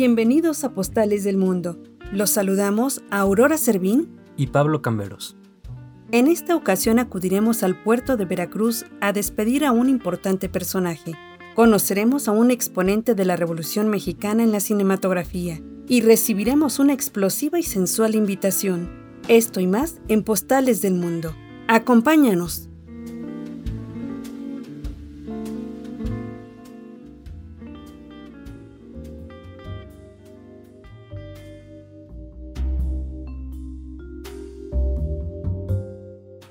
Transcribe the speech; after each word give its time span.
Bienvenidos 0.00 0.62
a 0.62 0.74
Postales 0.74 1.24
del 1.24 1.36
Mundo. 1.36 1.76
Los 2.12 2.30
saludamos 2.30 3.02
a 3.10 3.18
Aurora 3.18 3.58
Servín 3.58 4.16
y 4.36 4.46
Pablo 4.46 4.80
Camberos. 4.80 5.36
En 6.12 6.28
esta 6.28 6.54
ocasión 6.54 7.00
acudiremos 7.00 7.64
al 7.64 7.82
puerto 7.82 8.16
de 8.16 8.24
Veracruz 8.24 8.86
a 9.00 9.12
despedir 9.12 9.64
a 9.64 9.72
un 9.72 9.88
importante 9.88 10.48
personaje. 10.48 11.16
Conoceremos 11.56 12.28
a 12.28 12.30
un 12.30 12.52
exponente 12.52 13.16
de 13.16 13.24
la 13.24 13.34
Revolución 13.34 13.88
Mexicana 13.88 14.44
en 14.44 14.52
la 14.52 14.60
cinematografía 14.60 15.60
y 15.88 16.02
recibiremos 16.02 16.78
una 16.78 16.92
explosiva 16.92 17.58
y 17.58 17.64
sensual 17.64 18.14
invitación. 18.14 18.88
Esto 19.26 19.58
y 19.58 19.66
más 19.66 20.00
en 20.06 20.22
Postales 20.22 20.80
del 20.80 20.94
Mundo. 20.94 21.34
Acompáñanos. 21.66 22.67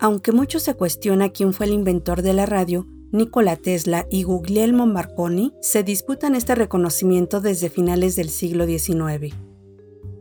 Aunque 0.08 0.32
mucho 0.32 0.62
se 0.62 0.74
cuestiona 0.74 1.34
quién 1.34 1.52
fue 1.52 1.66
el 1.66 1.74
inventor 1.74 2.22
de 2.22 2.32
la 2.32 2.46
radio, 2.46 2.88
Nikola 3.12 3.58
Tesla 3.58 4.08
y 4.10 4.24
Guglielmo 4.24 4.86
Marconi 4.86 5.52
se 5.60 5.84
disputan 5.84 6.34
este 6.34 6.56
reconocimiento 6.56 7.42
desde 7.42 7.70
finales 7.70 8.16
del 8.16 8.30
siglo 8.30 8.66
XIX. 8.66 9.36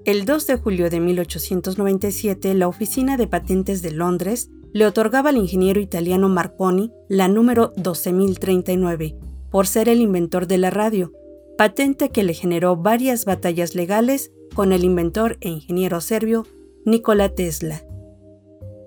El 0.04 0.24
2 0.24 0.46
de 0.48 0.56
julio 0.56 0.90
de 0.90 0.98
1897, 0.98 2.54
la 2.54 2.66
Oficina 2.66 3.16
de 3.16 3.28
Patentes 3.28 3.80
de 3.80 3.92
Londres 3.92 4.50
le 4.72 4.86
otorgaba 4.86 5.30
al 5.30 5.36
ingeniero 5.36 5.78
italiano 5.78 6.28
Marconi 6.28 6.90
la 7.08 7.28
número 7.28 7.72
12039 7.76 9.16
por 9.52 9.68
ser 9.68 9.88
el 9.88 10.00
inventor 10.00 10.48
de 10.48 10.58
la 10.58 10.70
radio, 10.70 11.12
patente 11.56 12.08
que 12.08 12.24
le 12.24 12.34
generó 12.34 12.74
varias 12.74 13.24
batallas 13.24 13.76
legales 13.76 14.32
con 14.52 14.72
el 14.72 14.82
inventor 14.82 15.38
e 15.40 15.48
ingeniero 15.48 16.00
serbio 16.00 16.44
Nikola 16.84 17.28
Tesla. 17.28 17.85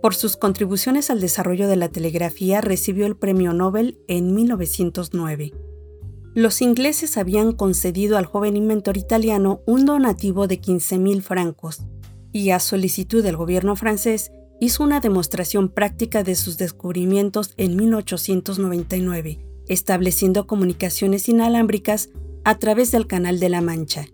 Por 0.01 0.15
sus 0.15 0.37
contribuciones 0.37 1.09
al 1.09 1.19
desarrollo 1.19 1.67
de 1.67 1.75
la 1.75 1.89
telegrafía 1.89 2.61
recibió 2.61 3.05
el 3.05 3.17
Premio 3.17 3.51
Nobel 3.51 3.99
en 4.07 4.33
1909. 4.33 5.53
Los 6.35 6.61
ingleses 6.61 7.17
habían 7.17 7.51
concedido 7.51 8.17
al 8.17 8.25
joven 8.25 8.55
inventor 8.55 8.95
italiano 8.95 9.61
un 9.65 9.85
donativo 9.85 10.47
de 10.47 10.61
15.000 10.61 11.21
francos 11.21 11.81
y 12.31 12.51
a 12.51 12.59
solicitud 12.59 13.23
del 13.23 13.35
gobierno 13.35 13.75
francés 13.75 14.31
hizo 14.61 14.83
una 14.83 15.01
demostración 15.01 15.69
práctica 15.69 16.23
de 16.23 16.35
sus 16.35 16.57
descubrimientos 16.57 17.53
en 17.57 17.75
1899, 17.75 19.39
estableciendo 19.67 20.47
comunicaciones 20.47 21.27
inalámbricas 21.27 22.09
a 22.45 22.57
través 22.57 22.91
del 22.91 23.07
Canal 23.07 23.39
de 23.39 23.49
la 23.49 23.61
Mancha 23.61 24.05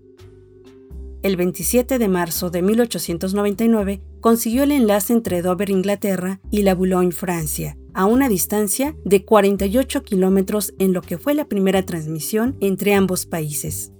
el 1.25 1.37
27 1.37 1.97
de 1.97 2.07
marzo 2.07 2.51
de 2.51 2.61
1899, 2.61 3.99
consiguió 4.21 4.61
el 4.61 4.71
enlace 4.71 5.11
entre 5.11 5.41
Dover, 5.41 5.71
Inglaterra, 5.71 6.39
y 6.51 6.61
La 6.61 6.75
Boulogne, 6.75 7.11
Francia, 7.11 7.79
a 7.95 8.05
una 8.05 8.29
distancia 8.29 8.95
de 9.03 9.25
48 9.25 10.03
kilómetros 10.03 10.75
en 10.77 10.93
lo 10.93 11.01
que 11.01 11.17
fue 11.17 11.33
la 11.33 11.45
primera 11.45 11.83
transmisión 11.83 12.55
entre 12.59 12.93
ambos 12.93 13.25
países. 13.25 13.91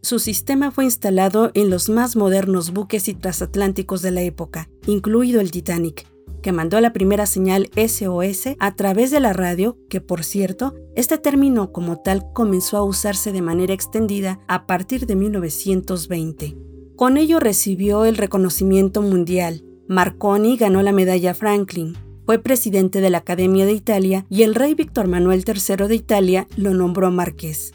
Su 0.00 0.20
sistema 0.20 0.70
fue 0.70 0.84
instalado 0.84 1.50
en 1.54 1.70
los 1.70 1.88
más 1.88 2.14
modernos 2.14 2.72
buques 2.72 3.08
y 3.08 3.14
transatlánticos 3.14 4.00
de 4.00 4.12
la 4.12 4.22
época, 4.22 4.70
incluido 4.86 5.40
el 5.40 5.50
Titanic, 5.50 6.06
que 6.42 6.52
mandó 6.52 6.80
la 6.80 6.92
primera 6.92 7.26
señal 7.26 7.70
SOS 7.76 8.56
a 8.58 8.74
través 8.74 9.10
de 9.10 9.20
la 9.20 9.32
radio, 9.32 9.78
que 9.88 10.00
por 10.00 10.24
cierto, 10.24 10.74
este 10.96 11.18
término 11.18 11.72
como 11.72 12.00
tal 12.00 12.32
comenzó 12.32 12.76
a 12.76 12.84
usarse 12.84 13.32
de 13.32 13.42
manera 13.42 13.74
extendida 13.74 14.40
a 14.48 14.66
partir 14.66 15.06
de 15.06 15.16
1920. 15.16 16.56
Con 16.96 17.16
ello 17.16 17.40
recibió 17.40 18.04
el 18.04 18.16
reconocimiento 18.16 19.02
mundial. 19.02 19.64
Marconi 19.88 20.56
ganó 20.56 20.82
la 20.82 20.92
medalla 20.92 21.34
Franklin, 21.34 21.96
fue 22.28 22.38
presidente 22.38 23.00
de 23.00 23.08
la 23.08 23.16
Academia 23.16 23.64
de 23.64 23.72
Italia 23.72 24.26
y 24.28 24.42
el 24.42 24.54
rey 24.54 24.74
Víctor 24.74 25.08
Manuel 25.08 25.44
III 25.46 25.88
de 25.88 25.94
Italia 25.94 26.46
lo 26.58 26.74
nombró 26.74 27.10
marqués. 27.10 27.72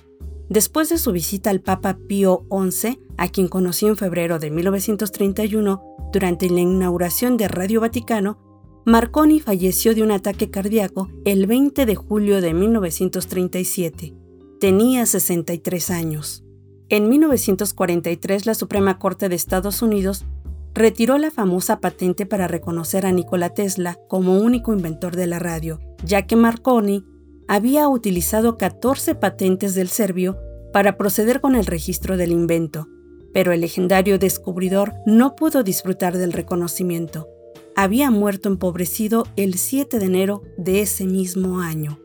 Después 0.47 0.90
de 0.90 1.00
su 1.00 1.12
visita 1.12 1.50
al 1.50 1.59
Papa 1.59 1.97
Pío 2.07 2.45
XI, 2.51 3.00
a 3.18 3.30
quien 3.30 3.47
conoció 3.47 3.88
en 3.88 3.97
febrero 3.97 4.38
de 4.38 4.51
1931 4.51 5.81
durante 6.13 6.51
la 6.51 6.59
inauguración 6.59 7.35
de 7.38 7.47
Radio 7.47 7.81
Vaticano, 7.81 8.38
Marconi 8.85 9.39
falleció 9.39 9.95
de 9.95 10.03
un 10.03 10.11
ataque 10.11 10.49
cardíaco 10.49 11.09
el 11.23 11.47
20 11.47 11.85
de 11.85 11.95
julio 11.95 12.41
de 12.41 12.53
1937. 12.53 14.13
Tenía 14.59 15.05
63 15.05 15.89
años. 15.89 16.44
En 16.89 17.07
1943 17.07 18.45
la 18.45 18.55
Suprema 18.55 18.99
Corte 18.99 19.29
de 19.29 19.35
Estados 19.35 19.81
Unidos 19.81 20.25
retiró 20.73 21.17
la 21.17 21.31
famosa 21.31 21.79
patente 21.79 22.25
para 22.25 22.49
reconocer 22.49 23.05
a 23.05 23.13
Nikola 23.13 23.53
Tesla 23.53 23.97
como 24.09 24.38
único 24.39 24.73
inventor 24.73 25.15
de 25.15 25.27
la 25.27 25.39
radio, 25.39 25.79
ya 26.03 26.27
que 26.27 26.35
Marconi 26.35 27.05
había 27.47 27.88
utilizado 27.88 28.57
14 28.57 29.15
patentes 29.15 29.75
del 29.75 29.88
serbio 29.88 30.38
para 30.73 30.97
proceder 30.97 31.39
con 31.39 31.55
el 31.55 31.67
registro 31.67 32.17
del 32.17 32.33
invento, 32.33 32.89
pero 33.33 33.53
el 33.53 33.61
legendario 33.61 34.19
descubridor 34.19 34.94
no 35.05 35.38
pudo 35.38 35.63
disfrutar 35.63 36.17
del 36.17 36.33
reconocimiento 36.33 37.29
había 37.75 38.11
muerto 38.11 38.50
empobrecido 38.50 39.25
el 39.35 39.56
7 39.56 40.00
de 40.00 40.06
enero 40.06 40.44
de 40.57 40.81
ese 40.81 41.06
mismo 41.06 41.59
año. 41.59 42.00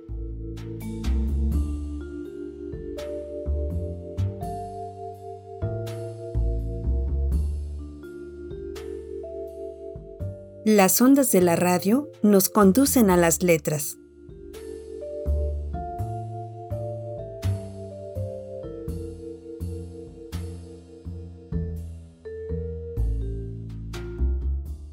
Las 10.64 11.00
ondas 11.00 11.32
de 11.32 11.40
la 11.40 11.56
radio 11.56 12.10
nos 12.22 12.50
conducen 12.50 13.08
a 13.08 13.16
las 13.16 13.42
letras. 13.42 13.96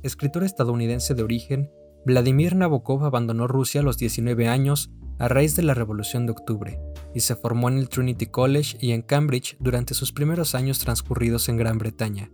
Escritor 0.05 0.43
estadounidense 0.43 1.15
de 1.15 1.23
origen, 1.23 1.71
Vladimir 2.05 2.55
Nabokov 2.55 3.03
abandonó 3.03 3.47
Rusia 3.47 3.81
a 3.81 3.83
los 3.83 3.97
19 3.97 4.47
años 4.47 4.91
a 5.17 5.27
raíz 5.27 5.55
de 5.55 5.63
la 5.63 5.73
Revolución 5.73 6.25
de 6.25 6.33
Octubre 6.33 6.79
y 7.13 7.21
se 7.21 7.35
formó 7.35 7.69
en 7.69 7.77
el 7.77 7.89
Trinity 7.89 8.27
College 8.27 8.77
y 8.79 8.91
en 8.91 9.01
Cambridge 9.01 9.57
durante 9.59 9.93
sus 9.93 10.11
primeros 10.11 10.53
años 10.53 10.79
transcurridos 10.79 11.49
en 11.49 11.57
Gran 11.57 11.77
Bretaña. 11.77 12.29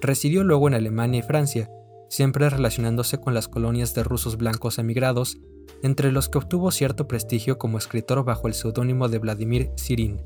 Residió 0.00 0.44
luego 0.44 0.68
en 0.68 0.74
Alemania 0.74 1.20
y 1.20 1.22
Francia, 1.22 1.70
siempre 2.08 2.48
relacionándose 2.48 3.18
con 3.20 3.34
las 3.34 3.48
colonias 3.48 3.94
de 3.94 4.02
rusos 4.02 4.38
blancos 4.38 4.78
emigrados, 4.78 5.38
entre 5.82 6.12
los 6.12 6.28
que 6.28 6.38
obtuvo 6.38 6.70
cierto 6.70 7.06
prestigio 7.06 7.58
como 7.58 7.78
escritor 7.78 8.24
bajo 8.24 8.48
el 8.48 8.54
seudónimo 8.54 9.08
de 9.08 9.18
Vladimir 9.18 9.70
Sirin. 9.76 10.22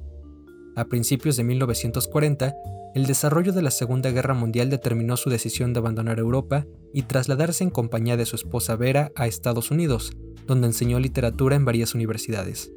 A 0.76 0.86
principios 0.86 1.36
de 1.36 1.44
1940, 1.44 2.54
el 2.94 3.06
desarrollo 3.06 3.52
de 3.52 3.62
la 3.62 3.70
Segunda 3.70 4.10
Guerra 4.10 4.34
Mundial 4.34 4.70
determinó 4.70 5.16
su 5.16 5.30
decisión 5.30 5.72
de 5.72 5.80
abandonar 5.80 6.18
Europa 6.18 6.66
y 6.92 7.02
trasladarse 7.02 7.64
en 7.64 7.70
compañía 7.70 8.16
de 8.16 8.26
su 8.26 8.36
esposa 8.36 8.76
Vera 8.76 9.12
a 9.14 9.26
Estados 9.26 9.70
Unidos, 9.70 10.12
donde 10.46 10.66
enseñó 10.66 10.98
literatura 10.98 11.56
en 11.56 11.64
varias 11.64 11.94
universidades. 11.94 12.72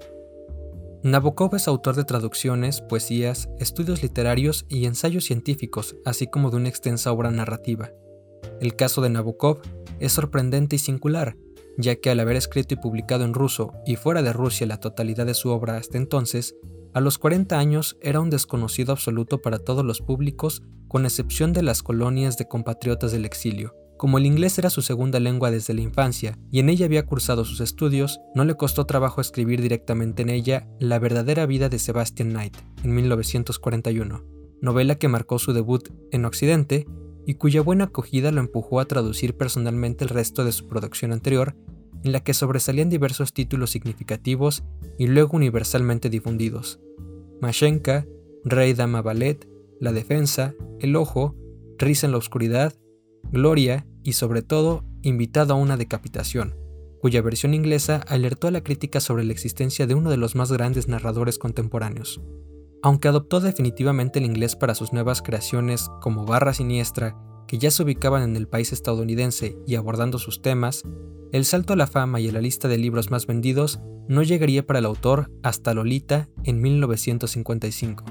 Nabokov 1.04 1.56
es 1.56 1.68
autor 1.68 1.96
de 1.96 2.04
traducciones, 2.04 2.82
poesías, 2.82 3.50
estudios 3.60 4.02
literarios 4.02 4.66
y 4.70 4.86
ensayos 4.86 5.26
científicos, 5.26 5.96
así 6.06 6.28
como 6.28 6.50
de 6.50 6.58
una 6.58 6.70
extensa 6.70 7.12
obra 7.12 7.32
narrativa. 7.32 7.92
El 8.60 8.76
caso 8.76 9.02
de 9.02 9.10
Nabokov 9.10 9.62
es 10.00 10.12
sorprendente 10.12 10.76
y 10.76 10.80
singular, 10.80 11.38
ya 11.78 11.96
que 11.96 12.10
al 12.10 12.20
haber 12.20 12.36
escrito 12.36 12.74
y 12.74 12.78
publicado 12.78 13.24
en 13.24 13.34
ruso 13.34 13.72
y 13.86 13.96
fuera 13.96 14.22
de 14.24 14.34
Rusia 14.34 14.68
la 14.68 14.80
totalidad 14.80 15.26
de 15.26 15.36
su 15.36 15.50
obra 15.50 15.78
hasta 15.78 15.98
entonces, 15.98 16.56
a 16.98 17.00
los 17.00 17.20
40 17.20 17.60
años 17.60 17.96
era 18.02 18.20
un 18.22 18.32
desconocido 18.32 18.92
absoluto 18.92 19.40
para 19.40 19.60
todos 19.60 19.86
los 19.86 20.02
públicos, 20.02 20.64
con 20.88 21.06
excepción 21.06 21.54
de 21.54 21.62
las 21.62 21.84
colonias 21.84 22.40
de 22.40 22.48
compatriotas 22.48 23.12
del 23.12 23.24
exilio. 23.24 23.76
Como 23.98 24.18
el 24.18 24.26
inglés 24.26 24.58
era 24.58 24.72
su 24.72 24.82
segunda 24.82 25.20
lengua 25.20 25.52
desde 25.52 25.76
la 25.76 25.82
infancia 25.82 26.40
y 26.50 26.58
en 26.58 26.70
ella 26.70 26.88
había 26.88 27.06
cursado 27.06 27.46
sus 27.46 27.62
estudios, 27.62 28.20
no 28.34 28.46
le 28.46 28.56
costó 28.56 28.88
trabajo 28.88 29.22
escribir 29.22 29.62
directamente 29.62 30.24
en 30.24 30.32
ella 30.32 30.68
La 30.80 30.98
verdadera 30.98 31.46
vida 31.46 31.70
de 31.70 31.78
Sebastian 31.78 32.32
Knight, 32.32 32.58
en 32.84 32.96
1941, 32.96 34.26
novela 34.64 34.96
que 34.96 35.08
marcó 35.08 35.38
su 35.38 35.54
debut 35.54 35.90
en 36.12 36.26
Occidente 36.26 36.88
y 37.28 37.36
cuya 37.36 37.62
buena 37.62 37.84
acogida 37.84 38.32
lo 38.32 38.42
empujó 38.42 38.80
a 38.80 38.86
traducir 38.86 39.38
personalmente 39.38 40.04
el 40.04 40.10
resto 40.10 40.44
de 40.44 40.52
su 40.52 40.66
producción 40.66 41.12
anterior 41.12 41.56
en 42.08 42.14
la 42.14 42.22
que 42.22 42.34
sobresalían 42.34 42.90
diversos 42.90 43.34
títulos 43.34 43.70
significativos 43.70 44.64
y 44.98 45.08
luego 45.08 45.38
universalmente 45.38 46.10
difundidos. 46.10 46.80
Mashenka, 47.42 48.08
Rey 48.44 48.74
Dama 48.74 49.02
Ballet, 49.02 49.48
La 49.80 49.92
Defensa, 49.92 50.56
El 50.80 50.96
Ojo, 50.96 51.36
Risa 51.78 52.08
en 52.08 52.14
la 52.14 52.18
Oscuridad, 52.18 52.74
Gloria 53.32 53.86
y 54.04 54.14
sobre 54.14 54.42
todo 54.42 54.84
Invitado 55.04 55.54
a 55.54 55.58
una 55.58 55.78
decapitación, 55.78 56.56
cuya 57.00 57.22
versión 57.22 57.54
inglesa 57.54 58.02
alertó 58.08 58.48
a 58.48 58.52
la 58.52 58.64
crítica 58.64 59.00
sobre 59.00 59.24
la 59.24 59.32
existencia 59.32 59.86
de 59.86 59.94
uno 59.94 60.10
de 60.10 60.18
los 60.18 60.36
más 60.36 60.52
grandes 60.52 60.88
narradores 60.88 61.38
contemporáneos. 61.38 62.20
Aunque 62.82 63.08
adoptó 63.08 63.40
definitivamente 63.40 64.20
el 64.20 64.26
inglés 64.26 64.56
para 64.56 64.76
sus 64.76 64.92
nuevas 64.92 65.22
creaciones 65.22 65.88
como 66.02 66.26
Barra 66.26 66.54
Siniestra, 66.54 67.16
que 67.48 67.58
ya 67.58 67.72
se 67.72 67.84
ubicaban 67.84 68.24
en 68.24 68.36
el 68.36 68.48
país 68.48 68.74
estadounidense 68.74 69.58
y 69.66 69.76
abordando 69.76 70.20
sus 70.20 70.42
temas, 70.42 70.84
el 71.32 71.46
salto 71.46 71.74
a 71.74 71.76
la 71.76 71.88
fama 71.88 72.20
y 72.20 72.30
a 72.30 72.32
la 72.32 72.42
lista 72.42 72.68
de 72.68 72.78
libros 72.78 73.12
más 73.12 73.26
vendidos 73.26 73.80
no 74.08 74.24
llegaría 74.24 74.66
para 74.66 74.80
el 74.80 74.86
autor 74.86 75.32
hasta 75.44 75.74
Lolita 75.74 76.30
en 76.44 76.62
1955, 76.62 78.06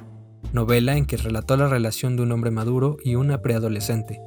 novela 0.53 0.97
en 0.97 1.07
que 1.07 1.17
relató 1.17 1.57
la 1.57 1.69
relación 1.69 2.17
de 2.17 2.23
un 2.23 2.33
hombre 2.33 2.51
maduro 2.51 2.99
y 3.03 3.15
una 3.15 3.41
preadolescente. 3.41 4.21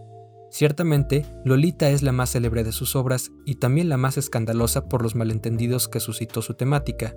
Ciertamente, 0.51 1.25
Lolita 1.45 1.89
es 1.89 2.01
la 2.01 2.11
más 2.11 2.31
célebre 2.31 2.63
de 2.63 2.71
sus 2.71 2.95
obras 2.95 3.31
y 3.45 3.55
también 3.55 3.87
la 3.87 3.97
más 3.97 4.17
escandalosa 4.17 4.89
por 4.89 5.03
los 5.03 5.15
malentendidos 5.15 5.87
que 5.87 5.99
suscitó 5.99 6.41
su 6.41 6.55
temática. 6.55 7.15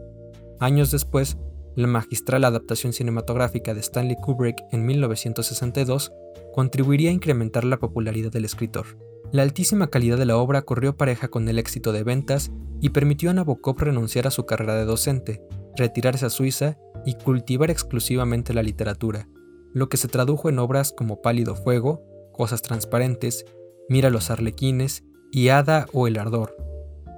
Años 0.60 0.90
después, 0.90 1.38
la 1.76 1.86
magistral 1.86 2.44
adaptación 2.44 2.92
cinematográfica 2.92 3.74
de 3.74 3.80
Stanley 3.80 4.16
Kubrick 4.16 4.56
en 4.72 4.84
1962 4.84 6.12
contribuiría 6.52 7.10
a 7.10 7.14
incrementar 7.14 7.64
la 7.64 7.78
popularidad 7.78 8.30
del 8.30 8.44
escritor. 8.44 8.86
La 9.32 9.42
altísima 9.42 9.88
calidad 9.88 10.18
de 10.18 10.26
la 10.26 10.36
obra 10.36 10.62
corrió 10.62 10.96
pareja 10.96 11.28
con 11.28 11.48
el 11.48 11.58
éxito 11.58 11.92
de 11.92 12.02
ventas 12.02 12.52
y 12.80 12.90
permitió 12.90 13.30
a 13.30 13.32
Nabokov 13.32 13.78
renunciar 13.78 14.26
a 14.26 14.30
su 14.30 14.44
carrera 14.44 14.74
de 14.74 14.84
docente, 14.84 15.42
retirarse 15.76 16.26
a 16.26 16.30
Suiza 16.30 16.76
y 17.06 17.14
cultivar 17.14 17.70
exclusivamente 17.70 18.52
la 18.52 18.62
literatura, 18.62 19.28
lo 19.72 19.88
que 19.88 19.96
se 19.96 20.08
tradujo 20.08 20.50
en 20.50 20.58
obras 20.58 20.92
como 20.92 21.22
Pálido 21.22 21.56
Fuego, 21.56 22.02
Cosas 22.32 22.60
Transparentes, 22.60 23.46
Mira 23.88 24.10
los 24.10 24.30
Arlequines 24.30 25.04
y 25.30 25.48
Hada 25.48 25.86
o 25.92 26.06
El 26.06 26.18
Ardor, 26.18 26.54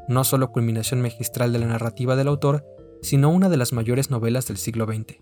no 0.08 0.24
solo 0.24 0.52
culminación 0.52 1.02
magistral 1.02 1.52
de 1.52 1.58
la 1.58 1.66
narrativa 1.66 2.16
del 2.16 2.28
autor, 2.28 2.64
sino 3.04 3.28
una 3.28 3.50
de 3.50 3.58
las 3.58 3.72
mayores 3.72 4.10
novelas 4.10 4.46
del 4.46 4.56
siglo 4.56 4.86
XX. 4.86 5.18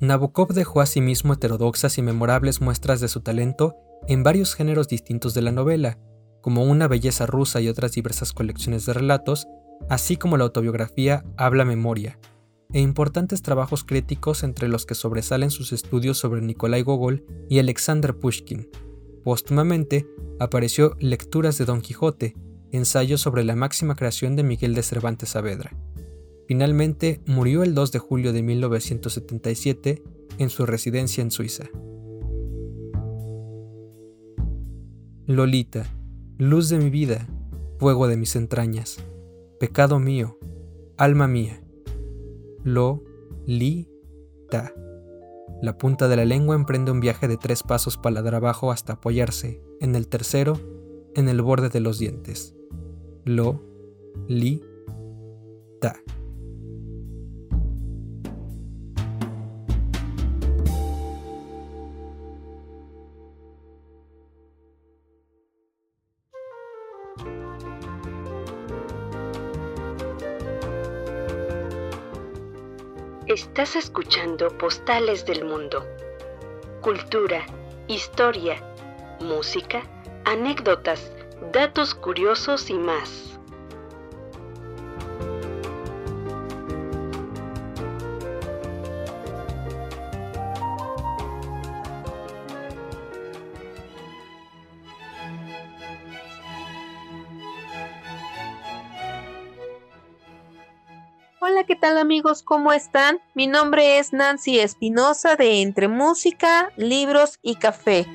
Nabokov 0.00 0.52
dejó 0.52 0.80
asimismo 0.80 1.34
heterodoxas 1.34 1.98
y 1.98 2.02
memorables 2.02 2.60
muestras 2.60 3.00
de 3.00 3.08
su 3.08 3.20
talento 3.20 3.76
en 4.08 4.24
varios 4.24 4.54
géneros 4.54 4.88
distintos 4.88 5.32
de 5.32 5.42
la 5.42 5.52
novela, 5.52 5.98
como 6.42 6.64
Una 6.64 6.88
belleza 6.88 7.26
rusa 7.26 7.60
y 7.60 7.68
otras 7.68 7.92
diversas 7.92 8.32
colecciones 8.32 8.86
de 8.86 8.92
relatos, 8.92 9.46
así 9.88 10.16
como 10.16 10.36
la 10.36 10.44
autobiografía 10.44 11.24
Habla 11.36 11.64
Memoria, 11.64 12.18
e 12.72 12.80
importantes 12.80 13.40
trabajos 13.40 13.84
críticos 13.84 14.42
entre 14.42 14.68
los 14.68 14.84
que 14.84 14.94
sobresalen 14.94 15.50
sus 15.50 15.72
estudios 15.72 16.18
sobre 16.18 16.42
Nikolai 16.42 16.82
Gogol 16.82 17.24
y 17.48 17.60
Alexander 17.60 18.18
Pushkin. 18.18 18.68
Póstumamente 19.24 20.06
apareció 20.40 20.96
Lecturas 20.98 21.56
de 21.58 21.64
Don 21.64 21.80
Quijote, 21.80 22.34
ensayo 22.72 23.16
sobre 23.16 23.44
la 23.44 23.56
máxima 23.56 23.94
creación 23.94 24.36
de 24.36 24.42
Miguel 24.42 24.74
de 24.74 24.82
Cervantes 24.82 25.30
Saavedra. 25.30 25.70
Finalmente 26.46 27.20
murió 27.26 27.62
el 27.62 27.74
2 27.74 27.92
de 27.92 27.98
julio 27.98 28.32
de 28.32 28.42
1977 28.42 30.02
en 30.38 30.50
su 30.50 30.64
residencia 30.64 31.22
en 31.22 31.30
Suiza. 31.30 31.64
Lolita, 35.26 35.86
luz 36.38 36.68
de 36.68 36.78
mi 36.78 36.88
vida, 36.88 37.26
fuego 37.78 38.06
de 38.06 38.16
mis 38.16 38.36
entrañas, 38.36 38.98
pecado 39.58 39.98
mío, 39.98 40.38
alma 40.96 41.26
mía. 41.26 41.62
Lo, 42.62 43.02
li, 43.44 43.88
ta. 44.48 44.72
La 45.62 45.78
punta 45.78 46.06
de 46.06 46.16
la 46.16 46.24
lengua 46.24 46.54
emprende 46.54 46.92
un 46.92 47.00
viaje 47.00 47.26
de 47.26 47.38
tres 47.38 47.62
pasos 47.64 47.96
paladar 47.96 48.36
abajo 48.36 48.70
hasta 48.70 48.94
apoyarse, 48.94 49.60
en 49.80 49.96
el 49.96 50.06
tercero, 50.06 50.60
en 51.16 51.28
el 51.28 51.42
borde 51.42 51.70
de 51.70 51.80
los 51.80 51.98
dientes. 51.98 52.54
Lo, 53.24 53.62
Estás 73.56 73.76
escuchando 73.76 74.48
Postales 74.58 75.24
del 75.24 75.46
Mundo. 75.46 75.82
Cultura, 76.82 77.46
historia, 77.88 78.62
música, 79.18 79.82
anécdotas, 80.26 81.10
datos 81.54 81.94
curiosos 81.94 82.68
y 82.68 82.74
más. 82.74 83.35
Tal 101.86 101.98
amigos? 101.98 102.42
¿Cómo 102.42 102.72
están? 102.72 103.20
Mi 103.34 103.46
nombre 103.46 104.00
es 104.00 104.12
Nancy 104.12 104.58
Espinosa 104.58 105.36
de 105.36 105.62
Entre 105.62 105.86
Música, 105.86 106.72
Libros 106.76 107.38
y 107.42 107.54
Café. 107.54 108.08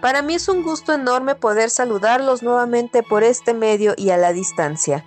Para 0.00 0.22
mí 0.22 0.34
es 0.34 0.48
un 0.48 0.62
gusto 0.62 0.92
enorme 0.92 1.34
poder 1.34 1.70
saludarlos 1.70 2.44
nuevamente 2.44 3.02
por 3.02 3.24
este 3.24 3.52
medio 3.52 3.94
y 3.96 4.10
a 4.10 4.16
la 4.16 4.32
distancia. 4.32 5.04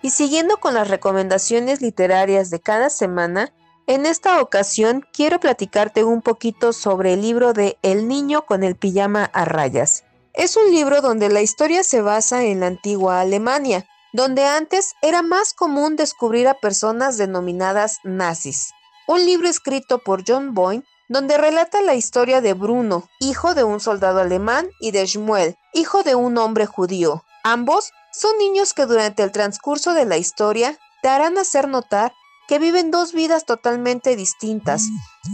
Y 0.00 0.10
siguiendo 0.10 0.58
con 0.58 0.74
las 0.74 0.86
recomendaciones 0.86 1.82
literarias 1.82 2.50
de 2.50 2.60
cada 2.60 2.88
semana, 2.88 3.52
en 3.88 4.06
esta 4.06 4.40
ocasión 4.40 5.04
quiero 5.12 5.40
platicarte 5.40 6.04
un 6.04 6.22
poquito 6.22 6.72
sobre 6.72 7.14
el 7.14 7.22
libro 7.22 7.52
de 7.52 7.78
El 7.82 8.06
niño 8.06 8.46
con 8.46 8.62
el 8.62 8.76
pijama 8.76 9.24
a 9.24 9.44
rayas. 9.44 10.04
Es 10.34 10.56
un 10.56 10.70
libro 10.70 11.00
donde 11.00 11.30
la 11.30 11.42
historia 11.42 11.82
se 11.82 12.00
basa 12.00 12.44
en 12.44 12.60
la 12.60 12.68
antigua 12.68 13.20
Alemania, 13.20 13.88
donde 14.12 14.44
antes 14.44 14.94
era 15.02 15.22
más 15.22 15.52
común 15.52 15.96
descubrir 15.96 16.48
a 16.48 16.54
personas 16.54 17.18
denominadas 17.18 17.98
nazis. 18.04 18.72
Un 19.06 19.24
libro 19.24 19.48
escrito 19.48 19.98
por 19.98 20.24
John 20.26 20.54
Boyne 20.54 20.84
donde 21.08 21.38
relata 21.38 21.80
la 21.82 21.94
historia 21.94 22.40
de 22.40 22.54
Bruno, 22.54 23.08
hijo 23.20 23.54
de 23.54 23.64
un 23.64 23.80
soldado 23.80 24.20
alemán, 24.20 24.68
y 24.80 24.90
de 24.90 25.06
Shmuel, 25.06 25.56
hijo 25.72 26.02
de 26.02 26.14
un 26.14 26.36
hombre 26.38 26.66
judío. 26.66 27.24
Ambos 27.44 27.92
son 28.12 28.36
niños 28.38 28.74
que 28.74 28.86
durante 28.86 29.22
el 29.22 29.30
transcurso 29.30 29.94
de 29.94 30.04
la 30.04 30.16
historia 30.16 30.76
te 31.02 31.08
harán 31.08 31.38
hacer 31.38 31.68
notar 31.68 32.12
que 32.48 32.58
viven 32.58 32.90
dos 32.90 33.12
vidas 33.12 33.44
totalmente 33.44 34.16
distintas. 34.16 34.84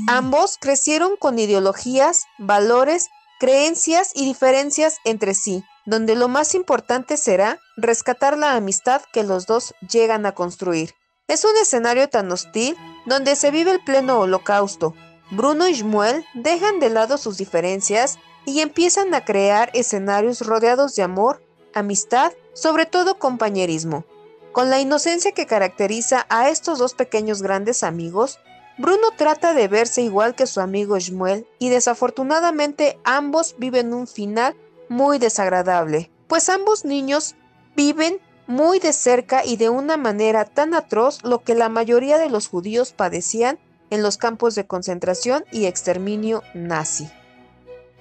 Ambos 0.08 0.56
crecieron 0.61 1.16
con 1.16 1.38
ideologías, 1.38 2.25
valores, 2.38 3.08
creencias 3.38 4.12
y 4.14 4.25
diferencias 4.25 4.97
entre 5.04 5.35
sí, 5.35 5.64
donde 5.86 6.14
lo 6.14 6.28
más 6.28 6.54
importante 6.54 7.16
será 7.16 7.58
rescatar 7.76 8.38
la 8.38 8.54
amistad 8.54 9.02
que 9.12 9.22
los 9.22 9.46
dos 9.46 9.74
llegan 9.90 10.26
a 10.26 10.32
construir. 10.32 10.94
Es 11.28 11.44
un 11.44 11.56
escenario 11.60 12.08
tan 12.08 12.30
hostil 12.30 12.76
donde 13.06 13.36
se 13.36 13.50
vive 13.50 13.70
el 13.70 13.82
pleno 13.82 14.20
holocausto. 14.20 14.94
Bruno 15.30 15.66
y 15.66 15.74
Shmuel 15.74 16.24
dejan 16.34 16.78
de 16.78 16.90
lado 16.90 17.16
sus 17.16 17.38
diferencias 17.38 18.18
y 18.44 18.60
empiezan 18.60 19.14
a 19.14 19.24
crear 19.24 19.70
escenarios 19.72 20.40
rodeados 20.40 20.94
de 20.94 21.02
amor, 21.02 21.42
amistad, 21.74 22.32
sobre 22.52 22.86
todo 22.86 23.18
compañerismo. 23.18 24.04
Con 24.52 24.68
la 24.68 24.80
inocencia 24.80 25.32
que 25.32 25.46
caracteriza 25.46 26.26
a 26.28 26.50
estos 26.50 26.78
dos 26.78 26.92
pequeños 26.92 27.40
grandes 27.40 27.82
amigos, 27.82 28.38
Bruno 28.76 29.08
trata 29.16 29.54
de 29.54 29.68
verse 29.68 30.02
igual 30.02 30.34
que 30.34 30.46
su 30.46 30.60
amigo 30.60 30.98
Shmuel 30.98 31.46
y 31.58 31.68
desafortunadamente 31.68 32.98
ambos 33.04 33.54
viven 33.58 33.94
un 33.94 34.06
final 34.06 34.54
muy 34.92 35.18
desagradable, 35.18 36.11
pues 36.28 36.49
ambos 36.49 36.84
niños 36.84 37.34
viven 37.75 38.20
muy 38.46 38.78
de 38.78 38.92
cerca 38.92 39.44
y 39.44 39.56
de 39.56 39.70
una 39.70 39.96
manera 39.96 40.44
tan 40.44 40.75
atroz 40.75 41.25
lo 41.25 41.42
que 41.42 41.54
la 41.54 41.68
mayoría 41.68 42.18
de 42.18 42.28
los 42.28 42.49
judíos 42.49 42.92
padecían 42.92 43.58
en 43.90 44.02
los 44.02 44.18
campos 44.18 44.54
de 44.54 44.66
concentración 44.66 45.44
y 45.50 45.64
exterminio 45.64 46.42
nazi. 46.54 47.11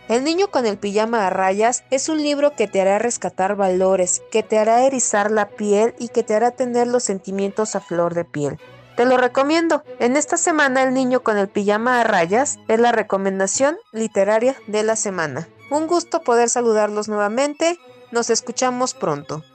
El 0.09 0.25
niño 0.25 0.51
con 0.51 0.65
el 0.65 0.77
pijama 0.77 1.25
a 1.25 1.29
rayas 1.29 1.85
es 1.89 2.09
un 2.09 2.21
libro 2.21 2.51
que 2.55 2.67
te 2.67 2.81
hará 2.81 2.99
rescatar 2.99 3.55
valores, 3.55 4.21
que 4.29 4.43
te 4.43 4.59
hará 4.59 4.85
erizar 4.85 5.31
la 5.31 5.47
piel 5.47 5.95
y 5.99 6.09
que 6.09 6.23
te 6.23 6.35
hará 6.35 6.51
tener 6.51 6.87
los 6.87 7.03
sentimientos 7.03 7.75
a 7.77 7.79
flor 7.79 8.13
de 8.13 8.25
piel. 8.25 8.57
Te 8.97 9.05
lo 9.05 9.15
recomiendo. 9.15 9.83
En 9.99 10.17
esta 10.17 10.35
semana 10.35 10.83
El 10.83 10.93
niño 10.93 11.23
con 11.23 11.37
el 11.37 11.47
pijama 11.47 12.01
a 12.01 12.03
rayas 12.03 12.59
es 12.67 12.79
la 12.79 12.91
recomendación 12.91 13.77
literaria 13.93 14.57
de 14.67 14.83
la 14.83 14.97
semana. 14.97 15.47
Un 15.71 15.87
gusto 15.87 16.23
poder 16.23 16.49
saludarlos 16.49 17.07
nuevamente. 17.07 17.81
Nos 18.11 18.29
escuchamos 18.29 18.93
pronto. 18.93 19.47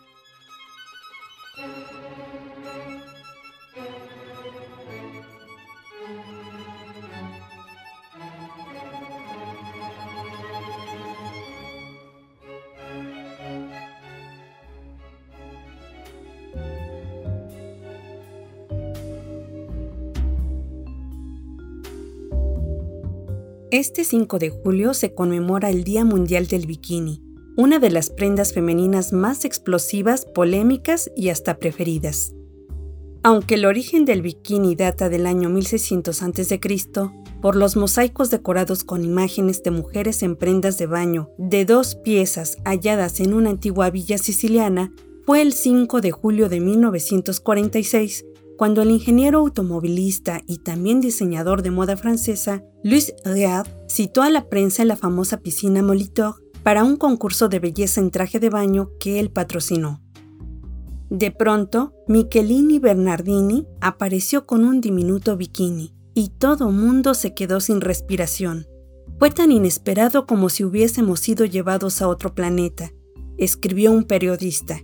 Este 23.87 24.03
5 24.03 24.41
de 24.41 24.51
julio 24.51 24.95
se 24.95 25.15
conmemora 25.15 25.71
el 25.71 25.85
Día 25.85 26.05
Mundial 26.05 26.49
del 26.49 26.67
Bikini, 26.67 27.23
una 27.57 27.79
de 27.79 27.89
las 27.89 28.11
prendas 28.11 28.53
femeninas 28.53 29.13
más 29.13 29.45
explosivas, 29.45 30.27
polémicas 30.27 31.09
y 31.15 31.29
hasta 31.29 31.61
preferidas. 31.61 32.35
Aunque 33.23 33.55
el 33.55 33.65
origen 33.65 34.05
del 34.05 34.23
bikini 34.23 34.75
data 34.75 35.09
del 35.09 35.25
año 35.25 35.51
1600 35.51 36.21
a.C., 36.21 36.61
por 37.41 37.55
los 37.55 37.77
mosaicos 37.77 38.29
decorados 38.29 38.83
con 38.83 39.05
imágenes 39.05 39.63
de 39.63 39.71
mujeres 39.71 40.25
en 40.25 40.35
prendas 40.35 40.79
de 40.79 40.87
baño 40.87 41.31
de 41.39 41.65
dos 41.65 41.95
piezas 41.95 42.57
halladas 42.65 43.21
en 43.21 43.35
una 43.35 43.51
antigua 43.51 43.91
villa 43.91 44.19
siciliana, 44.19 44.93
fue 45.27 45.43
el 45.43 45.53
5 45.53 46.01
de 46.01 46.11
julio 46.11 46.49
de 46.49 46.59
1946 46.59 48.25
cuando 48.57 48.83
el 48.83 48.91
ingeniero 48.91 49.39
automovilista 49.39 50.41
y 50.47 50.59
también 50.59 51.01
diseñador 51.01 51.63
de 51.63 51.71
moda 51.71 51.97
francesa 51.97 52.65
Louis 52.83 53.15
Reard 53.25 53.69
citó 53.89 54.23
a 54.23 54.31
la 54.31 54.49
prensa 54.49 54.83
en 54.83 54.89
la 54.89 54.97
famosa 54.97 55.39
piscina 55.39 55.83
Molitor 55.83 56.37
para 56.63 56.85
un 56.85 56.97
concurso 56.97 57.49
de 57.49 57.61
belleza 57.61 58.01
en 58.01 58.11
traje 58.11 58.41
de 58.41 58.51
baño 58.51 58.91
que 58.99 59.21
él 59.21 59.31
patrocinó. 59.31 60.03
De 61.11 61.31
pronto, 61.31 61.93
Michelini 62.09 62.81
Bernardini 62.81 63.67
apareció 63.81 64.47
con 64.47 64.65
un 64.65 64.81
diminuto 64.81 65.37
bikini 65.37 65.95
y 66.15 66.31
todo 66.31 66.73
mundo 66.73 67.15
se 67.15 67.35
quedó 67.35 67.61
sin 67.61 67.81
respiración. 67.81 68.67
Fue 69.19 69.31
tan 69.31 69.53
inesperado 69.53 70.27
como 70.27 70.49
si 70.49 70.65
hubiésemos 70.65 71.21
sido 71.21 71.45
llevados 71.45 72.03
a 72.03 72.09
otro 72.09 72.35
planeta, 72.35 72.91
escribió 73.39 73.93
un 73.93 74.05
periodista. 74.05 74.81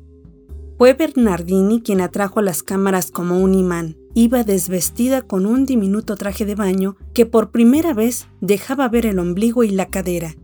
Fue 0.83 0.95
Bernardini 0.95 1.81
quien 1.81 2.01
atrajo 2.01 2.43
las 2.43 2.65
cámaras 2.65 3.13
como 3.13 3.39
un 3.39 3.55
imán. 3.55 3.97
Iba 4.15 4.43
desvestida 4.43 5.23
con 5.23 5.47
un 5.47 5.65
diminuto 5.65 6.17
traje 6.17 6.45
de 6.45 6.57
baño 6.57 6.97
que 7.15 7.25
por 7.25 7.53
primera 7.53 7.95
vez 7.95 8.27
dejaba 8.41 8.89
ver 8.89 9.07
el 9.07 9.21
ombligo 9.21 9.63
y 9.63 9.71
la 9.71 9.91
cadera. 9.91 10.35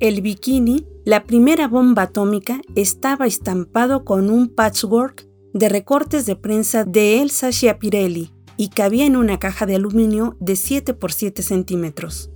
El 0.00 0.22
bikini, 0.22 0.86
la 1.04 1.24
primera 1.24 1.68
bomba 1.68 2.04
atómica, 2.04 2.62
estaba 2.74 3.26
estampado 3.26 4.06
con 4.06 4.30
un 4.30 4.48
patchwork 4.48 5.28
de 5.52 5.68
recortes 5.68 6.24
de 6.24 6.34
prensa 6.34 6.86
de 6.86 7.20
Elsa 7.20 7.52
Schiaparelli 7.52 8.32
y 8.56 8.70
cabía 8.70 9.04
en 9.04 9.14
una 9.14 9.38
caja 9.38 9.66
de 9.66 9.74
aluminio 9.74 10.38
de 10.40 10.56
7 10.56 10.94
por 10.94 11.12
7 11.12 11.42
centímetros. 11.42 12.30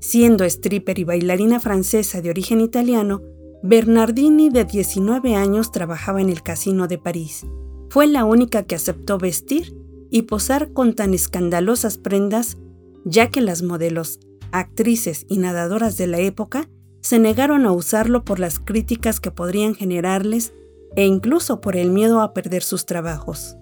Siendo 0.00 0.44
stripper 0.44 0.98
y 0.98 1.04
bailarina 1.04 1.60
francesa 1.60 2.20
de 2.20 2.30
origen 2.30 2.60
italiano, 2.60 3.22
Bernardini, 3.66 4.50
de 4.50 4.66
19 4.66 5.36
años, 5.36 5.72
trabajaba 5.72 6.20
en 6.20 6.28
el 6.28 6.42
casino 6.42 6.86
de 6.86 6.98
París. 6.98 7.46
Fue 7.88 8.06
la 8.06 8.26
única 8.26 8.64
que 8.64 8.74
aceptó 8.74 9.16
vestir 9.16 9.74
y 10.10 10.22
posar 10.22 10.74
con 10.74 10.94
tan 10.94 11.14
escandalosas 11.14 11.96
prendas, 11.96 12.58
ya 13.06 13.30
que 13.30 13.40
las 13.40 13.62
modelos, 13.62 14.20
actrices 14.52 15.24
y 15.30 15.38
nadadoras 15.38 15.96
de 15.96 16.06
la 16.06 16.18
época 16.18 16.68
se 17.00 17.18
negaron 17.18 17.64
a 17.64 17.72
usarlo 17.72 18.22
por 18.22 18.38
las 18.38 18.58
críticas 18.58 19.18
que 19.18 19.30
podrían 19.30 19.74
generarles 19.74 20.52
e 20.94 21.06
incluso 21.06 21.62
por 21.62 21.74
el 21.74 21.90
miedo 21.90 22.20
a 22.20 22.34
perder 22.34 22.62
sus 22.62 22.84
trabajos. 22.84 23.56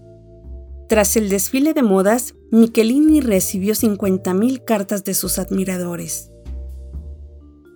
Tras 0.88 1.16
el 1.16 1.28
desfile 1.28 1.74
de 1.74 1.84
modas, 1.84 2.34
Michelini 2.50 3.20
recibió 3.20 3.74
50.000 3.74 4.64
cartas 4.64 5.04
de 5.04 5.14
sus 5.14 5.38
admiradores. 5.38 6.31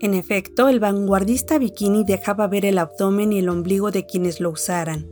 En 0.00 0.14
efecto, 0.14 0.68
el 0.68 0.78
vanguardista 0.78 1.58
bikini 1.58 2.04
dejaba 2.04 2.48
ver 2.48 2.66
el 2.66 2.78
abdomen 2.78 3.32
y 3.32 3.38
el 3.38 3.48
ombligo 3.48 3.90
de 3.90 4.04
quienes 4.04 4.40
lo 4.40 4.50
usaran. 4.50 5.08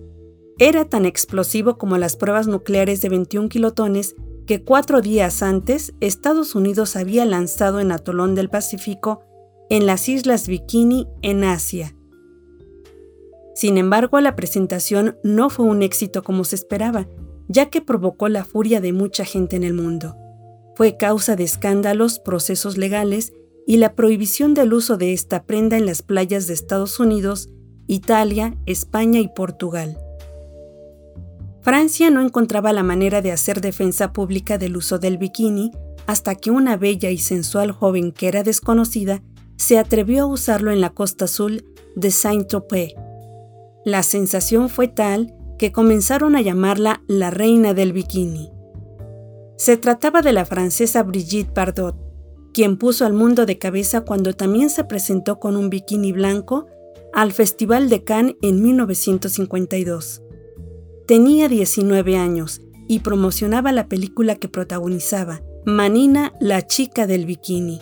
Era 0.58 0.84
tan 0.84 1.06
explosivo 1.06 1.78
como 1.78 1.96
las 1.96 2.16
pruebas 2.16 2.46
nucleares 2.46 3.00
de 3.00 3.08
21 3.08 3.48
kilotones 3.48 4.14
que 4.46 4.62
cuatro 4.62 5.00
días 5.00 5.42
antes 5.42 5.94
Estados 6.00 6.54
Unidos 6.54 6.96
había 6.96 7.24
lanzado 7.24 7.80
en 7.80 7.92
Atolón 7.92 8.34
del 8.34 8.50
Pacífico 8.50 9.22
en 9.70 9.86
las 9.86 10.08
Islas 10.08 10.46
Bikini 10.46 11.08
en 11.22 11.44
Asia. 11.44 11.96
Sin 13.54 13.78
embargo, 13.78 14.20
la 14.20 14.36
presentación 14.36 15.16
no 15.22 15.48
fue 15.48 15.64
un 15.64 15.82
éxito 15.82 16.22
como 16.22 16.44
se 16.44 16.56
esperaba, 16.56 17.08
ya 17.48 17.70
que 17.70 17.80
provocó 17.80 18.28
la 18.28 18.44
furia 18.44 18.80
de 18.80 18.92
mucha 18.92 19.24
gente 19.24 19.56
en 19.56 19.64
el 19.64 19.72
mundo. 19.72 20.16
Fue 20.74 20.96
causa 20.96 21.36
de 21.36 21.44
escándalos, 21.44 22.18
procesos 22.18 22.76
legales 22.76 23.32
y 23.66 23.78
la 23.78 23.94
prohibición 23.94 24.54
del 24.54 24.72
uso 24.72 24.96
de 24.96 25.12
esta 25.12 25.44
prenda 25.44 25.76
en 25.76 25.86
las 25.86 26.02
playas 26.02 26.46
de 26.46 26.54
Estados 26.54 27.00
Unidos, 27.00 27.48
Italia, 27.86 28.56
España 28.66 29.20
y 29.20 29.28
Portugal. 29.28 29.98
Francia 31.62 32.10
no 32.10 32.20
encontraba 32.20 32.72
la 32.72 32.82
manera 32.82 33.22
de 33.22 33.32
hacer 33.32 33.60
defensa 33.60 34.12
pública 34.12 34.58
del 34.58 34.76
uso 34.76 34.98
del 34.98 35.16
bikini 35.16 35.72
hasta 36.06 36.34
que 36.34 36.50
una 36.50 36.76
bella 36.76 37.10
y 37.10 37.16
sensual 37.16 37.72
joven 37.72 38.12
que 38.12 38.28
era 38.28 38.42
desconocida 38.42 39.22
se 39.56 39.78
atrevió 39.78 40.24
a 40.24 40.26
usarlo 40.26 40.72
en 40.72 40.82
la 40.82 40.90
costa 40.90 41.24
azul 41.24 41.64
de 41.96 42.10
Saint-Tropez. 42.10 42.92
La 43.84 44.02
sensación 44.02 44.68
fue 44.68 44.88
tal 44.88 45.34
que 45.58 45.72
comenzaron 45.72 46.36
a 46.36 46.42
llamarla 46.42 47.02
la 47.06 47.30
reina 47.30 47.72
del 47.72 47.92
bikini. 47.92 48.50
Se 49.56 49.76
trataba 49.76 50.20
de 50.20 50.32
la 50.32 50.44
francesa 50.44 51.02
Brigitte 51.02 51.54
Bardot, 51.54 51.96
quien 52.54 52.78
puso 52.78 53.04
al 53.04 53.12
mundo 53.12 53.44
de 53.44 53.58
cabeza 53.58 54.02
cuando 54.02 54.32
también 54.32 54.70
se 54.70 54.84
presentó 54.84 55.40
con 55.40 55.56
un 55.56 55.68
bikini 55.68 56.12
blanco 56.12 56.68
al 57.12 57.32
Festival 57.32 57.90
de 57.90 58.04
Cannes 58.04 58.36
en 58.40 58.62
1952. 58.62 60.22
Tenía 61.06 61.48
19 61.48 62.16
años 62.16 62.62
y 62.88 63.00
promocionaba 63.00 63.72
la 63.72 63.88
película 63.88 64.36
que 64.36 64.48
protagonizaba, 64.48 65.42
Manina, 65.66 66.32
la 66.40 66.66
chica 66.66 67.06
del 67.06 67.26
bikini. 67.26 67.80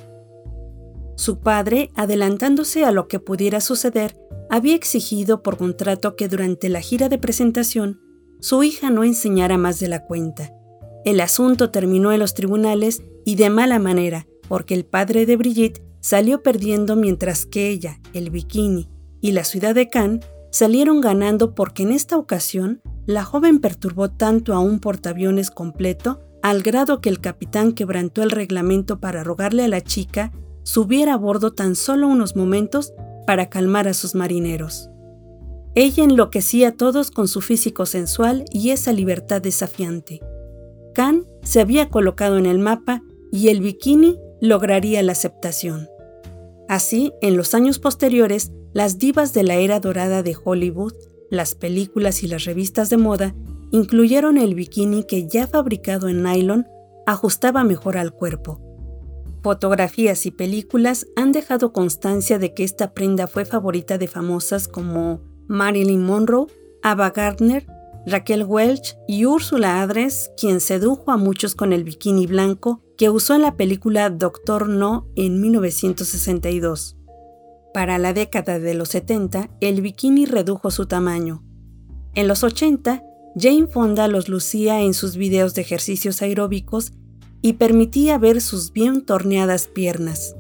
Su 1.17 1.41
padre, 1.41 1.91
adelantándose 1.95 2.85
a 2.85 2.93
lo 2.93 3.09
que 3.09 3.21
pudiera 3.21 3.61
suceder, 3.61 4.17
había 4.49 4.75
exigido 4.75 5.43
por 5.43 5.59
contrato 5.59 6.17
que 6.17 6.29
durante 6.29 6.69
la 6.69 6.81
gira 6.81 7.09
de 7.09 7.19
presentación 7.19 8.01
su 8.41 8.63
hija 8.63 8.91
no 8.91 9.05
enseñara 9.05 9.59
más 9.59 9.81
de 9.81 9.89
la 9.89 10.05
cuenta. 10.05 10.53
El 11.05 11.21
asunto 11.21 11.71
terminó 11.71 12.13
en 12.13 12.21
los 12.21 12.35
tribunales 12.35 13.03
y 13.25 13.37
de 13.37 13.51
mala 13.51 13.79
manera, 13.79 14.27
porque 14.49 14.75
el 14.75 14.85
padre 14.85 15.27
de 15.27 15.37
Brigitte 15.37 15.83
salió 16.01 16.43
perdiendo 16.43 16.97
mientras 16.97 17.47
que 17.47 17.69
ella, 17.69 18.01
el 18.13 18.31
bikini 18.31 18.89
y 19.21 19.33
la 19.33 19.45
ciudad 19.45 19.75
de 19.75 19.89
Cannes 19.89 20.27
salieron 20.51 21.01
ganando 21.01 21.55
porque 21.55 21.85
en 21.85 21.93
esta 21.93 22.19
ocasión 22.19 22.83
la 23.07 23.25
joven 23.25 23.61
perturbó 23.61 24.11
tanto 24.11 24.55
a 24.55 24.61
un 24.61 24.81
portaaviones 24.81 25.51
completo 25.51 26.21
al 26.43 26.63
grado 26.63 27.01
que 27.01 27.09
el 27.09 27.21
capitán 27.21 27.73
quebrantó 27.73 28.23
el 28.23 28.31
reglamento 28.31 29.01
para 29.01 29.23
rogarle 29.23 29.65
a 29.65 29.69
la 29.69 29.81
chica 29.81 30.33
subiera 30.65 31.15
a 31.15 31.17
bordo 31.17 31.53
tan 31.53 31.75
solo 31.75 32.09
unos 32.09 32.37
momentos 32.37 32.93
para 33.27 33.49
calmar 33.49 33.89
a 33.89 33.95
sus 33.95 34.15
marineros. 34.15 34.91
Ella 35.75 36.05
enloquecía 36.05 36.69
a 36.69 36.73
todos 36.73 37.11
con 37.11 37.29
su 37.29 37.41
físico 37.41 37.87
sensual 37.87 38.45
y 38.53 38.71
esa 38.71 38.93
libertad 38.93 39.41
desafiante. 39.41 40.21
Khan 40.95 41.25
se 41.43 41.61
había 41.61 41.89
colocado 41.89 42.37
en 42.37 42.47
el 42.47 42.59
mapa 42.59 43.03
y 43.31 43.49
el 43.49 43.61
bikini 43.61 44.19
lograría 44.43 45.03
la 45.05 45.13
aceptación. 45.13 45.89
Así, 46.69 47.13
en 47.23 47.37
los 47.37 47.55
años 47.55 47.79
posteriores, 47.79 48.51
las 48.73 48.99
divas 48.99 49.33
de 49.33 49.45
la 49.45 49.55
era 49.55 49.79
dorada 49.79 50.25
de 50.25 50.37
Hollywood, 50.43 50.95
las 51.31 51.55
películas 51.55 52.25
y 52.25 52.27
las 52.27 52.45
revistas 52.45 52.91
de 52.91 52.97
moda 52.97 53.35
incluyeron 53.71 54.39
el 54.39 54.57
bikini 54.57 55.05
que 55.05 55.29
ya 55.29 55.47
fabricado 55.47 56.09
en 56.09 56.25
nylon 56.25 56.67
ajustaba 57.07 57.63
mejor 57.63 57.97
al 57.97 58.13
cuerpo. 58.13 58.61
Fotografías 59.43 60.27
y 60.27 60.33
películas 60.33 61.07
han 61.15 61.31
dejado 61.31 61.73
constancia 61.73 62.41
de 62.41 62.53
que 62.53 62.65
esta 62.65 62.95
prenda 62.95 63.29
fue 63.29 63.45
favorita 63.45 63.97
de 63.97 64.09
famosas 64.09 64.67
como 64.67 65.21
Marilyn 65.47 66.03
Monroe, 66.03 66.47
Ava 66.83 67.11
Gardner, 67.11 67.65
Raquel 68.07 68.45
Welch 68.45 68.97
y 69.07 69.27
Úrsula 69.27 69.81
Adres, 69.81 70.33
quien 70.37 70.61
sedujo 70.61 71.13
a 71.13 71.17
muchos 71.17 71.55
con 71.55 71.73
el 71.73 71.85
bikini 71.85 72.27
blanco 72.27 72.83
que 72.97 73.11
usó 73.11 73.35
en 73.35 73.43
la 73.43 73.57
película 73.57 74.11
Doctor 74.11 74.69
No 74.69 75.09
en 75.15 75.41
1962. 75.41 76.97
Para 77.73 77.99
la 77.99 78.13
década 78.13 78.59
de 78.59 78.75
los 78.75 78.91
70, 78.91 79.51
el 79.61 79.81
bikini 79.81 80.27
redujo 80.27 80.71
su 80.71 80.87
tamaño. 80.87 81.45
En 82.15 82.29
los 82.29 82.43
80, 82.43 83.03
Jane 83.37 83.67
Fonda 83.67 84.09
los 84.09 84.29
lucía 84.29 84.83
en 84.83 84.95
sus 84.95 85.17
videos 85.17 85.55
de 85.55 85.63
ejercicios 85.63 86.21
aeróbicos 86.23 86.93
y 87.41 87.55
permitía 87.55 88.19
ver 88.19 88.41
sus 88.41 88.73
bien 88.73 89.07
torneadas 89.07 89.69
piernas. 89.69 90.37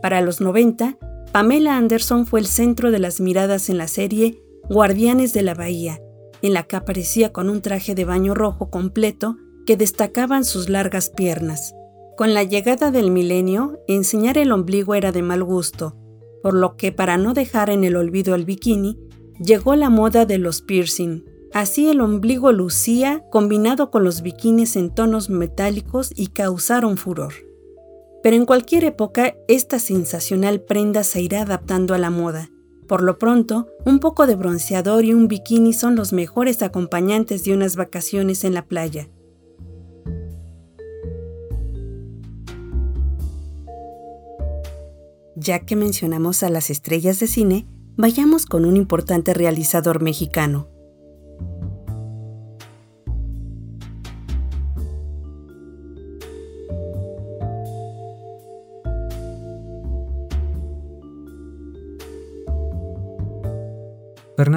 Para 0.00 0.20
los 0.20 0.40
90, 0.40 0.96
Pamela 1.32 1.76
Anderson 1.76 2.24
fue 2.24 2.40
el 2.40 2.46
centro 2.46 2.90
de 2.90 2.98
las 2.98 3.20
miradas 3.20 3.68
en 3.68 3.78
la 3.78 3.88
serie 3.88 4.42
Guardianes 4.70 5.32
de 5.32 5.42
la 5.42 5.54
Bahía, 5.54 6.00
en 6.42 6.52
la 6.54 6.64
que 6.64 6.76
aparecía 6.76 7.32
con 7.32 7.48
un 7.48 7.60
traje 7.62 7.94
de 7.94 8.04
baño 8.04 8.34
rojo 8.34 8.70
completo 8.70 9.36
que 9.66 9.76
destacaban 9.76 10.44
sus 10.44 10.68
largas 10.68 11.10
piernas. 11.10 11.74
Con 12.16 12.34
la 12.34 12.42
llegada 12.42 12.90
del 12.90 13.10
milenio, 13.10 13.78
enseñar 13.86 14.38
el 14.38 14.50
ombligo 14.50 14.94
era 14.94 15.12
de 15.12 15.22
mal 15.22 15.44
gusto, 15.44 15.96
por 16.42 16.54
lo 16.54 16.76
que 16.76 16.90
para 16.90 17.16
no 17.16 17.34
dejar 17.34 17.70
en 17.70 17.84
el 17.84 17.96
olvido 17.96 18.34
el 18.34 18.44
bikini, 18.44 18.98
llegó 19.38 19.76
la 19.76 19.90
moda 19.90 20.26
de 20.26 20.38
los 20.38 20.62
piercing. 20.62 21.24
Así 21.52 21.88
el 21.88 22.00
ombligo 22.00 22.52
lucía 22.52 23.24
combinado 23.30 23.90
con 23.90 24.04
los 24.04 24.22
bikinis 24.22 24.76
en 24.76 24.94
tonos 24.94 25.30
metálicos 25.30 26.12
y 26.14 26.28
causaron 26.28 26.96
furor. 26.96 27.34
Pero 28.22 28.36
en 28.36 28.46
cualquier 28.46 28.84
época, 28.84 29.34
esta 29.46 29.78
sensacional 29.78 30.60
prenda 30.60 31.04
se 31.04 31.22
irá 31.22 31.42
adaptando 31.42 31.94
a 31.94 31.98
la 31.98 32.10
moda. 32.10 32.50
Por 32.88 33.02
lo 33.02 33.18
pronto, 33.18 33.68
un 33.84 34.00
poco 34.00 34.26
de 34.26 34.34
bronceador 34.34 35.04
y 35.04 35.12
un 35.12 35.28
bikini 35.28 35.74
son 35.74 35.94
los 35.94 36.14
mejores 36.14 36.62
acompañantes 36.62 37.44
de 37.44 37.52
unas 37.52 37.76
vacaciones 37.76 38.44
en 38.44 38.54
la 38.54 38.64
playa. 38.64 39.10
Ya 45.36 45.60
que 45.60 45.76
mencionamos 45.76 46.42
a 46.42 46.48
las 46.48 46.70
estrellas 46.70 47.20
de 47.20 47.26
cine, 47.26 47.66
vayamos 47.96 48.46
con 48.46 48.64
un 48.64 48.76
importante 48.76 49.34
realizador 49.34 50.02
mexicano. 50.02 50.68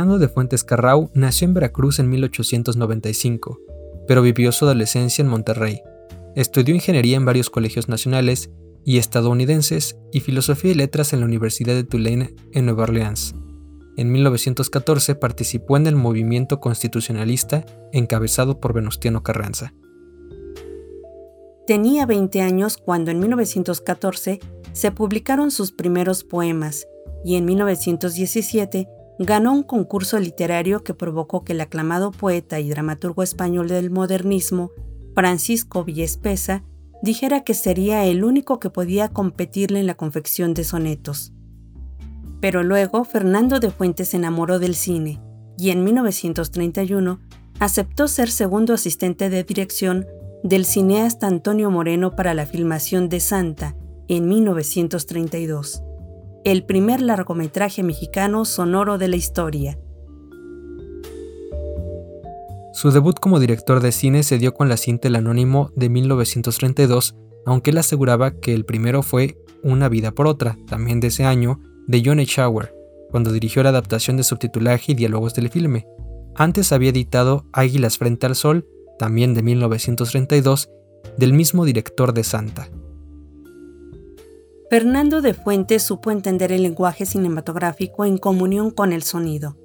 Fernando 0.02 0.18
de 0.18 0.30
Fuentes 0.30 0.64
Carrau 0.64 1.12
nació 1.14 1.46
en 1.46 1.54
Veracruz 1.54 2.00
en 2.00 2.10
1895, 2.10 3.60
pero 4.08 4.24
vivió 4.24 4.52
su 4.52 4.66
adolescencia 4.66 5.22
en 5.22 5.28
Monterrey. 5.28 5.84
Estudió 6.36 6.74
ingeniería 6.74 7.18
en 7.18 7.26
varios 7.26 7.52
colegios 7.52 7.88
nacionales 7.88 8.50
y 8.84 8.98
estadounidenses 8.98 10.00
y 10.12 10.22
filosofía 10.22 10.72
y 10.72 10.74
letras 10.74 11.14
en 11.14 11.20
la 11.20 11.28
Universidad 11.28 11.76
de 11.76 11.84
Tulane 11.84 12.34
en 12.52 12.66
Nueva 12.66 12.86
Orleans. 12.86 13.36
En 13.96 14.12
1914 14.12 15.14
participó 15.14 15.78
en 15.78 15.86
el 15.86 15.96
movimiento 15.96 16.60
constitucionalista 16.60 17.64
encabezado 17.92 18.60
por 18.60 18.74
Venustiano 18.74 19.22
Carranza. 19.22 19.76
Tenía 21.68 22.08
20 22.08 22.42
años 22.42 22.78
cuando 22.78 23.12
en 23.12 23.20
1914 23.20 24.40
se 24.74 24.92
publicaron 24.92 25.52
sus 25.52 25.72
primeros 25.72 26.24
poemas 26.24 26.88
y 27.24 27.36
en 27.36 27.46
1917 27.46 28.88
ganó 29.26 29.54
un 29.54 29.64
concurso 29.64 30.20
literario 30.20 30.84
que 30.84 30.94
provocó 30.94 31.44
que 31.44 31.54
el 31.54 31.62
aclamado 31.62 32.12
poeta 32.12 32.60
y 32.60 32.70
dramaturgo 32.70 33.24
español 33.24 33.68
del 33.68 33.92
modernismo, 33.92 34.72
Francisco 35.14 35.84
Villespesa, 35.84 36.64
dijera 37.02 37.44
que 37.44 37.54
sería 37.54 38.06
el 38.06 38.24
único 38.24 38.60
que 38.60 38.70
podía 38.70 39.10
competirle 39.10 39.80
en 39.80 39.88
la 39.88 39.96
confección 39.96 40.54
de 40.54 40.64
sonetos. 40.64 41.34
Pero 42.40 42.64
luego 42.64 43.04
Fernando 43.04 43.60
de 43.60 43.72
Fuentes 43.72 44.10
se 44.10 44.18
enamoró 44.18 44.60
del 44.60 44.76
cine 44.76 45.20
y 45.58 45.70
en 45.70 45.84
1931 45.84 47.20
aceptó 47.60 48.08
ser 48.08 48.32
segundo 48.32 48.74
asistente 48.74 49.30
de 49.30 49.44
dirección 49.44 50.08
del 50.44 50.66
cineasta 50.66 51.28
Antonio 51.28 51.70
Moreno 51.70 52.16
para 52.16 52.34
la 52.34 52.48
filmación 52.48 53.10
de 53.10 53.20
Santa 53.20 53.76
en 54.08 54.28
1932 54.28 55.84
el 56.44 56.66
primer 56.66 57.02
largometraje 57.02 57.84
mexicano 57.84 58.46
sonoro 58.46 58.98
de 58.98 59.08
la 59.08 59.16
historia. 59.16 59.78
Su 62.74 62.90
debut 62.92 63.20
como 63.20 63.40
director 63.40 63.80
de 63.80 63.92
cine 63.92 64.24
se 64.24 64.40
dio 64.40 64.54
con 64.54 64.68
la 64.68 64.78
cinta 64.78 65.08
El 65.08 65.18
Anónimo 65.18 65.72
de 65.76 65.90
1932, 65.90 67.16
aunque 67.46 67.70
él 67.70 67.78
aseguraba 67.78 68.32
que 68.40 68.54
el 68.54 68.66
primero 68.66 69.04
fue 69.04 69.38
Una 69.64 69.90
vida 69.90 70.12
por 70.12 70.26
otra, 70.26 70.58
también 70.68 71.00
de 71.00 71.08
ese 71.08 71.26
año, 71.26 71.60
de 71.88 72.02
John 72.04 72.20
H. 72.20 72.42
Auer, 72.42 72.74
cuando 73.12 73.32
dirigió 73.32 73.62
la 73.62 73.70
adaptación 73.70 74.18
de 74.18 74.24
subtitulaje 74.24 74.94
y 74.94 74.96
diálogos 74.96 75.36
del 75.36 75.50
filme. 75.50 75.86
Antes 76.36 76.72
había 76.72 76.90
editado 76.90 77.46
Águilas 77.54 78.00
frente 78.00 78.26
al 78.26 78.36
sol, 78.36 78.66
también 78.98 79.36
de 79.36 79.44
1932, 79.44 80.70
del 81.18 81.34
mismo 81.34 81.66
director 81.66 82.14
de 82.14 82.24
Santa. 82.24 82.70
Fernando 84.72 85.22
de 85.22 85.34
Fuentes 85.34 85.84
supo 85.84 86.12
entender 86.12 86.54
el 86.54 86.64
lenguaje 86.64 87.06
cinematográfico 87.06 88.06
en 88.06 88.18
comunión 88.18 88.72
con 88.72 88.94
el 88.94 89.04
sonido. 89.04 89.58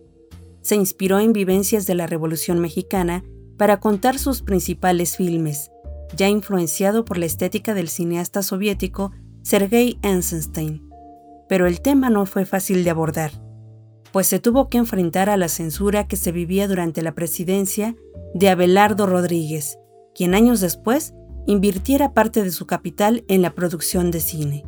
Se 0.62 0.74
inspiró 0.74 1.20
en 1.20 1.32
vivencias 1.32 1.86
de 1.86 1.94
la 1.94 2.08
Revolución 2.08 2.58
Mexicana 2.58 3.22
para 3.56 3.78
contar 3.78 4.18
sus 4.18 4.42
principales 4.42 5.16
filmes, 5.16 5.70
ya 6.16 6.28
influenciado 6.28 7.04
por 7.04 7.18
la 7.18 7.26
estética 7.26 7.72
del 7.72 7.88
cineasta 7.88 8.42
soviético 8.42 9.12
Sergei 9.42 9.96
Eisenstein. 10.02 10.90
Pero 11.48 11.68
el 11.68 11.82
tema 11.82 12.10
no 12.10 12.26
fue 12.26 12.44
fácil 12.44 12.82
de 12.82 12.90
abordar, 12.90 13.30
pues 14.10 14.26
se 14.26 14.40
tuvo 14.40 14.68
que 14.68 14.78
enfrentar 14.78 15.30
a 15.30 15.36
la 15.36 15.48
censura 15.48 16.08
que 16.08 16.16
se 16.16 16.32
vivía 16.32 16.66
durante 16.66 17.00
la 17.02 17.14
presidencia 17.14 17.94
de 18.34 18.48
Abelardo 18.48 19.06
Rodríguez, 19.06 19.78
quien 20.16 20.34
años 20.34 20.60
después 20.60 21.14
invirtiera 21.46 22.12
parte 22.12 22.42
de 22.42 22.50
su 22.50 22.66
capital 22.66 23.24
en 23.28 23.42
la 23.42 23.54
producción 23.54 24.10
de 24.10 24.18
cine. 24.18 24.64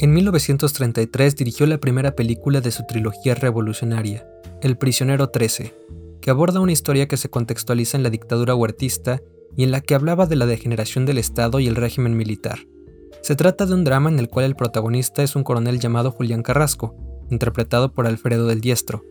En 0.00 0.14
1933 0.14 1.34
dirigió 1.34 1.66
la 1.66 1.78
primera 1.78 2.12
película 2.12 2.60
de 2.60 2.70
su 2.70 2.84
trilogía 2.86 3.34
revolucionaria, 3.34 4.28
El 4.62 4.78
prisionero 4.78 5.30
13, 5.30 5.74
que 6.20 6.30
aborda 6.30 6.60
una 6.60 6.70
historia 6.70 7.08
que 7.08 7.16
se 7.16 7.30
contextualiza 7.30 7.96
en 7.96 8.04
la 8.04 8.10
dictadura 8.10 8.54
huertista 8.54 9.20
y 9.56 9.64
en 9.64 9.72
la 9.72 9.80
que 9.80 9.96
hablaba 9.96 10.26
de 10.26 10.36
la 10.36 10.46
degeneración 10.46 11.04
del 11.04 11.18
Estado 11.18 11.58
y 11.58 11.66
el 11.66 11.74
régimen 11.74 12.16
militar. 12.16 12.60
Se 13.22 13.34
trata 13.34 13.66
de 13.66 13.74
un 13.74 13.82
drama 13.82 14.08
en 14.08 14.20
el 14.20 14.28
cual 14.28 14.44
el 14.44 14.54
protagonista 14.54 15.24
es 15.24 15.34
un 15.34 15.42
coronel 15.42 15.80
llamado 15.80 16.12
Julián 16.12 16.44
Carrasco, 16.44 16.94
interpretado 17.28 17.92
por 17.92 18.06
Alfredo 18.06 18.46
del 18.46 18.60
Diestro, 18.60 19.02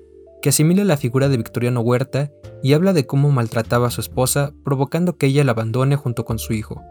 que 0.42 0.50
asimila 0.50 0.86
la 0.86 0.96
figura 0.96 1.28
de 1.28 1.36
Victoriano 1.36 1.82
Huerta 1.82 2.32
y 2.64 2.72
habla 2.72 2.94
de 2.94 3.06
cómo 3.06 3.30
maltrataba 3.30 3.88
a 3.88 3.92
su 3.92 4.00
esposa, 4.00 4.54
provocando 4.64 5.18
que 5.18 5.26
ella 5.26 5.44
la 5.44 5.52
abandone 5.52 5.98
junto 5.98 6.24
con 6.24 6.40
su 6.40 6.54
hijo. 6.54 6.82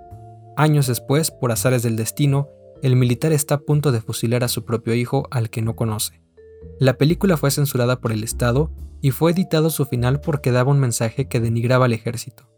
Años 0.54 0.86
después, 0.86 1.30
por 1.30 1.50
azares 1.50 1.82
del 1.82 1.96
destino, 1.96 2.50
el 2.82 2.96
militar 2.96 3.32
está 3.32 3.56
a 3.56 3.60
punto 3.60 3.92
de 3.92 4.00
fusilar 4.00 4.44
a 4.44 4.48
su 4.48 4.64
propio 4.64 4.94
hijo 4.94 5.26
al 5.30 5.50
que 5.50 5.62
no 5.62 5.76
conoce. 5.76 6.20
La 6.78 6.98
película 6.98 7.36
fue 7.36 7.50
censurada 7.50 8.00
por 8.00 8.12
el 8.12 8.24
Estado 8.24 8.70
y 9.00 9.10
fue 9.10 9.32
editado 9.32 9.70
su 9.70 9.84
final 9.86 10.20
porque 10.20 10.52
daba 10.52 10.70
un 10.70 10.80
mensaje 10.80 11.28
que 11.28 11.40
denigraba 11.40 11.86
al 11.86 11.92
ejército. 11.92 12.48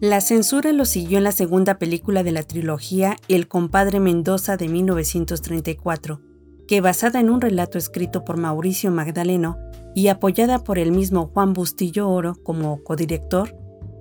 La 0.00 0.22
censura 0.22 0.72
lo 0.72 0.86
siguió 0.86 1.18
en 1.18 1.24
la 1.24 1.32
segunda 1.32 1.78
película 1.78 2.22
de 2.22 2.32
la 2.32 2.42
trilogía 2.42 3.16
El 3.28 3.48
compadre 3.48 4.00
Mendoza 4.00 4.56
de 4.56 4.66
1934, 4.66 6.22
que 6.66 6.80
basada 6.80 7.20
en 7.20 7.28
un 7.28 7.42
relato 7.42 7.76
escrito 7.76 8.24
por 8.24 8.38
Mauricio 8.38 8.90
Magdaleno 8.90 9.58
y 9.94 10.08
apoyada 10.08 10.64
por 10.64 10.78
el 10.78 10.92
mismo 10.92 11.26
Juan 11.26 11.52
Bustillo 11.52 12.08
Oro 12.08 12.34
como 12.42 12.82
codirector, 12.82 13.54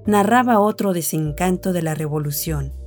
narraba 0.06 0.60
otro 0.60 0.94
desencanto 0.94 1.74
de 1.74 1.82
la 1.82 1.96
revolución. 1.96 2.79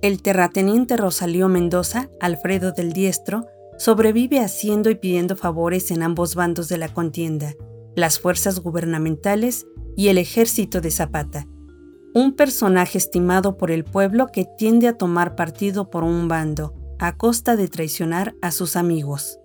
El 0.00 0.22
terrateniente 0.22 0.96
Rosalío 0.96 1.48
Mendoza, 1.48 2.08
Alfredo 2.20 2.70
del 2.70 2.92
Diestro, 2.92 3.46
sobrevive 3.78 4.38
haciendo 4.38 4.90
y 4.90 4.94
pidiendo 4.94 5.34
favores 5.34 5.90
en 5.90 6.04
ambos 6.04 6.36
bandos 6.36 6.68
de 6.68 6.78
la 6.78 6.94
contienda, 6.94 7.54
las 7.96 8.20
fuerzas 8.20 8.60
gubernamentales 8.60 9.66
y 9.96 10.06
el 10.06 10.18
ejército 10.18 10.80
de 10.80 10.92
Zapata. 10.92 11.48
Un 12.14 12.34
personaje 12.36 12.96
estimado 12.96 13.56
por 13.56 13.72
el 13.72 13.82
pueblo 13.82 14.28
que 14.28 14.46
tiende 14.56 14.86
a 14.86 14.96
tomar 14.96 15.34
partido 15.34 15.90
por 15.90 16.04
un 16.04 16.28
bando, 16.28 16.76
a 17.00 17.16
costa 17.16 17.56
de 17.56 17.66
traicionar 17.66 18.36
a 18.40 18.52
sus 18.52 18.76
amigos. 18.76 19.40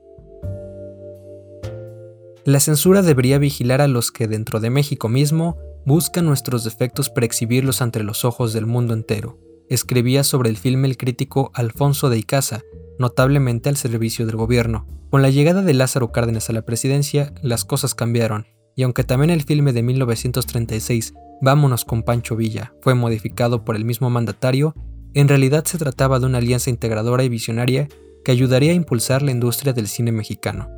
La 2.45 2.59
censura 2.59 3.01
debería 3.01 3.39
vigilar 3.39 3.81
a 3.81 3.87
los 3.87 4.11
que 4.11 4.27
dentro 4.27 4.59
de 4.59 4.69
México 4.69 5.09
mismo 5.09 5.57
buscan 5.83 6.25
nuestros 6.25 6.63
defectos 6.63 7.09
para 7.09 7.25
exhibirlos 7.25 7.81
ante 7.81 8.03
los 8.03 8.23
ojos 8.23 8.53
del 8.53 8.67
mundo 8.67 8.93
entero 8.93 9.39
escribía 9.75 10.23
sobre 10.23 10.49
el 10.49 10.57
filme 10.57 10.87
el 10.87 10.97
crítico 10.97 11.51
Alfonso 11.53 12.09
de 12.09 12.17
Icaza, 12.17 12.61
notablemente 12.99 13.69
al 13.69 13.77
servicio 13.77 14.25
del 14.25 14.35
gobierno. 14.35 14.87
Con 15.09 15.21
la 15.21 15.29
llegada 15.29 15.61
de 15.61 15.73
Lázaro 15.73 16.11
Cárdenas 16.11 16.49
a 16.49 16.53
la 16.53 16.63
presidencia, 16.63 17.33
las 17.41 17.65
cosas 17.65 17.95
cambiaron, 17.95 18.45
y 18.75 18.83
aunque 18.83 19.03
también 19.03 19.29
el 19.29 19.43
filme 19.43 19.73
de 19.73 19.83
1936, 19.83 21.13
Vámonos 21.45 21.83
con 21.83 22.03
Pancho 22.03 22.37
Villa, 22.37 22.73
fue 22.79 22.93
modificado 22.93 23.65
por 23.65 23.75
el 23.75 23.83
mismo 23.83 24.09
mandatario, 24.09 24.73
en 25.13 25.27
realidad 25.27 25.65
se 25.65 25.77
trataba 25.77 26.17
de 26.19 26.25
una 26.25 26.37
alianza 26.37 26.69
integradora 26.69 27.25
y 27.25 27.27
visionaria 27.29 27.89
que 28.23 28.31
ayudaría 28.31 28.71
a 28.71 28.75
impulsar 28.75 29.21
la 29.21 29.31
industria 29.31 29.73
del 29.73 29.89
cine 29.89 30.13
mexicano. 30.13 30.69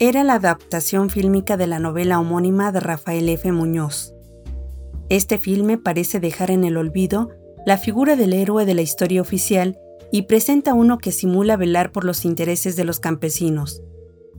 Era 0.00 0.24
la 0.24 0.34
adaptación 0.34 1.10
fílmica 1.10 1.56
de 1.56 1.68
la 1.68 1.78
novela 1.78 2.18
homónima 2.18 2.72
de 2.72 2.80
Rafael 2.80 3.28
F. 3.28 3.52
Muñoz. 3.52 4.13
Este 5.08 5.38
filme 5.38 5.78
parece 5.78 6.20
dejar 6.20 6.50
en 6.50 6.64
el 6.64 6.76
olvido 6.76 7.30
la 7.66 7.78
figura 7.78 8.16
del 8.16 8.32
héroe 8.32 8.64
de 8.66 8.74
la 8.74 8.82
historia 8.82 9.20
oficial 9.20 9.78
y 10.10 10.22
presenta 10.22 10.74
uno 10.74 10.98
que 10.98 11.12
simula 11.12 11.56
velar 11.56 11.92
por 11.92 12.04
los 12.04 12.24
intereses 12.24 12.76
de 12.76 12.84
los 12.84 13.00
campesinos, 13.00 13.82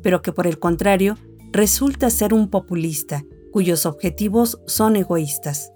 pero 0.02 0.22
que 0.22 0.32
por 0.32 0.48
el 0.48 0.60
contrario 0.60 1.18
resulta 1.52 2.10
ser 2.10 2.34
un 2.34 2.50
populista 2.50 3.24
cuyos 3.52 3.86
objetivos 3.86 4.60
son 4.68 4.98
egoístas. 4.98 5.72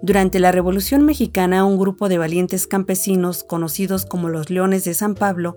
Durante 0.00 0.40
la 0.40 0.52
Revolución 0.52 1.04
Mexicana, 1.04 1.64
un 1.64 1.78
grupo 1.78 2.08
de 2.08 2.18
valientes 2.18 2.66
campesinos, 2.66 3.44
conocidos 3.44 4.06
como 4.06 4.28
los 4.28 4.50
Leones 4.50 4.84
de 4.84 4.94
San 4.94 5.14
Pablo, 5.14 5.56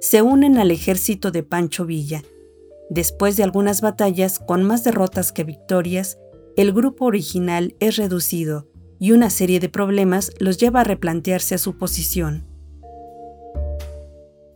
se 0.00 0.22
unen 0.22 0.58
al 0.58 0.70
ejército 0.70 1.30
de 1.30 1.42
Pancho 1.42 1.86
Villa. 1.86 2.22
Después 2.90 3.36
de 3.36 3.44
algunas 3.44 3.80
batallas 3.80 4.38
con 4.38 4.64
más 4.64 4.84
derrotas 4.84 5.32
que 5.32 5.44
victorias, 5.44 6.18
el 6.56 6.72
grupo 6.72 7.04
original 7.04 7.76
es 7.80 7.96
reducido 7.96 8.66
y 8.98 9.12
una 9.12 9.28
serie 9.28 9.60
de 9.60 9.68
problemas 9.68 10.32
los 10.38 10.56
lleva 10.56 10.80
a 10.80 10.84
replantearse 10.84 11.54
a 11.54 11.58
su 11.58 11.76
posición. 11.76 12.46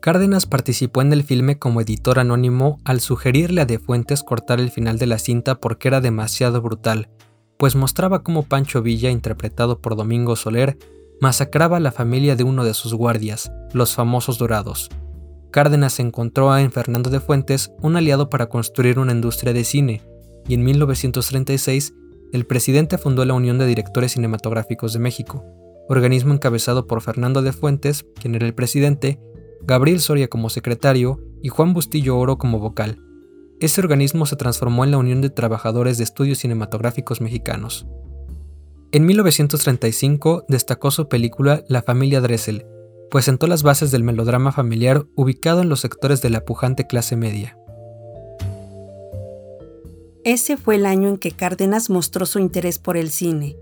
Cárdenas 0.01 0.47
participó 0.47 1.03
en 1.03 1.13
el 1.13 1.25
filme 1.25 1.59
como 1.59 1.83
editor 1.83 2.19
anónimo 2.19 2.81
al 2.87 3.01
sugerirle 3.01 3.61
a 3.61 3.67
De 3.67 3.79
Fuentes 3.79 4.23
cortar 4.23 4.59
el 4.59 4.71
final 4.71 4.99
de 4.99 5.07
la 5.07 5.19
cinta 5.19 5.57
porque 5.57 5.89
era 5.89 6.01
demasiado 6.01 6.63
brutal, 6.63 7.11
pues 7.59 7.77
mostraba 7.77 8.23
cómo 8.23 8.45
Pancho 8.45 8.81
Villa, 8.81 9.11
interpretado 9.11 9.83
por 9.83 9.95
Domingo 9.95 10.37
Soler, 10.37 10.79
masacraba 11.21 11.77
a 11.77 11.81
la 11.81 11.93
familia 11.93 12.35
de 12.35 12.45
uno 12.45 12.65
de 12.65 12.73
sus 12.73 12.95
guardias, 12.95 13.53
los 13.75 13.95
famosos 13.95 14.39
Dorados. 14.39 14.89
Cárdenas 15.51 16.01
encontró 16.01 16.57
en 16.57 16.73
Fernando 16.73 17.11
de 17.11 17.21
Fuentes 17.21 17.73
un 17.83 17.97
aliado 17.97 18.31
para 18.31 18.49
construir 18.49 18.99
una 18.99 19.13
industria 19.13 19.53
de 19.53 19.65
cine, 19.65 20.01
y 20.51 20.55
en 20.55 20.65
1936 20.65 21.95
el 22.33 22.45
presidente 22.45 22.99
fundó 22.99 23.25
la 23.25 23.35
Unión 23.35 23.59
de 23.59 23.67
Directores 23.67 24.13
Cinematográficos 24.13 24.93
de 24.93 24.99
México, 24.99 25.45
organismo 25.89 26.35
encabezado 26.35 26.89
por 26.89 27.03
Fernando 27.03 27.41
de 27.41 27.53
Fuentes, 27.53 28.05
quien 28.21 28.35
era 28.35 28.47
el 28.47 28.55
presidente, 28.55 29.21
Gabriel 29.63 30.01
Soria 30.01 30.27
como 30.27 30.51
secretario 30.51 31.21
y 31.41 31.51
Juan 31.51 31.73
Bustillo 31.73 32.19
Oro 32.19 32.37
como 32.37 32.59
vocal. 32.59 32.99
Este 33.61 33.81
organismo 33.81 34.27
se 34.27 34.35
transformó 34.35 34.85
en 34.85 34.91
la 34.91 34.99
Unión 34.99 35.21
de 35.21 35.31
Trabajadores 35.31 35.99
de 35.99 36.05
Estudios 36.05 36.39
Cinematográficos 36.39 37.21
Mexicanos. 37.21 37.87
En 38.91 39.07
1935 39.07 40.47
destacó 40.49 40.91
su 40.91 41.09
película 41.09 41.63
La 41.69 41.83
familia 41.83 42.21
Dressel, 42.21 42.67
pues 43.09 43.25
sentó 43.25 43.47
las 43.47 43.63
bases 43.63 43.93
del 43.93 44.03
melodrama 44.03 44.51
familiar 44.51 45.07
ubicado 45.15 45.63
en 45.63 45.69
los 45.69 45.79
sectores 45.79 46.23
de 46.23 46.31
la 46.31 46.45
pujante 46.45 46.89
clase 46.89 47.15
media. 47.15 47.57
Ese 50.25 50.57
fue 50.57 50.77
el 50.77 50.85
año 50.85 51.09
en 51.09 51.17
que 51.17 51.31
Cárdenas 51.31 51.89
mostró 51.89 52.27
su 52.27 52.39
interés 52.39 52.79
por 52.79 52.97
el 52.97 53.11
cine. 53.11 53.57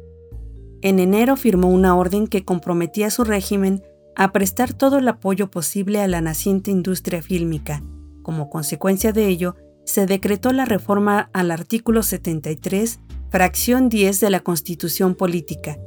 En 0.83 0.99
enero 0.99 1.37
firmó 1.37 1.69
una 1.69 1.97
orden 1.97 2.27
que 2.27 2.45
comprometía 2.45 3.09
a 3.09 3.11
su 3.11 3.25
régimen 3.25 3.83
a 4.17 4.33
prestar 4.33 4.73
todo 4.73 4.99
el 4.99 5.07
apoyo 5.07 5.51
posible 5.51 6.01
a 6.01 6.09
la 6.09 6.21
naciente 6.21 6.73
industria 6.73 7.23
fílmica. 7.23 7.83
Como 8.23 8.51
consecuencia 8.51 9.13
de 9.13 9.29
ello, 9.29 9.55
se 9.85 10.07
decretó 10.07 10.53
la 10.53 10.65
reforma 10.65 11.31
al 11.33 11.51
artículo 11.53 12.03
73, 12.03 13.01
fracción 13.31 13.89
10 13.89 14.21
de 14.21 14.31
la 14.31 14.41
Constitución 14.41 15.15
Política, 15.15 15.79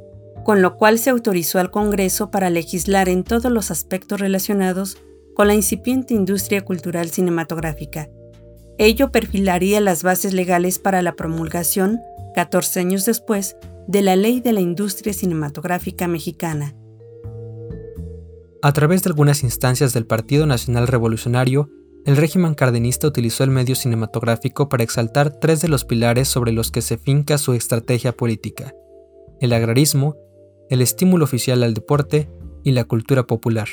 con 0.44 0.62
lo 0.62 0.76
cual 0.76 0.98
se 0.98 1.10
autorizó 1.10 1.58
al 1.58 1.70
Congreso 1.70 2.30
para 2.30 2.50
legislar 2.50 3.08
en 3.10 3.24
todos 3.24 3.52
los 3.52 3.70
aspectos 3.70 4.20
relacionados 4.20 4.96
con 5.34 5.48
la 5.48 5.54
incipiente 5.54 6.14
industria 6.14 6.62
cultural 6.62 7.10
cinematográfica. 7.10 8.08
Ello 8.78 9.12
perfilaría 9.12 9.80
las 9.80 10.02
bases 10.02 10.32
legales 10.32 10.78
para 10.78 11.02
la 11.02 11.14
promulgación, 11.14 12.00
14 12.34 12.80
años 12.80 13.04
después, 13.04 13.56
de 13.86 14.02
la 14.02 14.16
Ley 14.16 14.40
de 14.40 14.52
la 14.52 14.60
Industria 14.60 15.12
Cinematográfica 15.12 16.08
Mexicana. 16.08 16.74
A 18.62 18.72
través 18.72 19.02
de 19.02 19.10
algunas 19.10 19.42
instancias 19.42 19.92
del 19.92 20.06
Partido 20.06 20.46
Nacional 20.46 20.86
Revolucionario, 20.86 21.68
el 22.04 22.16
régimen 22.16 22.54
cardenista 22.54 23.06
utilizó 23.06 23.44
el 23.44 23.50
medio 23.50 23.74
cinematográfico 23.74 24.68
para 24.68 24.82
exaltar 24.82 25.38
tres 25.38 25.60
de 25.60 25.68
los 25.68 25.84
pilares 25.84 26.28
sobre 26.28 26.52
los 26.52 26.70
que 26.70 26.82
se 26.82 26.96
finca 26.96 27.38
su 27.38 27.54
estrategia 27.54 28.12
política, 28.12 28.74
el 29.40 29.52
agrarismo, 29.52 30.16
el 30.70 30.80
estímulo 30.80 31.24
oficial 31.24 31.62
al 31.62 31.74
deporte 31.74 32.28
y 32.64 32.72
la 32.72 32.84
cultura 32.84 33.26
popular. 33.26 33.68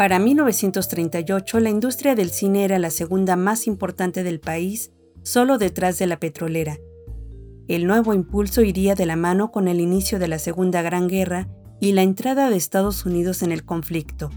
Para 0.00 0.18
1938, 0.18 1.60
la 1.60 1.68
industria 1.68 2.14
del 2.14 2.30
cine 2.30 2.64
era 2.64 2.78
la 2.78 2.88
segunda 2.88 3.36
más 3.36 3.66
importante 3.66 4.22
del 4.22 4.40
país, 4.40 4.92
solo 5.22 5.58
detrás 5.58 5.98
de 5.98 6.06
la 6.06 6.18
petrolera. 6.18 6.78
El 7.68 7.86
nuevo 7.86 8.14
impulso 8.14 8.62
iría 8.62 8.94
de 8.94 9.04
la 9.04 9.16
mano 9.16 9.50
con 9.50 9.68
el 9.68 9.78
inicio 9.78 10.18
de 10.18 10.26
la 10.26 10.38
Segunda 10.38 10.80
Gran 10.80 11.06
Guerra 11.06 11.50
y 11.80 11.92
la 11.92 12.00
entrada 12.00 12.48
de 12.48 12.56
Estados 12.56 13.04
Unidos 13.04 13.42
en 13.42 13.52
el 13.52 13.62
conflicto. 13.66 14.30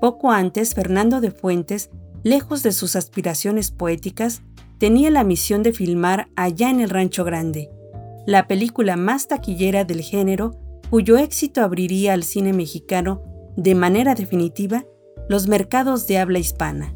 Poco 0.00 0.30
antes, 0.30 0.72
Fernando 0.72 1.20
de 1.20 1.30
Fuentes, 1.30 1.90
lejos 2.22 2.62
de 2.62 2.72
sus 2.72 2.96
aspiraciones 2.96 3.72
poéticas, 3.72 4.40
tenía 4.78 5.10
la 5.10 5.24
misión 5.24 5.62
de 5.62 5.74
filmar 5.74 6.30
Allá 6.36 6.70
en 6.70 6.80
el 6.80 6.88
Rancho 6.88 7.22
Grande, 7.22 7.68
la 8.26 8.48
película 8.48 8.96
más 8.96 9.28
taquillera 9.28 9.84
del 9.84 10.00
género 10.00 10.58
cuyo 10.88 11.18
éxito 11.18 11.60
abriría 11.60 12.14
al 12.14 12.22
cine 12.22 12.54
mexicano 12.54 13.35
de 13.56 13.74
manera 13.74 14.14
definitiva 14.14 14.84
los 15.28 15.48
mercados 15.48 16.06
de 16.06 16.18
habla 16.18 16.38
hispana. 16.38 16.94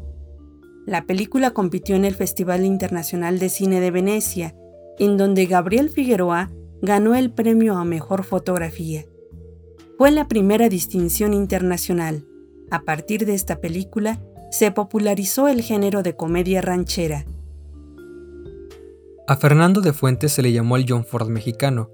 La 0.85 1.05
película 1.05 1.51
compitió 1.51 1.95
en 1.95 2.05
el 2.05 2.15
Festival 2.15 2.65
Internacional 2.65 3.39
de 3.39 3.49
Cine 3.49 3.79
de 3.79 3.91
Venecia, 3.91 4.55
en 4.99 5.17
donde 5.17 5.45
Gabriel 5.45 5.89
Figueroa 5.89 6.51
ganó 6.81 7.15
el 7.15 7.31
premio 7.31 7.77
a 7.77 7.85
Mejor 7.85 8.23
Fotografía 8.23 9.05
fue 10.01 10.09
la 10.09 10.27
primera 10.27 10.67
distinción 10.67 11.31
internacional. 11.31 12.25
A 12.71 12.81
partir 12.81 13.27
de 13.27 13.35
esta 13.35 13.61
película, 13.61 14.19
se 14.49 14.71
popularizó 14.71 15.47
el 15.47 15.61
género 15.61 16.01
de 16.01 16.15
comedia 16.15 16.59
ranchera. 16.59 17.23
A 19.27 19.35
Fernando 19.35 19.81
de 19.81 19.93
Fuentes 19.93 20.31
se 20.31 20.41
le 20.41 20.53
llamó 20.53 20.75
el 20.75 20.87
John 20.89 21.05
Ford 21.05 21.29
mexicano. 21.29 21.91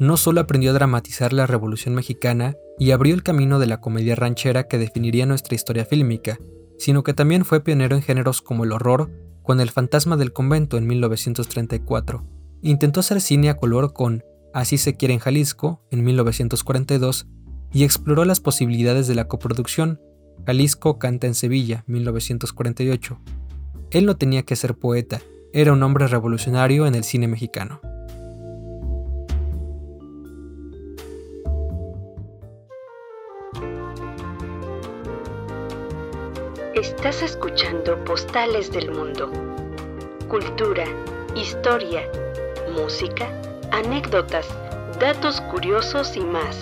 No 0.00 0.16
solo 0.16 0.40
aprendió 0.40 0.70
a 0.70 0.74
dramatizar 0.74 1.32
la 1.32 1.46
Revolución 1.46 1.94
Mexicana 1.94 2.54
y 2.78 2.92
abrió 2.92 3.14
el 3.14 3.24
camino 3.24 3.58
de 3.58 3.66
la 3.66 3.80
comedia 3.80 4.14
ranchera 4.14 4.68
que 4.68 4.78
definiría 4.78 5.26
nuestra 5.26 5.56
historia 5.56 5.84
fílmica, 5.84 6.38
sino 6.78 7.02
que 7.02 7.14
también 7.14 7.44
fue 7.44 7.64
pionero 7.64 7.96
en 7.96 8.02
géneros 8.02 8.40
como 8.40 8.62
el 8.62 8.72
horror, 8.72 9.10
con 9.42 9.60
El 9.60 9.70
fantasma 9.70 10.16
del 10.16 10.32
convento 10.32 10.76
en 10.76 10.86
1934. 10.86 12.24
Intentó 12.62 13.00
hacer 13.00 13.20
cine 13.20 13.50
a 13.50 13.56
color 13.56 13.92
con 13.92 14.22
Así 14.54 14.78
se 14.78 14.94
quiere 14.94 15.14
en 15.14 15.20
Jalisco 15.20 15.82
en 15.90 16.04
1942 16.04 17.26
y 17.72 17.84
exploró 17.84 18.24
las 18.24 18.40
posibilidades 18.40 19.08
de 19.08 19.14
la 19.14 19.26
coproducción. 19.26 20.00
Jalisco 20.46 20.98
canta 20.98 21.26
en 21.26 21.34
Sevilla, 21.34 21.84
1948. 21.86 23.20
Él 23.90 24.06
no 24.06 24.16
tenía 24.16 24.44
que 24.44 24.56
ser 24.56 24.74
poeta, 24.74 25.20
era 25.52 25.72
un 25.72 25.82
hombre 25.82 26.06
revolucionario 26.06 26.86
en 26.86 26.94
el 26.94 27.04
cine 27.04 27.26
mexicano. 27.26 27.80
Estás 36.80 37.22
escuchando 37.22 38.04
Postales 38.04 38.70
del 38.70 38.92
Mundo. 38.92 39.32
Cultura, 40.28 40.84
historia, 41.34 42.08
música, 42.72 43.28
anécdotas, 43.72 44.46
datos 45.00 45.40
curiosos 45.40 46.16
y 46.16 46.20
más. 46.20 46.56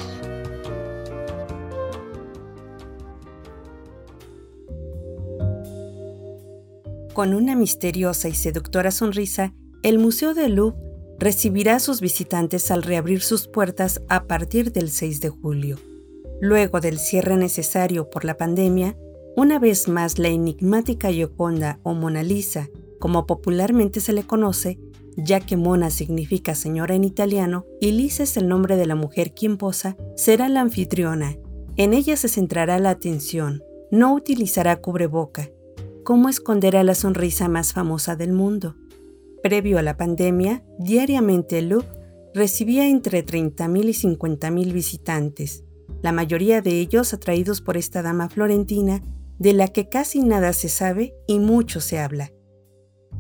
Con 7.12 7.34
una 7.34 7.54
misteriosa 7.54 8.30
y 8.30 8.34
seductora 8.34 8.92
sonrisa, 8.92 9.52
el 9.82 9.98
Museo 9.98 10.32
del 10.32 10.54
Louvre 10.54 10.78
recibirá 11.18 11.74
a 11.74 11.80
sus 11.80 12.00
visitantes 12.00 12.70
al 12.70 12.84
reabrir 12.84 13.20
sus 13.20 13.48
puertas 13.48 14.00
a 14.08 14.24
partir 14.24 14.72
del 14.72 14.88
6 14.88 15.20
de 15.20 15.28
julio. 15.28 15.78
Luego 16.40 16.80
del 16.80 16.98
cierre 16.98 17.36
necesario 17.36 18.08
por 18.08 18.24
la 18.24 18.38
pandemia, 18.38 18.96
una 19.36 19.58
vez 19.58 19.86
más 19.86 20.18
la 20.18 20.28
enigmática 20.28 21.12
Gioconda 21.12 21.78
o 21.82 21.92
Mona 21.92 22.22
Lisa, 22.22 22.70
como 22.98 23.26
popularmente 23.26 24.00
se 24.00 24.14
le 24.14 24.22
conoce, 24.22 24.78
ya 25.18 25.40
que 25.40 25.58
Mona 25.58 25.90
significa 25.90 26.54
señora 26.54 26.94
en 26.94 27.04
italiano 27.04 27.66
y 27.78 27.92
Lisa 27.92 28.22
es 28.22 28.38
el 28.38 28.48
nombre 28.48 28.76
de 28.76 28.86
la 28.86 28.94
mujer 28.94 29.34
quien 29.34 29.58
posa, 29.58 29.94
será 30.16 30.48
la 30.48 30.62
anfitriona. 30.62 31.36
En 31.76 31.92
ella 31.92 32.16
se 32.16 32.28
centrará 32.28 32.78
la 32.78 32.88
atención, 32.88 33.62
no 33.90 34.14
utilizará 34.14 34.80
cubreboca, 34.80 35.50
cómo 36.02 36.30
esconder 36.30 36.74
a 36.74 36.82
la 36.82 36.94
sonrisa 36.94 37.46
más 37.46 37.74
famosa 37.74 38.16
del 38.16 38.32
mundo. 38.32 38.74
Previo 39.42 39.78
a 39.78 39.82
la 39.82 39.98
pandemia, 39.98 40.64
diariamente 40.78 41.58
el 41.58 41.68
Louvre 41.68 41.88
recibía 42.32 42.88
entre 42.88 43.24
30.000 43.24 43.84
y 43.84 44.16
50.000 44.16 44.72
visitantes, 44.72 45.62
la 46.00 46.12
mayoría 46.12 46.62
de 46.62 46.80
ellos 46.80 47.12
atraídos 47.12 47.60
por 47.60 47.76
esta 47.76 48.00
dama 48.00 48.30
florentina 48.30 49.02
de 49.38 49.52
la 49.52 49.68
que 49.68 49.88
casi 49.88 50.20
nada 50.20 50.52
se 50.52 50.68
sabe 50.68 51.14
y 51.26 51.38
mucho 51.38 51.80
se 51.80 51.98
habla. 51.98 52.32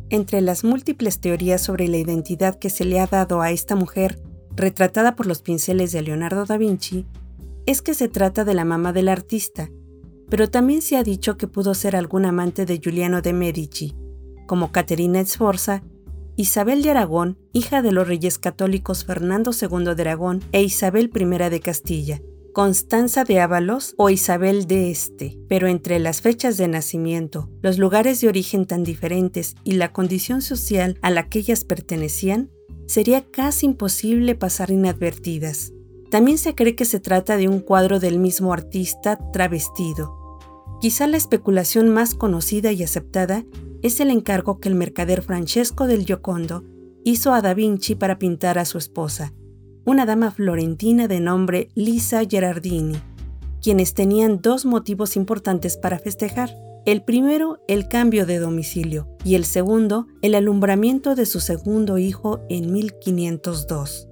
Entre 0.08 0.40
las 0.40 0.64
múltiples 0.64 1.20
teorías 1.20 1.60
sobre 1.60 1.88
la 1.88 1.96
identidad 1.96 2.58
que 2.58 2.70
se 2.70 2.84
le 2.84 3.00
ha 3.00 3.06
dado 3.06 3.40
a 3.40 3.50
esta 3.50 3.74
mujer, 3.74 4.20
retratada 4.54 5.16
por 5.16 5.26
los 5.26 5.42
pinceles 5.42 5.92
de 5.92 6.02
Leonardo 6.02 6.46
da 6.46 6.56
Vinci, 6.56 7.06
es 7.66 7.82
que 7.82 7.94
se 7.94 8.08
trata 8.08 8.44
de 8.44 8.54
la 8.54 8.64
mamá 8.64 8.92
del 8.92 9.08
artista, 9.08 9.68
pero 10.28 10.48
también 10.48 10.82
se 10.82 10.96
ha 10.96 11.02
dicho 11.02 11.36
que 11.36 11.48
pudo 11.48 11.74
ser 11.74 11.96
algún 11.96 12.24
amante 12.24 12.64
de 12.64 12.78
Giuliano 12.78 13.20
de 13.22 13.32
Medici, 13.32 13.94
como 14.46 14.72
Caterina 14.72 15.24
Sforza, 15.24 15.82
Isabel 16.36 16.82
de 16.82 16.90
Aragón, 16.90 17.38
hija 17.52 17.82
de 17.82 17.92
los 17.92 18.06
reyes 18.06 18.38
católicos 18.38 19.04
Fernando 19.04 19.52
II 19.52 19.94
de 19.94 20.02
Aragón 20.02 20.42
e 20.52 20.62
Isabel 20.62 21.10
I 21.14 21.50
de 21.50 21.60
Castilla, 21.60 22.20
Constanza 22.56 23.24
de 23.24 23.38
Ábalos 23.38 23.92
o 23.98 24.08
Isabel 24.08 24.66
de 24.66 24.90
Este, 24.90 25.38
pero 25.46 25.68
entre 25.68 25.98
las 25.98 26.22
fechas 26.22 26.56
de 26.56 26.68
nacimiento, 26.68 27.50
los 27.60 27.76
lugares 27.76 28.22
de 28.22 28.28
origen 28.28 28.64
tan 28.64 28.82
diferentes 28.82 29.56
y 29.62 29.72
la 29.72 29.92
condición 29.92 30.40
social 30.40 30.98
a 31.02 31.10
la 31.10 31.28
que 31.28 31.40
ellas 31.40 31.64
pertenecían, 31.64 32.50
sería 32.86 33.30
casi 33.30 33.66
imposible 33.66 34.36
pasar 34.36 34.70
inadvertidas. 34.70 35.74
También 36.10 36.38
se 36.38 36.54
cree 36.54 36.74
que 36.74 36.86
se 36.86 36.98
trata 36.98 37.36
de 37.36 37.46
un 37.46 37.60
cuadro 37.60 38.00
del 38.00 38.18
mismo 38.18 38.54
artista 38.54 39.18
travestido. 39.34 40.16
Quizá 40.80 41.06
la 41.06 41.18
especulación 41.18 41.90
más 41.90 42.14
conocida 42.14 42.72
y 42.72 42.82
aceptada 42.82 43.44
es 43.82 44.00
el 44.00 44.10
encargo 44.10 44.60
que 44.60 44.70
el 44.70 44.76
mercader 44.76 45.20
Francesco 45.20 45.86
del 45.86 46.06
Giocondo 46.06 46.64
hizo 47.04 47.34
a 47.34 47.42
Da 47.42 47.52
Vinci 47.52 47.96
para 47.96 48.18
pintar 48.18 48.56
a 48.58 48.64
su 48.64 48.78
esposa, 48.78 49.34
una 49.86 50.04
dama 50.04 50.32
florentina 50.32 51.06
de 51.06 51.20
nombre 51.20 51.68
Lisa 51.76 52.22
Gerardini, 52.28 52.96
quienes 53.62 53.94
tenían 53.94 54.42
dos 54.42 54.66
motivos 54.66 55.16
importantes 55.16 55.76
para 55.76 56.00
festejar. 56.00 56.50
El 56.84 57.02
primero, 57.02 57.60
el 57.68 57.88
cambio 57.88 58.26
de 58.26 58.38
domicilio, 58.38 59.08
y 59.24 59.36
el 59.36 59.44
segundo, 59.44 60.08
el 60.22 60.34
alumbramiento 60.34 61.14
de 61.14 61.24
su 61.24 61.40
segundo 61.40 61.98
hijo 61.98 62.40
en 62.48 62.72
1502. 62.72 64.08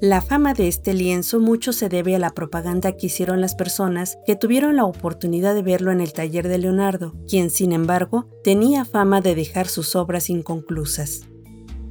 La 0.00 0.20
fama 0.20 0.52
de 0.52 0.68
este 0.68 0.92
lienzo 0.92 1.40
mucho 1.40 1.72
se 1.72 1.88
debe 1.88 2.14
a 2.14 2.18
la 2.18 2.30
propaganda 2.30 2.92
que 2.92 3.06
hicieron 3.06 3.40
las 3.40 3.54
personas 3.54 4.18
que 4.26 4.36
tuvieron 4.36 4.76
la 4.76 4.84
oportunidad 4.84 5.54
de 5.54 5.62
verlo 5.62 5.90
en 5.90 6.02
el 6.02 6.12
taller 6.12 6.48
de 6.48 6.58
Leonardo, 6.58 7.14
quien 7.26 7.48
sin 7.48 7.72
embargo 7.72 8.28
tenía 8.42 8.84
fama 8.84 9.22
de 9.22 9.34
dejar 9.34 9.68
sus 9.68 9.96
obras 9.96 10.28
inconclusas. 10.28 11.28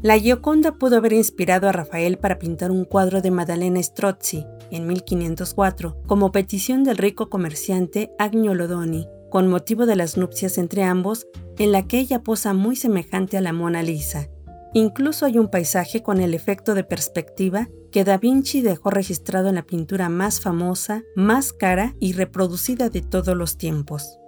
La 0.03 0.19
Gioconda 0.19 0.73
pudo 0.73 0.97
haber 0.97 1.13
inspirado 1.13 1.69
a 1.69 1.71
Rafael 1.71 2.17
para 2.17 2.37
pintar 2.37 2.71
un 2.71 2.83
cuadro 2.83 3.21
de 3.21 3.31
Maddalena 3.31 3.81
Strozzi 3.81 4.45
en 4.69 4.85
1504 4.85 6.03
como 6.05 6.33
petición 6.33 6.83
del 6.83 6.97
rico 6.97 7.29
comerciante 7.29 8.11
Agnolo 8.19 8.67
Doni, 8.67 9.07
con 9.31 9.47
motivo 9.47 9.85
de 9.85 9.95
las 9.95 10.17
nupcias 10.17 10.57
entre 10.57 10.83
ambos, 10.83 11.25
en 11.57 11.71
la 11.71 11.87
que 11.87 11.99
ella 11.99 12.21
posa 12.21 12.53
muy 12.53 12.75
semejante 12.75 13.37
a 13.37 13.41
la 13.41 13.53
Mona 13.53 13.81
Lisa. 13.81 14.27
Incluso 14.73 15.25
hay 15.25 15.37
un 15.37 15.47
paisaje 15.47 16.03
con 16.03 16.19
el 16.19 16.33
efecto 16.33 16.75
de 16.75 16.83
perspectiva 16.83 17.69
que 17.89 18.03
Da 18.03 18.17
Vinci 18.17 18.59
dejó 18.59 18.89
registrado 18.89 19.47
en 19.47 19.55
la 19.55 19.65
pintura 19.65 20.09
más 20.09 20.41
famosa, 20.41 21.03
más 21.15 21.53
cara 21.53 21.95
y 22.01 22.11
reproducida 22.11 22.89
de 22.89 23.03
todos 23.03 23.37
los 23.37 23.55
tiempos. 23.55 24.19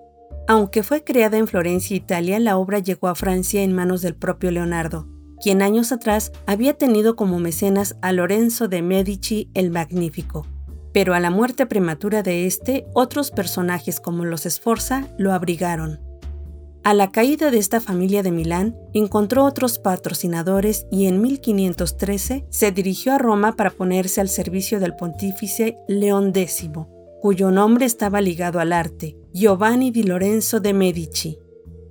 Aunque 0.47 0.83
fue 0.83 1.03
creada 1.03 1.37
en 1.37 1.47
Florencia, 1.47 1.97
Italia, 1.97 2.39
la 2.39 2.55
obra 2.55 2.79
llegó 2.79 3.09
a 3.09 3.15
Francia 3.15 3.61
en 3.61 3.73
manos 3.73 4.01
del 4.01 4.15
propio 4.15 4.51
Leonardo, 4.51 5.09
quien 5.45 5.61
años 5.61 5.91
atrás 5.91 6.31
había 6.47 6.73
tenido 6.73 7.15
como 7.15 7.37
mecenas 7.37 7.97
a 8.01 8.11
Lorenzo 8.11 8.67
de 8.67 8.81
Medici 8.81 9.51
el 9.53 9.69
Magnífico, 9.69 10.47
pero 10.91 11.13
a 11.13 11.19
la 11.19 11.29
muerte 11.29 11.67
prematura 11.67 12.23
de 12.23 12.47
este, 12.47 12.87
otros 12.95 13.29
personajes 13.29 13.99
como 13.99 14.25
los 14.25 14.41
Sforza 14.41 15.07
lo 15.19 15.33
abrigaron. 15.33 15.99
A 16.83 16.95
la 16.95 17.11
caída 17.11 17.51
de 17.51 17.59
esta 17.59 17.79
familia 17.79 18.23
de 18.23 18.31
Milán, 18.31 18.75
encontró 18.95 19.45
otros 19.45 19.77
patrocinadores 19.77 20.87
y 20.91 21.05
en 21.05 21.21
1513 21.21 22.47
se 22.49 22.71
dirigió 22.71 23.13
a 23.13 23.19
Roma 23.19 23.55
para 23.55 23.69
ponerse 23.69 24.21
al 24.21 24.29
servicio 24.29 24.79
del 24.79 24.95
pontífice 24.95 25.77
León 25.87 26.31
X, 26.33 26.69
cuyo 27.21 27.51
nombre 27.51 27.85
estaba 27.85 28.19
ligado 28.19 28.59
al 28.59 28.73
arte, 28.73 29.15
Giovanni 29.31 29.91
di 29.91 30.01
Lorenzo 30.01 30.59
de 30.59 30.73
Medici. 30.73 31.37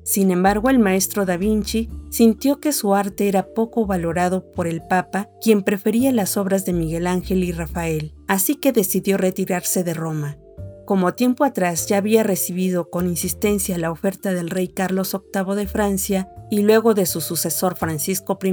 Sin 0.04 0.30
embargo, 0.30 0.68
el 0.68 0.78
maestro 0.78 1.24
da 1.24 1.38
Vinci 1.38 1.88
sintió 2.10 2.60
que 2.60 2.72
su 2.72 2.94
arte 2.94 3.26
era 3.26 3.54
poco 3.54 3.86
valorado 3.86 4.52
por 4.52 4.66
el 4.66 4.82
Papa, 4.82 5.30
quien 5.40 5.62
prefería 5.62 6.12
las 6.12 6.36
obras 6.36 6.66
de 6.66 6.74
Miguel 6.74 7.06
Ángel 7.06 7.42
y 7.42 7.52
Rafael, 7.52 8.14
así 8.28 8.54
que 8.56 8.72
decidió 8.72 9.16
retirarse 9.16 9.82
de 9.82 9.94
Roma. 9.94 10.36
Como 10.84 11.14
tiempo 11.14 11.44
atrás 11.44 11.86
ya 11.86 11.96
había 11.96 12.22
recibido 12.22 12.90
con 12.90 13.08
insistencia 13.08 13.78
la 13.78 13.90
oferta 13.90 14.34
del 14.34 14.50
rey 14.50 14.68
Carlos 14.68 15.18
VIII 15.32 15.56
de 15.56 15.66
Francia 15.66 16.28
y 16.50 16.60
luego 16.60 16.92
de 16.92 17.06
su 17.06 17.22
sucesor 17.22 17.74
Francisco 17.74 18.38
I 18.42 18.52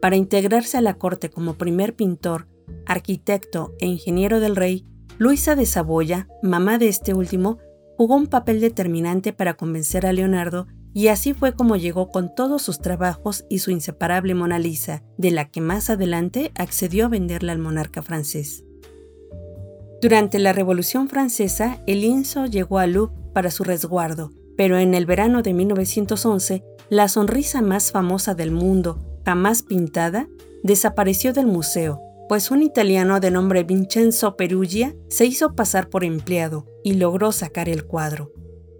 para 0.00 0.16
integrarse 0.16 0.78
a 0.78 0.80
la 0.80 0.94
corte 0.94 1.30
como 1.30 1.54
primer 1.54 1.94
pintor, 1.94 2.48
arquitecto 2.86 3.76
e 3.78 3.86
ingeniero 3.86 4.40
del 4.40 4.56
rey, 4.56 4.84
Luisa 5.18 5.54
de 5.54 5.66
Saboya, 5.66 6.26
mamá 6.42 6.78
de 6.78 6.88
este 6.88 7.14
último, 7.14 7.58
jugó 8.02 8.16
un 8.16 8.26
papel 8.26 8.60
determinante 8.60 9.32
para 9.32 9.54
convencer 9.54 10.06
a 10.06 10.12
Leonardo 10.12 10.66
y 10.92 11.06
así 11.06 11.34
fue 11.34 11.54
como 11.54 11.76
llegó 11.76 12.10
con 12.10 12.34
todos 12.34 12.60
sus 12.60 12.80
trabajos 12.80 13.44
y 13.48 13.60
su 13.60 13.70
inseparable 13.70 14.34
Mona 14.34 14.58
Lisa, 14.58 15.04
de 15.18 15.30
la 15.30 15.48
que 15.52 15.60
más 15.60 15.88
adelante 15.88 16.50
accedió 16.56 17.04
a 17.04 17.08
venderla 17.08 17.52
al 17.52 17.60
monarca 17.60 18.02
francés. 18.02 18.64
Durante 20.02 20.40
la 20.40 20.52
Revolución 20.52 21.08
Francesa, 21.08 21.78
el 21.86 22.00
lienzo 22.00 22.46
llegó 22.46 22.80
a 22.80 22.88
Louvre 22.88 23.14
para 23.32 23.52
su 23.52 23.62
resguardo, 23.62 24.32
pero 24.56 24.78
en 24.78 24.94
el 24.94 25.06
verano 25.06 25.42
de 25.42 25.54
1911, 25.54 26.64
la 26.90 27.06
sonrisa 27.06 27.62
más 27.62 27.92
famosa 27.92 28.34
del 28.34 28.50
mundo, 28.50 28.98
jamás 29.24 29.62
pintada, 29.62 30.26
desapareció 30.64 31.32
del 31.32 31.46
museo 31.46 32.00
pues 32.28 32.50
un 32.50 32.62
italiano 32.62 33.20
de 33.20 33.30
nombre 33.30 33.62
Vincenzo 33.62 34.36
Perugia 34.36 34.94
se 35.08 35.26
hizo 35.26 35.54
pasar 35.54 35.90
por 35.90 36.02
empleado 36.02 36.71
y 36.82 36.94
logró 36.94 37.32
sacar 37.32 37.68
el 37.68 37.84
cuadro. 37.84 38.32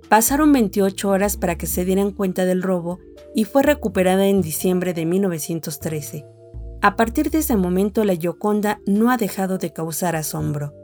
Pasaron 0.09 0.53
28 0.53 1.09
horas 1.09 1.37
para 1.37 1.57
que 1.57 1.67
se 1.67 1.85
dieran 1.85 2.11
cuenta 2.11 2.45
del 2.45 2.63
robo 2.63 2.99
y 3.35 3.45
fue 3.45 3.63
recuperada 3.63 4.27
en 4.27 4.43
diciembre 4.43 4.93
de 4.93 5.07
1913. 5.07 6.27
A 6.83 6.97
partir 6.97 7.31
de 7.31 7.39
ese 7.39 7.57
momento 7.57 8.05
la 8.05 8.17
Gioconda 8.17 8.81
no 8.87 9.11
ha 9.11 9.17
dejado 9.17 9.59
de 9.59 9.73
causar 9.73 10.17
asombro. 10.17 10.75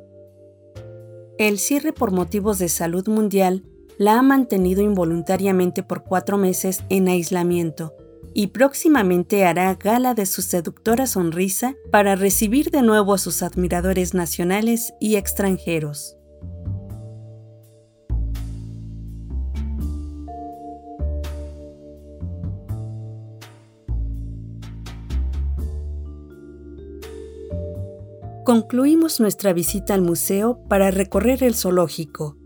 El 1.39 1.59
cierre 1.59 1.93
por 1.93 2.11
motivos 2.11 2.59
de 2.59 2.69
salud 2.69 3.07
mundial 3.09 3.65
la 3.99 4.19
ha 4.19 4.23
mantenido 4.23 4.81
involuntariamente 4.83 5.83
por 5.83 6.05
cuatro 6.05 6.39
meses 6.39 6.83
en 6.89 7.09
aislamiento 7.09 7.95
y 8.33 8.49
próximamente 8.49 9.45
hará 9.45 9.75
gala 9.75 10.15
de 10.15 10.27
su 10.27 10.43
seductora 10.43 11.07
sonrisa 11.07 11.75
para 11.91 12.15
recibir 12.15 12.71
de 12.71 12.83
nuevo 12.83 13.15
a 13.15 13.19
sus 13.19 13.43
admiradores 13.43 14.15
nacionales 14.15 14.93
y 15.01 15.17
extranjeros. 15.17 16.18
Concluimos 28.49 29.21
nuestra 29.21 29.53
visita 29.53 29.93
al 29.93 30.01
museo 30.01 30.59
para 30.71 30.91
recorrer 30.91 31.43
el 31.43 31.55
zoológico, 31.55 32.39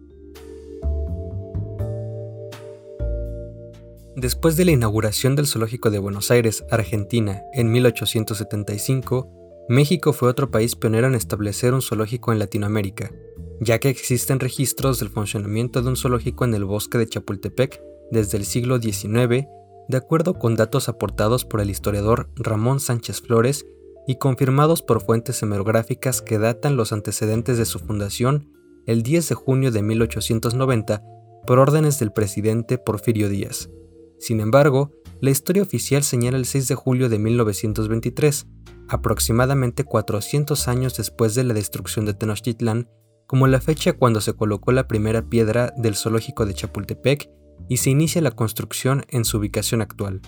Después 4.17 4.57
de 4.57 4.65
la 4.65 4.73
inauguración 4.73 5.37
del 5.37 5.47
Zoológico 5.47 5.93
de 5.93 6.01
Buenos 6.01 6.33
Aires, 6.33 6.65
Argentina, 6.73 7.43
en 7.53 7.71
1875, 7.71 9.31
México 9.69 10.13
fue 10.13 10.29
otro 10.29 10.51
país 10.51 10.75
pionero 10.75 11.07
en 11.07 11.15
establecer 11.15 11.73
un 11.73 11.83
zoológico 11.83 12.33
en 12.33 12.41
Latinoamérica, 12.41 13.13
ya 13.61 13.79
que 13.79 13.89
existen 13.89 14.41
registros 14.41 14.99
del 14.99 15.09
funcionamiento 15.09 15.83
de 15.83 15.89
un 15.89 15.97
zoológico 15.97 16.45
en 16.45 16.55
el 16.55 16.65
bosque 16.65 16.99
de 16.99 17.07
Chapultepec 17.07 17.81
desde 18.11 18.39
el 18.39 18.45
siglo 18.45 18.81
XIX, 18.81 19.47
de 19.89 19.97
acuerdo 19.97 20.35
con 20.35 20.57
datos 20.57 20.89
aportados 20.89 21.45
por 21.45 21.61
el 21.61 21.71
historiador 21.71 22.29
Ramón 22.35 22.81
Sánchez 22.81 23.21
Flores 23.21 23.65
y 24.07 24.17
confirmados 24.17 24.83
por 24.83 25.03
fuentes 25.03 25.43
hemerográficas 25.43 26.23
que 26.23 26.39
datan 26.39 26.77
los 26.77 26.93
antecedentes 26.93 27.59
de 27.59 27.65
su 27.65 27.79
fundación 27.79 28.49
el 28.87 29.03
10 29.03 29.29
de 29.29 29.35
junio 29.35 29.71
de 29.71 29.83
1890 29.83 31.03
por 31.47 31.59
órdenes 31.59 31.99
del 31.99 32.13
presidente 32.13 32.79
Porfirio 32.79 33.29
Díaz. 33.29 33.71
Sin 34.19 34.41
embargo, 34.41 34.93
la 35.21 35.31
historia 35.31 35.63
oficial 35.63 36.03
señala 36.03 36.37
el 36.37 36.47
6 36.47 36.69
de 36.69 36.75
julio 36.75 37.09
de 37.09 37.19
1923, 37.19 38.47
aproximadamente 38.89 39.85
400 39.85 40.69
años 40.69 40.97
después 40.97 41.35
de 41.35 41.45
la 41.45 41.55
destrucción 41.55 42.05
de 42.05 42.15
Tenochtitlán, 42.15 42.89
como 43.27 43.47
la 43.47 43.61
fecha 43.61 43.95
cuando 43.95 44.21
se 44.21 44.35
colocó 44.35 44.73
la 44.73 44.87
primera 44.87 45.23
piedra 45.23 45.73
del 45.77 45.97
zoológico 45.97 46.45
de 46.45 46.55
Chapultepec 46.55 47.31
y 47.69 47.79
se 47.79 47.91
inicia 47.91 48.21
la 48.21 48.33
construcción 48.33 49.05
en 49.09 49.25
su 49.25 49.39
ubicación 49.39 49.81
actual. 49.81 50.21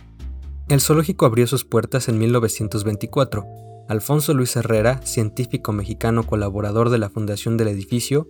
El 0.71 0.81
zoológico 0.81 1.27
abrió 1.27 1.47
sus 1.47 1.67
puertas 1.67 2.09
en 2.09 2.19
1924. 2.19 3.45
Alfonso 3.87 4.33
Luis 4.33 4.57
Herrera, 4.57 5.03
científico 5.05 5.73
mexicano 5.73 6.23
colaborador 6.23 6.89
de 6.89 6.97
la 6.97 7.11
fundación 7.11 7.59
del 7.59 7.69
edificio, 7.69 8.29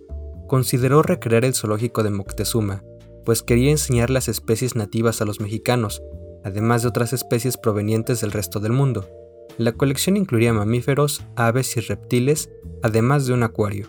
consideró 0.49 1.01
recrear 1.01 1.45
el 1.45 1.53
zoológico 1.53 2.03
de 2.03 2.09
Moctezuma, 2.09 2.83
pues 3.23 3.41
quería 3.41 3.71
enseñar 3.71 4.09
las 4.09 4.27
especies 4.27 4.75
nativas 4.75 5.21
a 5.21 5.25
los 5.25 5.39
mexicanos, 5.39 6.03
además 6.43 6.81
de 6.81 6.89
otras 6.89 7.13
especies 7.13 7.55
provenientes 7.55 8.19
del 8.19 8.33
resto 8.33 8.59
del 8.59 8.73
mundo. 8.73 9.09
La 9.57 9.71
colección 9.71 10.17
incluiría 10.17 10.51
mamíferos, 10.51 11.23
aves 11.37 11.77
y 11.77 11.79
reptiles, 11.79 12.49
además 12.83 13.25
de 13.25 13.33
un 13.33 13.43
acuario. 13.43 13.87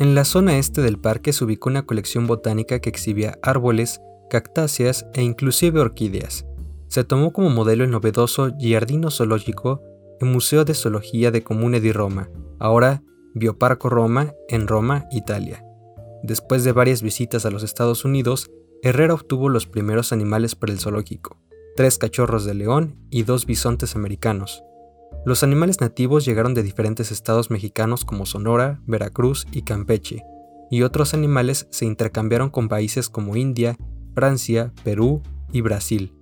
En 0.00 0.16
la 0.16 0.24
zona 0.24 0.58
este 0.58 0.82
del 0.82 0.98
parque 0.98 1.32
se 1.32 1.44
ubicó 1.44 1.70
una 1.70 1.86
colección 1.86 2.26
botánica 2.26 2.80
que 2.80 2.90
exhibía 2.90 3.38
árboles, 3.40 4.00
cactáceas 4.30 5.06
e 5.14 5.22
inclusive 5.22 5.78
orquídeas. 5.78 6.44
Se 6.92 7.04
tomó 7.04 7.32
como 7.32 7.48
modelo 7.48 7.84
el 7.84 7.90
novedoso 7.90 8.54
Giardino 8.58 9.10
Zoológico 9.10 9.80
el 10.20 10.28
Museo 10.28 10.66
de 10.66 10.74
Zoología 10.74 11.30
de 11.30 11.42
Comune 11.42 11.80
di 11.80 11.90
Roma, 11.90 12.28
ahora 12.58 13.02
Bioparco 13.32 13.88
Roma, 13.88 14.34
en 14.50 14.68
Roma, 14.68 15.06
Italia. 15.10 15.64
Después 16.22 16.64
de 16.64 16.72
varias 16.72 17.00
visitas 17.00 17.46
a 17.46 17.50
los 17.50 17.62
Estados 17.62 18.04
Unidos, 18.04 18.50
Herrera 18.82 19.14
obtuvo 19.14 19.48
los 19.48 19.66
primeros 19.66 20.12
animales 20.12 20.54
para 20.54 20.70
el 20.70 20.80
zoológico, 20.80 21.38
tres 21.76 21.96
cachorros 21.96 22.44
de 22.44 22.52
león 22.52 22.98
y 23.08 23.22
dos 23.22 23.46
bisontes 23.46 23.96
americanos. 23.96 24.62
Los 25.24 25.42
animales 25.42 25.80
nativos 25.80 26.26
llegaron 26.26 26.52
de 26.52 26.62
diferentes 26.62 27.10
estados 27.10 27.50
mexicanos 27.50 28.04
como 28.04 28.26
Sonora, 28.26 28.82
Veracruz 28.86 29.46
y 29.50 29.62
Campeche, 29.62 30.24
y 30.70 30.82
otros 30.82 31.14
animales 31.14 31.68
se 31.70 31.86
intercambiaron 31.86 32.50
con 32.50 32.68
países 32.68 33.08
como 33.08 33.34
India, 33.34 33.78
Francia, 34.14 34.74
Perú 34.84 35.22
y 35.52 35.62
Brasil. 35.62 36.12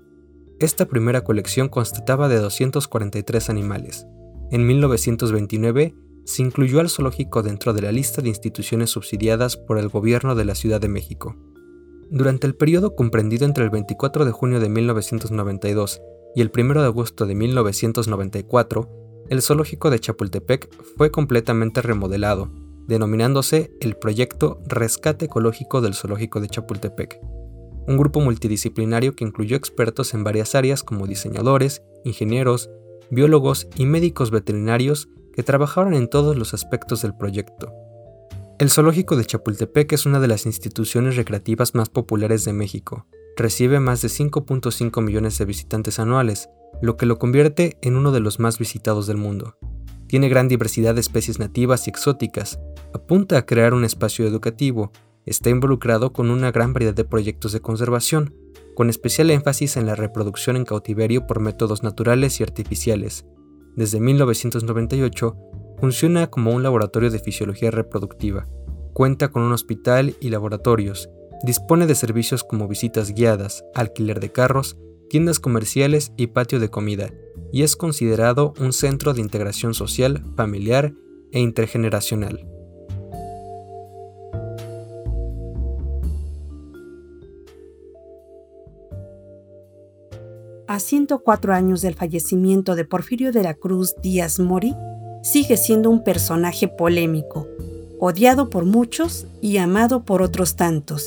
Esta 0.60 0.84
primera 0.84 1.24
colección 1.24 1.70
constataba 1.70 2.28
de 2.28 2.38
243 2.38 3.48
animales. 3.48 4.06
En 4.50 4.66
1929 4.66 5.94
se 6.26 6.42
incluyó 6.42 6.80
al 6.80 6.90
zoológico 6.90 7.42
dentro 7.42 7.72
de 7.72 7.80
la 7.80 7.92
lista 7.92 8.20
de 8.20 8.28
instituciones 8.28 8.90
subsidiadas 8.90 9.56
por 9.56 9.78
el 9.78 9.88
gobierno 9.88 10.34
de 10.34 10.44
la 10.44 10.54
Ciudad 10.54 10.78
de 10.78 10.88
México. 10.88 11.34
Durante 12.10 12.46
el 12.46 12.54
periodo 12.56 12.94
comprendido 12.94 13.46
entre 13.46 13.64
el 13.64 13.70
24 13.70 14.26
de 14.26 14.32
junio 14.32 14.60
de 14.60 14.68
1992 14.68 16.02
y 16.34 16.42
el 16.42 16.52
1 16.54 16.82
de 16.82 16.86
agosto 16.86 17.24
de 17.24 17.34
1994, 17.34 19.24
el 19.30 19.40
zoológico 19.40 19.88
de 19.88 19.98
Chapultepec 19.98 20.68
fue 20.98 21.10
completamente 21.10 21.80
remodelado, 21.80 22.50
denominándose 22.86 23.72
el 23.80 23.96
Proyecto 23.96 24.60
Rescate 24.66 25.24
Ecológico 25.24 25.80
del 25.80 25.94
Zoológico 25.94 26.38
de 26.38 26.48
Chapultepec, 26.48 27.18
un 27.86 27.96
grupo 27.96 28.20
multidisciplinario 28.20 29.14
que 29.14 29.24
incluyó 29.24 29.56
expertos 29.56 30.14
en 30.14 30.24
varias 30.24 30.54
áreas 30.54 30.82
como 30.82 31.06
diseñadores, 31.06 31.82
ingenieros, 32.04 32.70
biólogos 33.10 33.68
y 33.76 33.86
médicos 33.86 34.30
veterinarios 34.30 35.08
que 35.34 35.42
trabajaron 35.42 35.94
en 35.94 36.08
todos 36.08 36.36
los 36.36 36.54
aspectos 36.54 37.02
del 37.02 37.16
proyecto. 37.16 37.72
El 38.58 38.70
Zoológico 38.70 39.16
de 39.16 39.24
Chapultepec 39.24 39.92
es 39.92 40.04
una 40.04 40.20
de 40.20 40.28
las 40.28 40.44
instituciones 40.44 41.16
recreativas 41.16 41.74
más 41.74 41.88
populares 41.88 42.44
de 42.44 42.52
México, 42.52 43.06
recibe 43.36 43.80
más 43.80 44.02
de 44.02 44.08
5.5 44.08 45.02
millones 45.02 45.38
de 45.38 45.46
visitantes 45.46 45.98
anuales, 45.98 46.50
lo 46.82 46.96
que 46.96 47.06
lo 47.06 47.18
convierte 47.18 47.78
en 47.80 47.96
uno 47.96 48.12
de 48.12 48.20
los 48.20 48.38
más 48.38 48.58
visitados 48.58 49.06
del 49.06 49.16
mundo. 49.16 49.56
Tiene 50.08 50.28
gran 50.28 50.48
diversidad 50.48 50.94
de 50.94 51.00
especies 51.00 51.38
nativas 51.38 51.86
y 51.86 51.90
exóticas, 51.90 52.60
apunta 52.92 53.38
a 53.38 53.46
crear 53.46 53.74
un 53.74 53.84
espacio 53.84 54.26
educativo, 54.26 54.92
está 55.26 55.50
involucrado 55.50 56.12
con 56.12 56.30
una 56.30 56.50
gran 56.50 56.72
variedad 56.72 56.94
de 56.94 57.04
proyectos 57.04 57.52
de 57.52 57.60
conservación, 57.60 58.34
con 58.74 58.90
especial 58.90 59.30
énfasis 59.30 59.76
en 59.76 59.86
la 59.86 59.94
reproducción 59.94 60.56
en 60.56 60.64
cautiverio 60.64 61.26
por 61.26 61.40
métodos 61.40 61.82
naturales 61.82 62.40
y 62.40 62.42
artificiales. 62.42 63.26
Desde 63.76 64.00
1998, 64.00 65.36
funciona 65.78 66.28
como 66.28 66.52
un 66.52 66.62
laboratorio 66.62 67.10
de 67.10 67.18
fisiología 67.18 67.70
reproductiva. 67.70 68.46
Cuenta 68.92 69.28
con 69.28 69.42
un 69.42 69.52
hospital 69.52 70.14
y 70.20 70.30
laboratorios, 70.30 71.08
Dispone 71.42 71.86
de 71.86 71.94
servicios 71.94 72.44
como 72.44 72.68
visitas 72.68 73.14
guiadas, 73.14 73.64
alquiler 73.74 74.20
de 74.20 74.30
carros, 74.30 74.76
tiendas 75.08 75.40
comerciales 75.40 76.12
y 76.18 76.26
patio 76.26 76.60
de 76.60 76.68
comida, 76.68 77.10
y 77.50 77.62
es 77.62 77.76
considerado 77.76 78.52
un 78.60 78.74
centro 78.74 79.14
de 79.14 79.22
integración 79.22 79.72
social, 79.72 80.22
familiar 80.36 80.92
e 81.32 81.40
intergeneracional. 81.40 82.46
A 90.70 90.78
104 90.78 91.52
años 91.52 91.82
del 91.82 91.96
fallecimiento 91.96 92.76
de 92.76 92.84
Porfirio 92.84 93.32
de 93.32 93.42
la 93.42 93.54
Cruz 93.54 93.96
Díaz 94.04 94.38
Mori, 94.38 94.76
sigue 95.20 95.56
siendo 95.56 95.90
un 95.90 96.04
personaje 96.04 96.68
polémico, 96.68 97.48
odiado 97.98 98.50
por 98.50 98.66
muchos 98.66 99.26
y 99.42 99.56
amado 99.56 100.04
por 100.04 100.22
otros 100.22 100.54
tantos. 100.54 101.04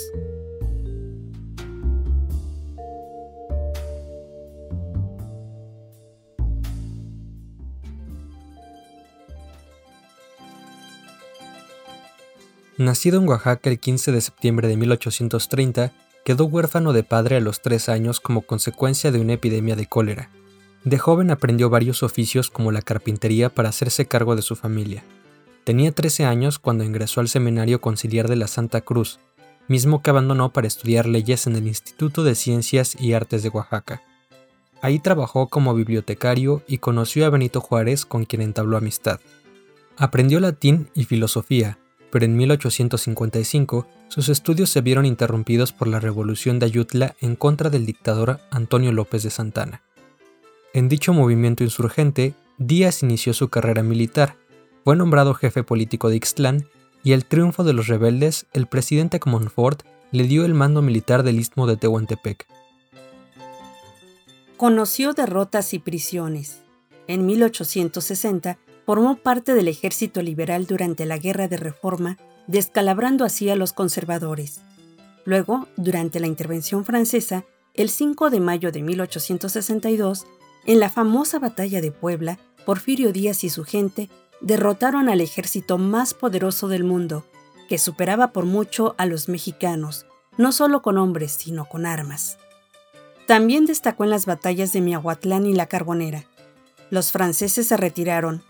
Nacido 12.78 13.22
en 13.22 13.30
Oaxaca 13.30 13.70
el 13.70 13.80
15 13.80 14.12
de 14.12 14.20
septiembre 14.20 14.68
de 14.68 14.76
1830, 14.76 15.94
quedó 16.24 16.46
huérfano 16.46 16.94
de 16.94 17.04
padre 17.04 17.38
a 17.38 17.40
los 17.42 17.62
tres 17.62 17.90
años 17.90 18.20
como 18.20 18.44
consecuencia 18.44 19.12
de 19.12 19.20
una 19.20 19.34
epidemia 19.34 19.76
de 19.76 19.88
cólera. 19.88 20.30
De 20.84 20.98
joven 20.98 21.32
aprendió 21.32 21.70
varios 21.70 22.04
oficios 22.04 22.50
como 22.50 22.72
la 22.72 22.82
carpintería 22.82 23.50
para 23.50 23.70
hacerse 23.70 24.06
cargo 24.06 24.36
de 24.36 24.42
su 24.42 24.56
familia. 24.56 25.04
Tenía 25.64 25.92
13 25.94 26.26
años 26.26 26.60
cuando 26.60 26.84
ingresó 26.84 27.22
al 27.22 27.30
Seminario 27.30 27.80
Conciliar 27.80 28.28
de 28.28 28.36
la 28.36 28.48
Santa 28.48 28.82
Cruz, 28.82 29.20
mismo 29.70 30.02
que 30.02 30.10
abandonó 30.10 30.52
para 30.52 30.68
estudiar 30.68 31.06
leyes 31.06 31.48
en 31.48 31.56
el 31.56 31.68
Instituto 31.68 32.24
de 32.24 32.36
Ciencias 32.36 33.00
y 33.00 33.14
Artes 33.14 33.44
de 33.44 33.50
Oaxaca. 33.50 34.02
Ahí 34.82 35.00
trabajó 35.00 35.48
como 35.48 35.74
bibliotecario 35.74 36.62
y 36.68 36.80
conoció 36.80 37.26
a 37.26 37.30
Benito 37.30 37.62
Juárez 37.62 38.06
con 38.06 38.26
quien 38.26 38.42
entabló 38.42 38.76
amistad. 38.76 39.22
Aprendió 39.96 40.42
latín 40.42 40.90
y 40.94 41.06
filosofía, 41.06 41.78
pero 42.14 42.26
en 42.26 42.38
1855 42.38 43.88
sus 44.08 44.30
estudios 44.30 44.70
se 44.70 44.82
vieron 44.82 45.08
interrumpidos 45.08 45.72
por 45.72 45.88
la 45.88 46.00
revolución 46.00 46.60
de 46.60 46.68
Ayutla 46.68 47.16
en 47.22 47.36
contra 47.36 47.72
del 47.72 47.88
dictador 47.88 48.40
Antonio 48.52 48.92
López 48.92 49.24
de 49.24 49.32
Santana. 49.32 49.82
En 50.76 50.90
dicho 50.90 51.12
movimiento 51.12 51.64
insurgente, 51.64 52.36
Díaz 52.60 53.02
inició 53.02 53.34
su 53.34 53.50
carrera 53.50 53.82
militar, 53.82 54.36
fue 54.84 54.96
nombrado 54.96 55.34
jefe 55.34 55.64
político 55.64 56.08
de 56.10 56.18
Ixtlán 56.18 56.68
y 57.04 57.14
el 57.14 57.26
triunfo 57.26 57.64
de 57.64 57.74
los 57.74 57.88
rebeldes, 57.88 58.46
el 58.54 58.68
presidente 58.68 59.20
Comonfort 59.20 59.82
le 60.12 60.26
dio 60.26 60.46
el 60.46 60.54
mando 60.54 60.84
militar 60.84 61.24
del 61.24 61.40
istmo 61.40 61.66
de 61.66 61.78
Tehuantepec. 61.78 62.46
Conoció 64.56 65.14
derrotas 65.14 65.74
y 65.74 65.80
prisiones. 65.80 66.60
En 67.08 67.26
1860 67.26 68.60
formó 68.86 69.16
parte 69.16 69.54
del 69.54 69.68
ejército 69.68 70.22
liberal 70.22 70.66
durante 70.66 71.06
la 71.06 71.18
Guerra 71.18 71.48
de 71.48 71.58
Reforma, 71.58 72.18
descalabrando 72.48 73.26
así 73.26 73.50
a 73.50 73.56
los 73.56 73.74
conservadores. 73.74 74.62
Luego, 75.26 75.68
durante 75.78 76.20
la 76.20 76.28
intervención 76.28 76.84
francesa, 76.84 77.46
el 77.74 77.90
5 77.90 78.30
de 78.30 78.40
mayo 78.40 78.72
de 78.72 78.82
1862, 78.82 80.28
en 80.66 80.80
la 80.80 80.90
famosa 80.90 81.40
batalla 81.40 81.82
de 81.82 81.92
Puebla, 81.92 82.40
Porfirio 82.66 83.12
Díaz 83.12 83.44
y 83.44 83.50
su 83.50 83.64
gente 83.64 84.10
derrotaron 84.42 85.10
al 85.10 85.22
ejército 85.22 85.78
más 85.78 86.14
poderoso 86.14 86.68
del 86.68 86.84
mundo, 86.84 87.26
que 87.70 87.78
superaba 87.78 88.32
por 88.32 88.46
mucho 88.46 88.96
a 88.98 89.06
los 89.06 89.30
mexicanos, 89.30 90.06
no 90.38 90.52
solo 90.52 90.82
con 90.82 90.98
hombres, 90.98 91.32
sino 91.32 91.66
con 91.66 91.86
armas. 91.86 92.38
También 93.26 93.66
destacó 93.66 94.04
en 94.04 94.10
las 94.10 94.26
batallas 94.26 94.74
de 94.74 94.82
Miahuatlán 94.82 95.46
y 95.46 95.54
La 95.54 95.68
Carbonera. 95.68 96.26
Los 96.90 97.12
franceses 97.12 97.68
se 97.68 97.78
retiraron. 97.78 98.44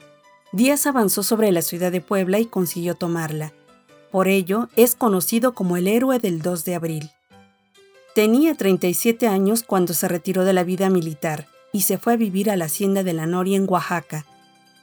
Díaz 0.54 0.86
avanzó 0.86 1.24
sobre 1.24 1.52
la 1.52 1.64
ciudad 1.64 1.92
de 1.92 2.00
Puebla 2.00 2.40
y 2.40 2.46
consiguió 2.46 2.94
tomarla. 2.94 3.54
Por 4.12 4.28
ello, 4.28 4.70
es 4.76 4.94
conocido 4.94 5.56
como 5.56 5.78
el 5.78 5.88
héroe 5.88 6.20
del 6.20 6.44
2 6.44 6.64
de 6.64 6.76
abril. 6.76 7.10
Tenía 8.14 8.54
37 8.54 9.28
años 9.28 9.64
cuando 9.64 9.96
se 9.96 10.08
retiró 10.08 10.46
de 10.46 10.54
la 10.54 10.64
vida 10.64 10.92
militar 10.92 11.48
y 11.72 11.82
se 11.82 11.98
fue 11.98 12.14
a 12.14 12.18
vivir 12.18 12.52
a 12.52 12.56
la 12.56 12.66
hacienda 12.66 13.04
de 13.04 13.14
la 13.14 13.26
Noria 13.26 13.58
en 13.58 13.66
Oaxaca, 13.68 14.28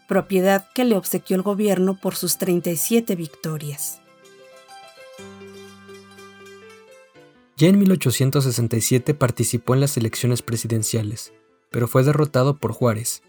propiedad 0.08 0.66
que 0.74 0.84
le 0.84 0.96
obsequió 0.96 1.36
el 1.36 1.42
gobierno 1.42 1.96
por 1.96 2.16
sus 2.16 2.36
37 2.38 3.14
victorias. 3.14 4.00
Ya 7.56 7.68
en 7.68 7.78
1867 7.78 9.14
participó 9.14 9.74
en 9.74 9.82
las 9.82 9.96
elecciones 9.96 10.42
presidenciales, 10.42 11.32
pero 11.70 11.86
fue 11.86 12.02
derrotado 12.02 12.56
por 12.56 12.72
Juárez. 12.72 13.22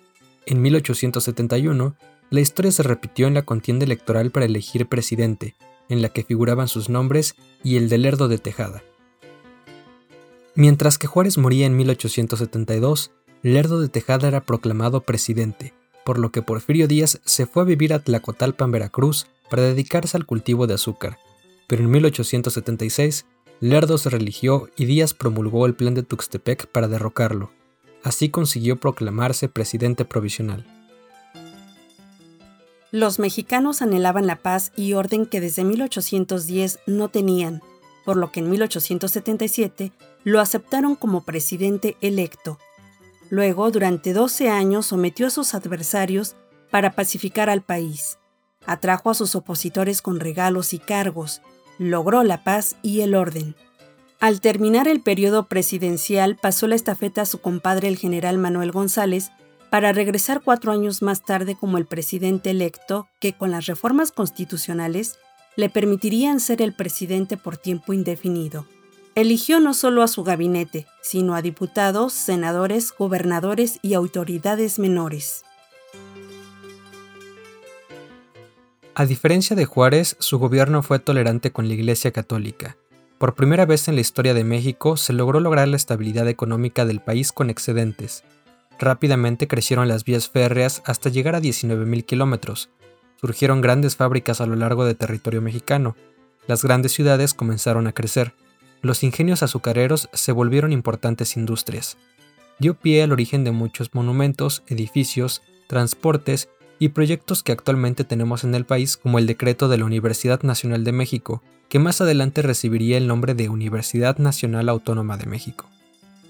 En 0.48 0.64
1871, 0.64 1.96
la 2.32 2.40
historia 2.40 2.72
se 2.72 2.82
repitió 2.82 3.28
en 3.28 3.34
la 3.34 3.44
contienda 3.44 3.86
electoral 3.86 4.32
para 4.32 4.46
elegir 4.46 4.88
presidente, 4.88 5.56
en 5.90 6.02
la 6.02 6.10
que 6.10 6.24
figuraban 6.24 6.70
sus 6.70 6.90
nombres 6.90 7.36
y 7.62 7.76
el 7.76 7.90
de 7.90 7.98
Lerdo 7.98 8.30
de 8.30 8.38
Tejada. 8.38 8.84
Mientras 10.56 10.98
que 10.98 11.08
Juárez 11.08 11.38
moría 11.38 11.66
en 11.66 11.76
1872, 11.76 13.12
Lerdo 13.44 13.82
de 13.82 13.90
Tejada 13.90 14.30
era 14.30 14.42
proclamado 14.42 15.02
presidente, 15.02 15.74
por 16.06 16.18
lo 16.18 16.32
que 16.32 16.42
Porfirio 16.42 16.88
Díaz 16.88 17.20
se 17.26 17.46
fue 17.46 17.64
a 17.64 17.66
vivir 17.66 17.94
a 17.94 18.00
Tlacotalpan, 18.00 18.72
Veracruz, 18.72 19.28
para 19.50 19.64
dedicarse 19.64 20.16
al 20.16 20.26
cultivo 20.26 20.68
de 20.68 20.76
azúcar. 20.76 21.20
Pero 21.68 21.84
en 21.84 21.92
1876, 21.92 23.26
Lerdo 23.60 23.98
se 23.98 24.10
religió 24.10 24.70
y 24.78 24.86
Díaz 24.86 25.14
promulgó 25.14 25.66
el 25.66 25.76
plan 25.76 25.96
de 25.96 26.04
Tuxtepec 26.04 26.68
para 26.68 26.88
derrocarlo. 26.88 27.52
Así 28.04 28.30
consiguió 28.30 28.78
proclamarse 28.78 29.50
presidente 29.50 30.06
provisional. 30.06 30.81
Los 32.92 33.20
mexicanos 33.20 33.82
anhelaban 33.82 34.28
la 34.28 34.38
paz 34.38 34.72
y 34.76 34.94
orden 34.94 35.26
que 35.26 35.42
desde 35.42 35.64
1810 35.64 36.80
no 36.88 37.10
tenían, 37.10 37.62
por 38.06 38.18
lo 38.18 38.32
que 38.32 38.42
en 38.42 38.50
1877 38.50 39.92
lo 40.24 40.40
aceptaron 40.40 40.96
como 40.96 41.24
presidente 41.24 41.98
electo 42.02 42.58
Luego, 43.32 43.72
durante 43.72 44.12
12 44.12 44.50
años, 44.50 44.88
sometió 44.88 45.28
a 45.28 45.30
sus 45.30 45.54
adversarios 45.54 46.36
para 46.70 46.92
pacificar 46.92 47.50
al 47.50 47.62
país. 47.62 48.20
Atrajo 48.66 49.10
a 49.10 49.14
sus 49.14 49.36
opositores 49.36 50.02
con 50.02 50.20
regalos 50.20 50.74
y 50.74 50.80
cargos, 50.80 51.42
logró 51.80 52.24
la 52.24 52.44
paz 52.44 52.76
y 52.84 53.00
el 53.00 53.16
orden. 53.16 53.56
Al 54.20 54.42
terminar 54.42 54.90
el 54.90 55.00
periodo 55.00 55.48
presidencial, 55.48 56.36
pasó 56.36 56.68
la 56.68 56.76
estafeta 56.76 57.22
a 57.22 57.26
su 57.26 57.40
compadre 57.40 57.88
el 57.88 57.98
general 57.98 58.38
Manuel 58.38 58.74
González, 58.74 59.32
para 59.72 59.94
regresar 59.94 60.42
cuatro 60.44 60.74
años 60.74 61.02
más 61.02 61.24
tarde 61.24 61.56
como 61.56 61.78
el 61.78 61.86
presidente 61.86 62.50
electo 62.50 63.08
que 63.22 63.32
con 63.32 63.52
las 63.52 63.68
reformas 63.68 64.12
constitucionales 64.12 65.18
le 65.56 65.70
permitirían 65.70 66.42
ser 66.42 66.62
el 66.62 66.74
presidente 66.74 67.38
por 67.38 67.56
tiempo 67.56 67.94
indefinido. 67.94 68.68
Eligió 69.16 69.62
no 69.62 69.74
solo 69.74 70.04
a 70.04 70.10
su 70.10 70.26
gabinete, 70.26 70.88
sino 71.02 71.36
a 71.36 71.42
diputados, 71.42 72.12
senadores, 72.12 72.94
gobernadores 72.98 73.80
y 73.82 73.94
autoridades 73.94 74.78
menores. 74.78 75.46
A 78.94 79.06
diferencia 79.06 79.56
de 79.56 79.64
Juárez, 79.64 80.18
su 80.20 80.38
gobierno 80.38 80.84
fue 80.84 81.00
tolerante 81.00 81.54
con 81.54 81.70
la 81.70 81.76
Iglesia 81.76 82.12
Católica. 82.12 82.76
Por 83.18 83.36
primera 83.36 83.66
vez 83.66 83.88
en 83.88 83.96
la 83.96 84.02
historia 84.02 84.34
de 84.34 84.44
México 84.44 84.98
se 84.98 85.14
logró 85.14 85.40
lograr 85.40 85.70
la 85.70 85.78
estabilidad 85.78 86.28
económica 86.28 86.86
del 86.86 87.00
país 87.00 87.32
con 87.32 87.50
excedentes. 87.50 88.26
Rápidamente 88.80 89.48
crecieron 89.48 89.88
las 89.88 90.04
vías 90.04 90.30
férreas 90.30 90.82
hasta 90.86 91.10
llegar 91.10 91.36
a 91.36 91.42
19.000 91.42 92.06
kilómetros. 92.06 92.70
Surgieron 93.20 93.62
grandes 93.62 93.96
fábricas 93.96 94.42
a 94.42 94.46
lo 94.46 94.56
largo 94.56 94.86
del 94.86 94.98
territorio 94.98 95.42
mexicano. 95.42 95.96
Las 96.48 96.64
grandes 96.64 96.92
ciudades 96.92 97.34
comenzaron 97.34 97.86
a 97.88 97.92
crecer. 97.92 98.34
Los 98.82 99.04
ingenios 99.04 99.44
azucareros 99.44 100.10
se 100.14 100.32
volvieron 100.32 100.72
importantes 100.72 101.38
industrias. 101.38 101.98
Dio 102.58 102.74
pie 102.74 103.04
al 103.04 103.12
origen 103.12 103.44
de 103.44 103.52
muchos 103.52 103.94
monumentos, 103.94 104.64
edificios, 104.68 105.44
transportes 105.68 106.50
y 106.80 106.90
proyectos 106.90 107.44
que 107.44 107.52
actualmente 107.52 108.04
tenemos 108.04 108.44
en 108.44 108.56
el 108.56 108.66
país 108.66 108.98
como 108.98 109.20
el 109.20 109.28
decreto 109.28 109.70
de 109.70 109.78
la 109.78 109.86
Universidad 109.86 110.42
Nacional 110.42 110.84
de 110.84 110.92
México, 110.92 111.44
que 111.70 111.78
más 111.78 112.02
adelante 112.02 112.42
recibiría 112.42 112.98
el 112.98 113.08
nombre 113.08 113.36
de 113.36 113.50
Universidad 113.50 114.18
Nacional 114.18 114.68
Autónoma 114.68 115.18
de 115.18 115.28
México. 115.28 115.70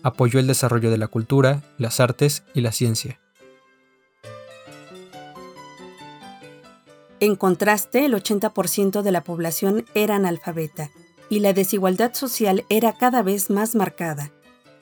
Apoyó 0.03 0.39
el 0.39 0.47
desarrollo 0.47 0.89
de 0.89 0.97
la 0.97 1.07
cultura, 1.07 1.61
las 1.77 1.99
artes 1.99 2.43
y 2.53 2.61
la 2.61 2.71
ciencia. 2.71 3.19
En 7.19 7.35
contraste, 7.35 8.05
el 8.05 8.13
80% 8.13 9.01
de 9.03 9.11
la 9.11 9.23
población 9.23 9.85
era 9.93 10.15
analfabeta 10.15 10.89
y 11.29 11.39
la 11.39 11.53
desigualdad 11.53 12.13
social 12.13 12.65
era 12.69 12.93
cada 12.93 13.21
vez 13.21 13.49
más 13.49 13.75
marcada, 13.75 14.31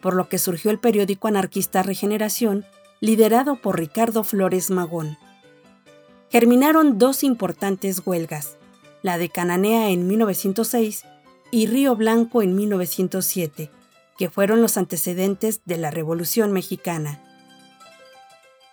por 0.01 0.15
lo 0.15 0.29
que 0.29 0.39
surgió 0.39 0.71
el 0.71 0.79
periódico 0.79 1.27
anarquista 1.27 1.83
Regeneración, 1.83 2.65
liderado 3.01 3.57
por 3.57 3.77
Ricardo 3.77 4.23
Flores 4.23 4.69
Magón 4.69 5.17
germinaron 6.29 6.97
dos 6.97 7.23
importantes 7.23 8.01
huelgas, 8.05 8.57
la 9.01 9.17
de 9.17 9.29
Cananea 9.29 9.89
en 9.89 10.07
1906 10.07 11.03
y 11.51 11.67
Río 11.67 11.95
Blanco 11.95 12.41
en 12.41 12.55
1907, 12.55 13.71
que 14.19 14.29
fueron 14.29 14.61
los 14.61 14.75
antecedentes 14.75 15.61
de 15.63 15.77
la 15.77 15.91
Revolución 15.91 16.51
Mexicana. 16.51 17.21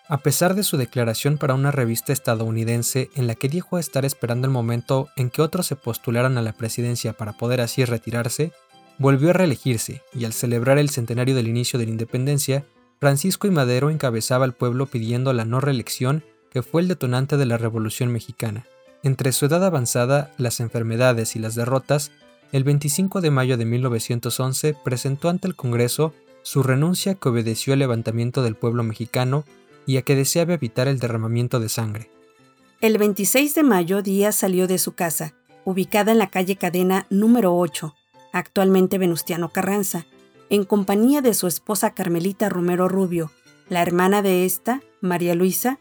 A 0.09 0.18
pesar 0.18 0.57
de 0.57 0.64
su 0.64 0.76
declaración 0.76 1.38
para 1.38 1.55
una 1.55 1.70
revista 1.70 2.12
estadounidense 2.12 3.11
en 3.14 3.28
la 3.28 3.36
que 3.36 3.49
dijo 3.49 3.78
estar 3.78 4.05
esperando 4.05 4.49
el 4.49 4.53
momento 4.53 5.09
en 5.14 5.30
que 5.30 5.42
otros 5.42 5.66
se 5.66 5.76
postularan 5.76 6.36
a 6.36 6.42
la 6.42 6.53
presidencia 6.53 7.12
para 7.12 7.32
poder 7.34 7.61
así 7.61 7.84
retirarse, 7.84 8.51
volvió 8.99 9.30
a 9.30 9.34
reelegirse 9.34 10.03
y 10.12 10.24
al 10.24 10.32
celebrar 10.32 10.78
el 10.78 10.90
centenario 10.90 11.36
del 11.36 11.47
inicio 11.47 11.78
de 11.78 11.86
la 11.86 11.92
independencia, 11.92 12.64
Francisco 12.99 13.47
y 13.47 13.51
Madero 13.51 13.90
encabezaba 13.90 14.44
al 14.44 14.55
pueblo 14.55 14.86
pidiendo 14.86 15.32
la 15.32 15.44
no 15.44 15.61
reelección 15.61 16.24
que 16.51 16.62
fue 16.62 16.82
el 16.82 16.88
detonante 16.88 17.36
de 17.36 17.47
la 17.47 17.57
Revolución 17.57 18.11
Mexicana. 18.11 18.66
Entre 19.05 19.30
su 19.30 19.47
edad 19.47 19.64
avanzada, 19.64 20.32
las 20.38 20.59
enfermedades 20.59 21.36
y 21.36 21.38
las 21.38 21.55
derrotas, 21.55 22.11
el 22.53 22.64
25 22.64 23.20
de 23.20 23.30
mayo 23.30 23.57
de 23.57 23.64
1911 23.64 24.74
presentó 24.84 25.28
ante 25.28 25.49
el 25.49 25.57
Congreso 25.57 26.12
su 26.42 26.62
renuncia 26.62 27.14
que 27.14 27.28
obedeció 27.28 27.72
al 27.72 27.80
levantamiento 27.80 28.42
del 28.42 28.55
pueblo 28.55 28.82
mexicano 28.82 29.44
y 29.84 29.97
a 29.97 30.03
que 30.03 30.14
deseaba 30.16 30.55
evitar 30.55 30.88
el 30.88 30.99
derramamiento 30.99 31.61
de 31.61 31.68
sangre. 31.68 32.11
El 32.80 32.99
26 32.99 33.55
de 33.55 33.62
mayo 33.62 34.03
Díaz 34.03 34.36
salió 34.36 34.66
de 34.66 34.78
su 34.78 34.92
casa, 34.92 35.34
ubicada 35.64 36.12
en 36.12 36.18
la 36.18 36.30
calle 36.30 36.57
Cadena 36.57 37.07
número 37.11 37.57
8, 37.57 37.94
actualmente 38.32 38.99
Venustiano 38.99 39.49
Carranza, 39.49 40.07
en 40.51 40.64
compañía 40.64 41.22
de 41.22 41.34
su 41.34 41.47
esposa 41.47 41.94
Carmelita 41.94 42.49
Romero 42.49 42.88
Rubio, 42.88 43.32
la 43.68 43.82
hermana 43.82 44.22
de 44.22 44.44
esta, 44.44 44.82
María 45.01 45.34
Luisa, 45.34 45.80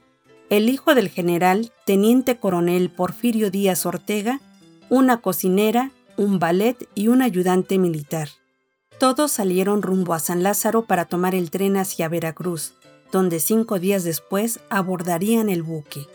el 0.49 0.69
hijo 0.69 0.95
del 0.95 1.09
general, 1.09 1.71
teniente 1.85 2.37
coronel 2.37 2.89
Porfirio 2.89 3.51
Díaz 3.51 3.85
Ortega, 3.85 4.41
una 4.89 5.17
cocinera, 5.21 5.91
un 6.17 6.39
ballet 6.39 6.87
y 6.95 7.07
un 7.07 7.21
ayudante 7.21 7.77
militar. 7.77 8.29
Todos 8.99 9.31
salieron 9.31 9.81
rumbo 9.81 10.13
a 10.13 10.19
San 10.19 10.43
Lázaro 10.43 10.85
para 10.85 11.05
tomar 11.05 11.35
el 11.35 11.51
tren 11.51 11.77
hacia 11.77 12.07
Veracruz, 12.07 12.73
donde 13.11 13.39
cinco 13.39 13.79
días 13.79 14.03
después 14.03 14.59
abordarían 14.69 15.49
el 15.49 15.63
buque. 15.63 16.07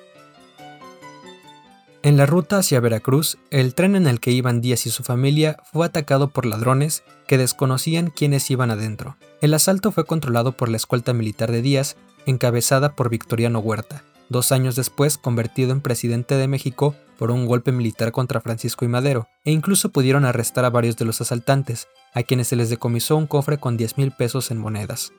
En 2.02 2.16
la 2.16 2.24
ruta 2.24 2.56
hacia 2.56 2.80
Veracruz, 2.80 3.36
el 3.50 3.74
tren 3.74 3.94
en 3.94 4.06
el 4.06 4.20
que 4.20 4.30
iban 4.30 4.62
Díaz 4.62 4.86
y 4.86 4.90
su 4.90 5.02
familia 5.02 5.58
fue 5.70 5.84
atacado 5.84 6.30
por 6.30 6.46
ladrones 6.46 7.02
que 7.26 7.36
desconocían 7.36 8.10
quiénes 8.10 8.50
iban 8.50 8.70
adentro. 8.70 9.16
El 9.42 9.52
asalto 9.52 9.92
fue 9.92 10.06
controlado 10.06 10.52
por 10.52 10.70
la 10.70 10.78
escolta 10.78 11.12
militar 11.12 11.52
de 11.52 11.60
Díaz, 11.60 11.96
encabezada 12.24 12.96
por 12.96 13.10
Victoriano 13.10 13.58
Huerta, 13.58 14.02
dos 14.30 14.50
años 14.50 14.76
después 14.76 15.18
convertido 15.18 15.72
en 15.72 15.82
presidente 15.82 16.36
de 16.36 16.48
México 16.48 16.94
por 17.20 17.30
un 17.30 17.44
golpe 17.44 17.70
militar 17.70 18.12
contra 18.12 18.40
Francisco 18.40 18.86
y 18.86 18.88
Madero, 18.88 19.28
e 19.44 19.50
incluso 19.50 19.90
pudieron 19.90 20.24
arrestar 20.24 20.64
a 20.64 20.70
varios 20.70 20.96
de 20.96 21.04
los 21.04 21.20
asaltantes, 21.20 21.86
a 22.14 22.22
quienes 22.22 22.48
se 22.48 22.56
les 22.56 22.70
decomisó 22.70 23.14
un 23.18 23.26
cofre 23.26 23.58
con 23.58 23.76
10 23.76 23.98
mil 23.98 24.10
pesos 24.10 24.50
en 24.50 24.56
monedas. 24.56 25.12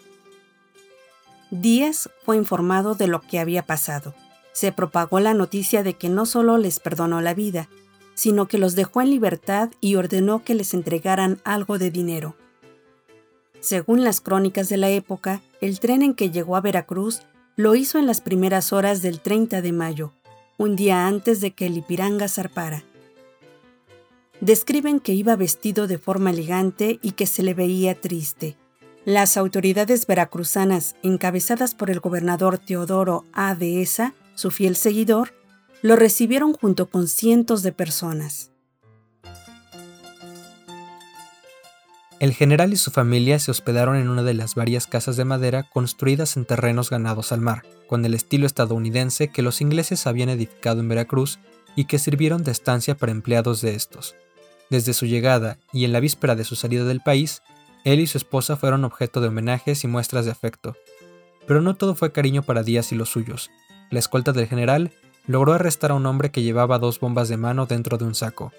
Díaz 1.52 2.10
fue 2.26 2.38
informado 2.38 2.96
de 2.96 3.06
lo 3.06 3.22
que 3.22 3.38
había 3.38 3.68
pasado. 3.68 4.16
Se 4.52 4.72
propagó 4.72 5.20
la 5.20 5.36
noticia 5.36 5.84
de 5.84 5.94
que 5.94 6.10
no 6.10 6.26
solo 6.26 6.58
les 6.58 6.80
perdonó 6.80 7.22
la 7.22 7.36
vida, 7.36 7.70
sino 8.16 8.48
que 8.48 8.58
los 8.58 8.74
dejó 8.74 9.04
en 9.04 9.12
libertad 9.12 9.70
y 9.80 9.94
ordenó 9.94 10.44
que 10.44 10.56
les 10.56 10.74
entregaran 10.74 11.40
algo 11.44 11.78
de 11.78 11.92
dinero. 11.92 12.36
Según 13.60 14.04
las 14.04 14.22
crónicas 14.22 14.70
de 14.70 14.78
la 14.78 14.90
época, 14.90 15.44
el 15.62 15.80
tren 15.80 16.02
en 16.02 16.16
que 16.16 16.32
llegó 16.32 16.56
a 16.56 16.62
Veracruz 16.62 17.22
lo 17.56 17.76
hizo 17.76 18.00
en 18.00 18.08
las 18.08 18.22
primeras 18.22 18.74
horas 18.74 19.04
del 19.04 19.20
30 19.20 19.62
de 19.62 19.72
mayo, 19.72 20.14
un 20.62 20.76
día 20.76 21.08
antes 21.08 21.42
de 21.42 21.56
que 21.56 21.66
el 21.66 21.78
Ipiranga 21.78 22.28
zarpara. 22.28 22.84
Describen 24.42 25.00
que 25.00 25.14
iba 25.14 25.36
vestido 25.36 25.88
de 25.88 25.98
forma 25.98 26.30
elegante 26.30 27.00
y 27.02 27.14
que 27.14 27.26
se 27.26 27.42
le 27.42 27.56
veía 27.56 28.00
triste. 28.00 28.58
Las 29.04 29.38
autoridades 29.38 30.06
veracruzanas, 30.06 30.96
encabezadas 31.02 31.74
por 31.74 31.90
el 31.90 32.00
gobernador 32.00 32.60
Teodoro 32.60 33.26
A. 33.34 33.56
Dehesa, 33.56 34.14
su 34.36 34.52
fiel 34.52 34.76
seguidor, 34.76 35.34
lo 35.82 35.96
recibieron 35.96 36.54
junto 36.54 36.92
con 36.92 37.08
cientos 37.08 37.64
de 37.64 37.72
personas. 37.72 38.51
El 42.22 42.36
general 42.36 42.72
y 42.72 42.76
su 42.76 42.92
familia 42.92 43.40
se 43.40 43.50
hospedaron 43.50 43.96
en 43.96 44.08
una 44.08 44.22
de 44.22 44.36
las 44.36 44.54
varias 44.54 44.86
casas 44.86 45.18
de 45.18 45.26
madera 45.26 45.64
construidas 45.64 46.38
en 46.38 46.46
terrenos 46.46 46.92
ganados 46.92 47.32
al 47.32 47.42
mar, 47.42 47.64
con 47.88 48.06
el 48.06 48.14
estilo 48.14 48.46
estadounidense 48.46 49.30
que 49.30 49.42
los 49.42 49.60
ingleses 49.60 50.06
habían 50.06 50.30
edificado 50.30 50.82
en 50.82 50.88
Veracruz 50.88 51.40
y 51.76 51.86
que 51.86 51.98
sirvieron 51.98 52.44
de 52.44 52.52
estancia 52.52 52.96
para 52.96 53.12
empleados 53.12 53.62
de 53.62 53.74
estos. 53.74 54.14
Desde 54.70 54.94
su 54.94 55.08
llegada 55.08 55.58
y 55.74 55.84
en 55.84 55.94
la 55.94 56.00
víspera 56.00 56.36
de 56.36 56.44
su 56.44 56.56
salida 56.56 56.84
del 56.84 57.02
país, 57.02 57.42
él 57.86 58.00
y 58.00 58.06
su 58.06 58.20
esposa 58.20 58.56
fueron 58.56 58.86
objeto 58.86 59.20
de 59.20 59.30
homenajes 59.30 59.84
y 59.84 59.88
muestras 59.88 60.26
de 60.26 60.32
afecto. 60.32 60.78
Pero 61.48 61.64
no 61.64 61.76
todo 61.76 61.96
fue 61.96 62.12
cariño 62.12 62.44
para 62.44 62.62
Díaz 62.62 62.92
y 62.92 62.96
los 62.96 63.10
suyos. 63.10 63.50
La 63.90 63.98
escolta 63.98 64.32
del 64.32 64.46
general 64.46 64.92
logró 65.26 65.54
arrestar 65.54 65.90
a 65.90 65.96
un 65.96 66.06
hombre 66.06 66.30
que 66.30 66.44
llevaba 66.44 66.78
dos 66.78 67.00
bombas 67.00 67.30
de 67.30 67.38
mano 67.38 67.66
dentro 67.66 67.98
de 67.98 68.06
un 68.06 68.14
saco. 68.14 68.52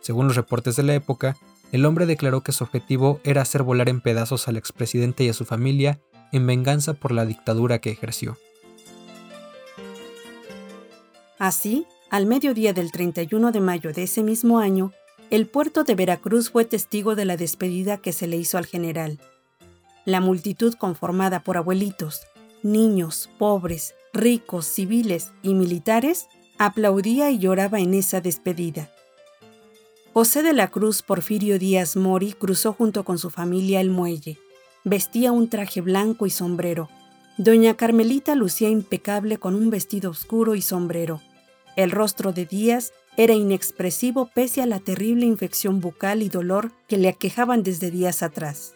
Según 0.00 0.26
los 0.26 0.34
reportes 0.34 0.74
de 0.74 0.82
la 0.82 0.94
época, 0.94 1.36
el 1.74 1.86
hombre 1.86 2.06
declaró 2.06 2.42
que 2.42 2.52
su 2.52 2.62
objetivo 2.62 3.18
era 3.24 3.42
hacer 3.42 3.64
volar 3.64 3.88
en 3.88 4.00
pedazos 4.00 4.46
al 4.46 4.56
expresidente 4.56 5.24
y 5.24 5.28
a 5.28 5.32
su 5.32 5.44
familia 5.44 5.98
en 6.30 6.46
venganza 6.46 6.94
por 6.94 7.10
la 7.10 7.26
dictadura 7.26 7.80
que 7.80 7.90
ejerció. 7.90 8.38
Así, 11.36 11.84
al 12.10 12.26
mediodía 12.26 12.74
del 12.74 12.92
31 12.92 13.50
de 13.50 13.60
mayo 13.60 13.92
de 13.92 14.04
ese 14.04 14.22
mismo 14.22 14.60
año, 14.60 14.92
el 15.30 15.48
puerto 15.48 15.82
de 15.82 15.96
Veracruz 15.96 16.50
fue 16.50 16.64
testigo 16.64 17.16
de 17.16 17.24
la 17.24 17.36
despedida 17.36 17.96
que 17.96 18.12
se 18.12 18.28
le 18.28 18.36
hizo 18.36 18.56
al 18.56 18.66
general. 18.66 19.18
La 20.04 20.20
multitud 20.20 20.74
conformada 20.74 21.40
por 21.40 21.56
abuelitos, 21.56 22.20
niños, 22.62 23.28
pobres, 23.36 23.96
ricos, 24.12 24.64
civiles 24.66 25.32
y 25.42 25.54
militares 25.54 26.28
aplaudía 26.56 27.32
y 27.32 27.40
lloraba 27.40 27.80
en 27.80 27.94
esa 27.94 28.20
despedida. 28.20 28.92
José 30.14 30.44
de 30.44 30.52
la 30.52 30.68
Cruz 30.68 31.02
Porfirio 31.02 31.58
Díaz 31.58 31.96
Mori 31.96 32.34
cruzó 32.34 32.72
junto 32.72 33.04
con 33.04 33.18
su 33.18 33.30
familia 33.30 33.80
el 33.80 33.90
muelle. 33.90 34.38
Vestía 34.84 35.32
un 35.32 35.48
traje 35.48 35.80
blanco 35.80 36.24
y 36.24 36.30
sombrero. 36.30 36.88
Doña 37.36 37.74
Carmelita 37.74 38.36
lucía 38.36 38.68
impecable 38.68 39.38
con 39.38 39.56
un 39.56 39.70
vestido 39.70 40.12
oscuro 40.12 40.54
y 40.54 40.62
sombrero. 40.62 41.20
El 41.74 41.90
rostro 41.90 42.32
de 42.32 42.46
Díaz 42.46 42.92
era 43.16 43.34
inexpresivo 43.34 44.30
pese 44.32 44.62
a 44.62 44.66
la 44.66 44.78
terrible 44.78 45.26
infección 45.26 45.80
bucal 45.80 46.22
y 46.22 46.28
dolor 46.28 46.70
que 46.86 46.96
le 46.96 47.08
aquejaban 47.08 47.64
desde 47.64 47.90
días 47.90 48.22
atrás. 48.22 48.72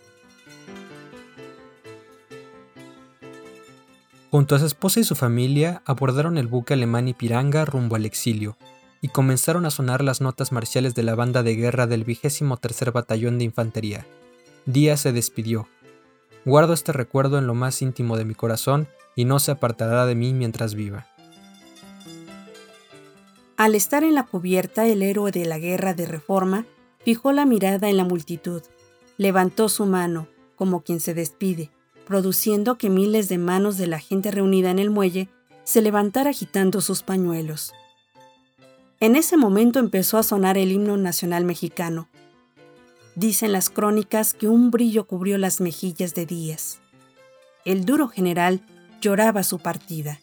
Junto 4.33 4.57
a 4.57 4.59
su 4.59 4.67
esposa 4.67 4.99
y 4.99 5.05
su 5.05 5.15
familia 5.15 5.83
abordaron 5.85 6.37
el 6.37 6.49
buque 6.49 6.75
alemán 6.75 7.07
Ipiranga 7.07 7.65
rumbo 7.65 7.95
al 7.95 8.07
exilio 8.07 8.57
y 9.01 9.09
comenzaron 9.09 9.67
a 9.67 9.71
sonar 9.71 10.03
las 10.03 10.21
notas 10.21 10.53
marciales 10.53 10.95
de 10.95 11.03
la 11.03 11.15
banda 11.15 11.43
de 11.43 11.55
guerra 11.55 11.87
del 11.87 12.05
23 12.05 12.93
Batallón 12.93 13.39
de 13.39 13.45
Infantería. 13.45 14.07
Díaz 14.67 15.01
se 15.01 15.13
despidió. 15.13 15.69
Guardo 16.45 16.73
este 16.73 16.93
recuerdo 16.93 17.39
en 17.39 17.47
lo 17.47 17.55
más 17.55 17.83
íntimo 17.83 18.17
de 18.17 18.25
mi 18.25 18.35
corazón 18.35 18.89
y 19.15 19.25
no 19.25 19.39
se 19.39 19.51
apartará 19.51 20.07
de 20.07 20.15
mí 20.15 20.33
mientras 20.33 20.75
viva. 20.75 21.07
Al 23.57 23.75
estar 23.75 24.05
en 24.05 24.15
la 24.15 24.25
cubierta, 24.25 24.87
el 24.87 25.03
héroe 25.03 25.33
de 25.33 25.45
la 25.45 25.59
guerra 25.59 25.93
de 25.93 26.07
reforma 26.07 26.65
fijó 27.05 27.33
la 27.33 27.45
mirada 27.45 27.89
en 27.89 27.97
la 27.97 28.05
multitud, 28.05 28.63
levantó 29.17 29.69
su 29.69 29.85
mano, 29.85 30.29
como 30.55 30.83
quien 30.83 31.01
se 31.01 31.13
despide, 31.13 31.71
produciendo 32.07 32.79
que 32.79 32.89
miles 32.89 33.29
de 33.29 33.39
manos 33.39 33.77
de 33.77 33.89
la 33.89 33.99
gente 33.99 34.31
reunida 34.31 34.71
en 34.71 34.79
el 34.79 34.91
muelle 34.91 35.29
se 35.65 35.83
levantara 35.83 36.31
agitando 36.31 36.81
sus 36.81 37.03
pañuelos. 37.03 37.73
En 39.01 39.15
ese 39.15 39.37
momento 39.37 39.79
empezó 39.79 40.19
a 40.19 40.25
sonar 40.25 40.59
el 40.59 40.73
himno 40.73 40.97
nacional 40.97 41.45
mexicano. 41.45 42.09
Dicen 43.15 43.53
las 43.53 43.71
crónicas 43.71 44.35
que 44.35 44.49
un 44.49 44.73
brillo 44.73 45.07
cubrió 45.07 45.39
las 45.39 45.61
mejillas 45.61 46.15
de 46.15 46.27
Díaz. 46.27 46.81
El 47.65 47.85
duro 47.85 48.09
general 48.09 48.61
lloraba 49.01 49.45
su 49.45 49.61
partida. 49.61 50.19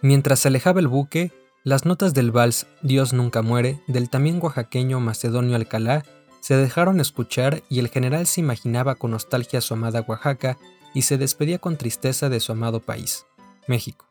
Mientras 0.00 0.38
se 0.38 0.48
alejaba 0.48 0.78
el 0.78 0.86
buque, 0.86 1.32
las 1.64 1.84
notas 1.84 2.14
del 2.14 2.30
vals 2.30 2.66
Dios 2.82 3.12
nunca 3.12 3.42
muere 3.42 3.82
del 3.88 4.08
también 4.08 4.38
oaxaqueño 4.40 5.00
Macedonio 5.00 5.56
Alcalá 5.56 6.04
se 6.40 6.56
dejaron 6.56 7.00
escuchar 7.00 7.64
y 7.68 7.80
el 7.80 7.88
general 7.88 8.28
se 8.28 8.40
imaginaba 8.40 8.94
con 8.94 9.10
nostalgia 9.10 9.60
su 9.60 9.74
amada 9.74 10.04
Oaxaca 10.06 10.56
y 10.94 11.02
se 11.02 11.18
despedía 11.18 11.58
con 11.58 11.76
tristeza 11.76 12.28
de 12.28 12.38
su 12.38 12.52
amado 12.52 12.78
país, 12.78 13.26
México. 13.66 14.07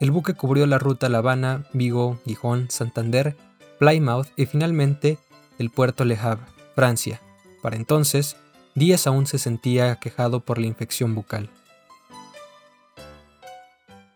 El 0.00 0.10
buque 0.12 0.32
cubrió 0.32 0.66
la 0.66 0.78
ruta 0.78 1.10
La 1.10 1.18
Habana, 1.18 1.66
Vigo, 1.74 2.18
Gijón, 2.24 2.70
Santander, 2.70 3.36
Plymouth 3.78 4.28
y 4.34 4.46
finalmente 4.46 5.18
el 5.58 5.68
puerto 5.68 6.06
Le 6.06 6.16
Havre, 6.16 6.46
Francia. 6.74 7.20
Para 7.62 7.76
entonces, 7.76 8.36
Díaz 8.74 9.06
aún 9.06 9.26
se 9.26 9.38
sentía 9.38 9.92
aquejado 9.92 10.40
por 10.40 10.58
la 10.58 10.66
infección 10.66 11.14
bucal. 11.14 11.50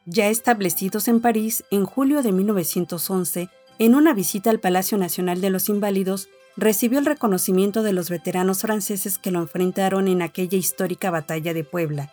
Ya 0.07 0.28
establecidos 0.28 1.07
en 1.07 1.20
París, 1.20 1.64
en 1.70 1.85
julio 1.85 2.22
de 2.22 2.32
1911, 2.32 3.51
en 3.78 3.95
una 3.95 4.14
visita 4.14 4.49
al 4.49 4.61
Palacio 4.61 4.97
Nacional 4.97 5.43
de 5.43 5.51
los 5.51 5.68
Inválidos, 5.68 6.28
recibió 6.57 6.99
el 6.99 7.05
reconocimiento 7.05 7.82
de 7.82 7.93
los 7.93 8.09
veteranos 8.09 8.62
franceses 8.62 9.18
que 9.18 9.30
lo 9.30 9.41
enfrentaron 9.41 10.09
en 10.09 10.22
aquella 10.22 10.57
histórica 10.57 11.11
batalla 11.11 11.53
de 11.53 11.64
Puebla. 11.64 12.11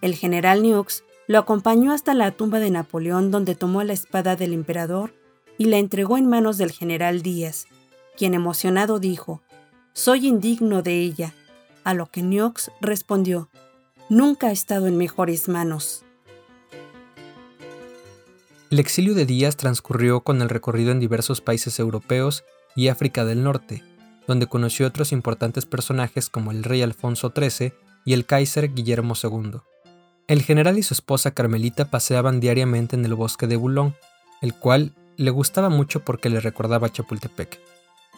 El 0.00 0.14
general 0.14 0.62
Neux 0.62 1.04
lo 1.30 1.38
acompañó 1.38 1.92
hasta 1.92 2.12
la 2.12 2.32
tumba 2.32 2.58
de 2.58 2.72
Napoleón 2.72 3.30
donde 3.30 3.54
tomó 3.54 3.84
la 3.84 3.92
espada 3.92 4.34
del 4.34 4.52
emperador 4.52 5.14
y 5.58 5.66
la 5.66 5.78
entregó 5.78 6.18
en 6.18 6.28
manos 6.28 6.58
del 6.58 6.72
general 6.72 7.22
Díaz, 7.22 7.68
quien 8.18 8.34
emocionado 8.34 8.98
dijo, 8.98 9.40
Soy 9.92 10.26
indigno 10.26 10.82
de 10.82 10.98
ella, 10.98 11.32
a 11.84 11.94
lo 11.94 12.06
que 12.06 12.24
Neux 12.24 12.72
respondió, 12.80 13.48
Nunca 14.08 14.48
ha 14.48 14.50
estado 14.50 14.88
en 14.88 14.96
mejores 14.96 15.48
manos. 15.48 16.04
El 18.72 18.80
exilio 18.80 19.14
de 19.14 19.24
Díaz 19.24 19.56
transcurrió 19.56 20.22
con 20.22 20.42
el 20.42 20.48
recorrido 20.48 20.90
en 20.90 20.98
diversos 20.98 21.40
países 21.40 21.78
europeos 21.78 22.42
y 22.74 22.88
África 22.88 23.24
del 23.24 23.44
Norte, 23.44 23.84
donde 24.26 24.48
conoció 24.48 24.84
otros 24.84 25.12
importantes 25.12 25.64
personajes 25.64 26.28
como 26.28 26.50
el 26.50 26.64
rey 26.64 26.82
Alfonso 26.82 27.32
XIII 27.32 27.72
y 28.04 28.14
el 28.14 28.26
Kaiser 28.26 28.74
Guillermo 28.74 29.14
II. 29.14 29.60
El 30.30 30.42
general 30.42 30.78
y 30.78 30.84
su 30.84 30.94
esposa 30.94 31.32
Carmelita 31.32 31.90
paseaban 31.90 32.38
diariamente 32.38 32.94
en 32.94 33.04
el 33.04 33.16
bosque 33.16 33.48
de 33.48 33.56
Boulogne, 33.56 33.96
el 34.40 34.54
cual 34.54 34.94
le 35.16 35.32
gustaba 35.32 35.70
mucho 35.70 36.04
porque 36.04 36.30
le 36.30 36.38
recordaba 36.38 36.86
a 36.86 36.92
Chapultepec. 36.92 37.58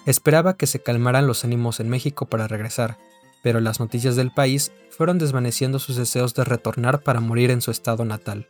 Esperaba 0.04 0.58
que 0.58 0.66
se 0.66 0.82
calmaran 0.82 1.26
los 1.26 1.42
ánimos 1.42 1.80
en 1.80 1.88
México 1.88 2.26
para 2.26 2.48
regresar, 2.48 2.98
pero 3.42 3.60
las 3.60 3.80
noticias 3.80 4.14
del 4.14 4.30
país 4.30 4.72
fueron 4.90 5.16
desvaneciendo 5.16 5.78
sus 5.78 5.96
deseos 5.96 6.34
de 6.34 6.44
retornar 6.44 7.00
para 7.00 7.20
morir 7.20 7.50
en 7.50 7.62
su 7.62 7.70
estado 7.70 8.04
natal. 8.04 8.46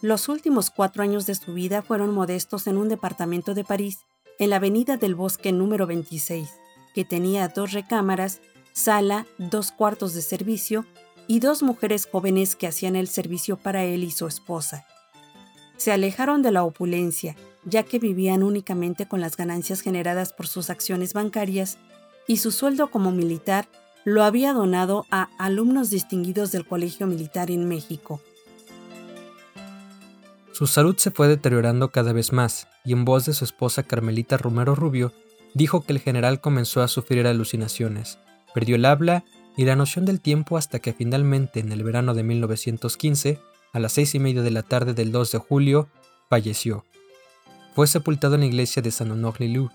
Los 0.00 0.30
últimos 0.30 0.70
cuatro 0.70 1.02
años 1.02 1.26
de 1.26 1.34
su 1.34 1.52
vida 1.52 1.82
fueron 1.82 2.14
modestos 2.14 2.66
en 2.68 2.78
un 2.78 2.88
departamento 2.88 3.52
de 3.52 3.64
París, 3.64 3.98
en 4.38 4.48
la 4.48 4.56
Avenida 4.56 4.96
del 4.96 5.14
Bosque 5.14 5.52
número 5.52 5.86
26, 5.86 6.48
que 6.94 7.04
tenía 7.04 7.48
dos 7.48 7.72
recámaras, 7.72 8.40
sala, 8.72 9.26
dos 9.36 9.72
cuartos 9.72 10.14
de 10.14 10.22
servicio 10.22 10.86
y 11.26 11.40
dos 11.40 11.62
mujeres 11.62 12.08
jóvenes 12.10 12.56
que 12.56 12.66
hacían 12.66 12.96
el 12.96 13.08
servicio 13.08 13.56
para 13.56 13.84
él 13.84 14.04
y 14.04 14.10
su 14.10 14.26
esposa. 14.26 14.84
Se 15.76 15.92
alejaron 15.92 16.42
de 16.42 16.52
la 16.52 16.64
opulencia, 16.64 17.36
ya 17.64 17.82
que 17.82 17.98
vivían 17.98 18.42
únicamente 18.42 19.06
con 19.06 19.20
las 19.20 19.36
ganancias 19.36 19.80
generadas 19.80 20.32
por 20.32 20.46
sus 20.46 20.70
acciones 20.70 21.12
bancarias 21.12 21.78
y 22.26 22.38
su 22.38 22.50
sueldo 22.50 22.90
como 22.90 23.10
militar 23.10 23.68
lo 24.04 24.22
había 24.22 24.52
donado 24.52 25.06
a 25.10 25.30
alumnos 25.38 25.90
distinguidos 25.90 26.52
del 26.52 26.66
Colegio 26.66 27.06
Militar 27.06 27.50
en 27.50 27.66
México. 27.66 28.20
Su 30.52 30.66
salud 30.66 30.96
se 30.98 31.10
fue 31.10 31.26
deteriorando 31.26 31.90
cada 31.90 32.12
vez 32.12 32.32
más, 32.32 32.68
y 32.84 32.92
en 32.92 33.04
voz 33.04 33.24
de 33.24 33.32
su 33.32 33.44
esposa 33.44 33.82
Carmelita 33.82 34.36
Romero 34.36 34.74
Rubio, 34.74 35.12
dijo 35.54 35.82
que 35.82 35.92
el 35.92 36.00
general 36.00 36.40
comenzó 36.40 36.82
a 36.82 36.88
sufrir 36.88 37.26
alucinaciones, 37.26 38.18
perdió 38.54 38.76
el 38.76 38.84
habla 38.84 39.24
y 39.56 39.64
la 39.64 39.76
noción 39.76 40.04
del 40.04 40.20
tiempo 40.20 40.56
hasta 40.56 40.78
que 40.78 40.92
finalmente 40.92 41.60
en 41.60 41.72
el 41.72 41.82
verano 41.82 42.14
de 42.14 42.22
1915, 42.22 43.38
a 43.72 43.78
las 43.78 43.92
seis 43.92 44.14
y 44.14 44.18
media 44.18 44.42
de 44.42 44.50
la 44.50 44.62
tarde 44.62 44.94
del 44.94 45.12
2 45.12 45.32
de 45.32 45.38
julio, 45.38 45.88
falleció. 46.28 46.84
Fue 47.74 47.86
sepultado 47.86 48.34
en 48.34 48.42
la 48.42 48.46
iglesia 48.46 48.82
de 48.82 48.90
San 48.90 49.10
Honor-Lilou 49.10 49.70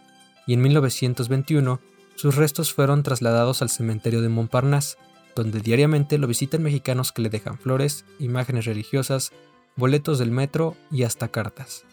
y 0.48 0.54
en 0.54 0.62
1921 0.62 1.80
sus 2.16 2.36
restos 2.36 2.74
fueron 2.74 3.04
trasladados 3.04 3.62
al 3.62 3.70
cementerio 3.70 4.22
de 4.22 4.30
Montparnasse, 4.30 4.98
donde 5.36 5.62
diariamente 5.62 6.18
lo 6.18 6.28
visitan 6.28 6.64
mexicanos 6.64 7.12
que 7.12 7.22
le 7.22 7.30
dejan 7.30 7.58
flores, 7.58 8.04
imágenes 8.20 8.66
religiosas 8.66 9.32
boletos 9.76 10.20
del 10.20 10.32
metro 10.32 10.76
y 10.92 11.04
hasta 11.04 11.30
cartas. 11.30 11.86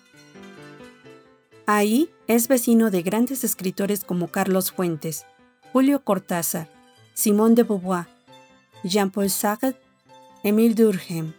Ahí 1.66 2.10
es 2.26 2.48
vecino 2.48 2.90
de 2.90 3.02
grandes 3.02 3.44
escritores 3.44 4.04
como 4.04 4.28
Carlos 4.28 4.72
Fuentes, 4.72 5.26
Julio 5.72 6.02
Cortázar, 6.02 6.68
Simón 7.16 7.54
de 7.54 7.62
Beauvoir, 7.62 8.08
Jean-Paul 8.84 9.30
Sartre, 9.30 9.74
Émile 10.44 10.74
Durkheim, 10.74 11.32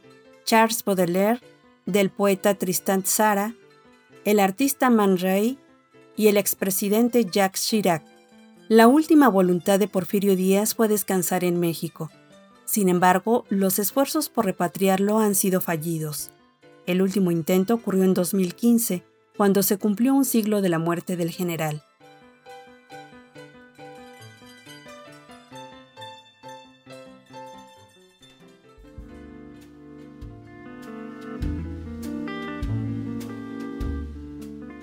Charles 0.44 0.84
Baudelaire, 0.84 1.40
del 1.86 2.10
poeta 2.10 2.56
Tristan 2.56 3.04
Tzara, 3.04 3.54
el 4.26 4.40
artista 4.40 4.90
Man 4.90 5.20
Ray 5.20 5.60
y 6.16 6.30
el 6.30 6.38
expresidente 6.38 7.26
Jacques 7.26 7.62
Chirac. 7.62 8.04
La 8.68 8.88
última 8.88 9.30
voluntad 9.30 9.78
de 9.78 9.88
Porfirio 9.88 10.36
Díaz 10.36 10.74
fue 10.74 10.88
descansar 10.88 11.44
en 11.44 11.60
México. 11.60 12.10
Sin 12.66 12.90
embargo, 12.90 13.46
los 13.50 13.78
esfuerzos 13.78 14.30
por 14.30 14.46
repatriarlo 14.46 15.20
han 15.20 15.36
sido 15.36 15.62
fallidos. 15.62 16.32
El 16.88 17.04
último 17.04 17.30
intento 17.30 17.76
ocurrió 17.76 18.04
en 18.04 18.16
2015, 18.16 19.04
cuando 19.38 19.62
se 19.62 19.78
cumplió 19.78 20.16
un 20.16 20.26
siglo 20.26 20.64
de 20.64 20.70
la 20.70 20.80
muerte 20.80 21.18
del 21.18 21.30
general. 21.30 21.84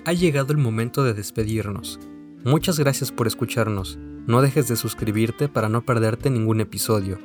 Ha 0.07 0.13
llegado 0.13 0.53
el 0.53 0.59
momento 0.59 1.03
de 1.03 1.15
despedirnos. 1.15 1.99
Muchas 2.43 2.77
gracias 2.77 3.11
por 3.11 3.25
escucharnos. 3.25 3.97
No 4.27 4.43
dejes 4.43 4.67
de 4.67 4.75
suscribirte 4.75 5.49
para 5.49 5.67
no 5.67 5.83
perderte 5.83 6.29
ningún 6.29 6.61
episodio. 6.61 7.17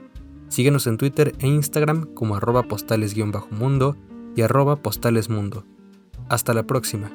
Síguenos 0.48 0.86
en 0.86 0.96
Twitter 0.96 1.34
e 1.40 1.46
Instagram 1.46 2.14
como 2.14 2.36
arroba 2.36 2.62
postales-mundo 2.62 3.96
y 4.34 4.40
arroba 4.40 4.76
postalesmundo. 4.76 5.66
Hasta 6.30 6.54
la 6.54 6.62
próxima. 6.62 7.10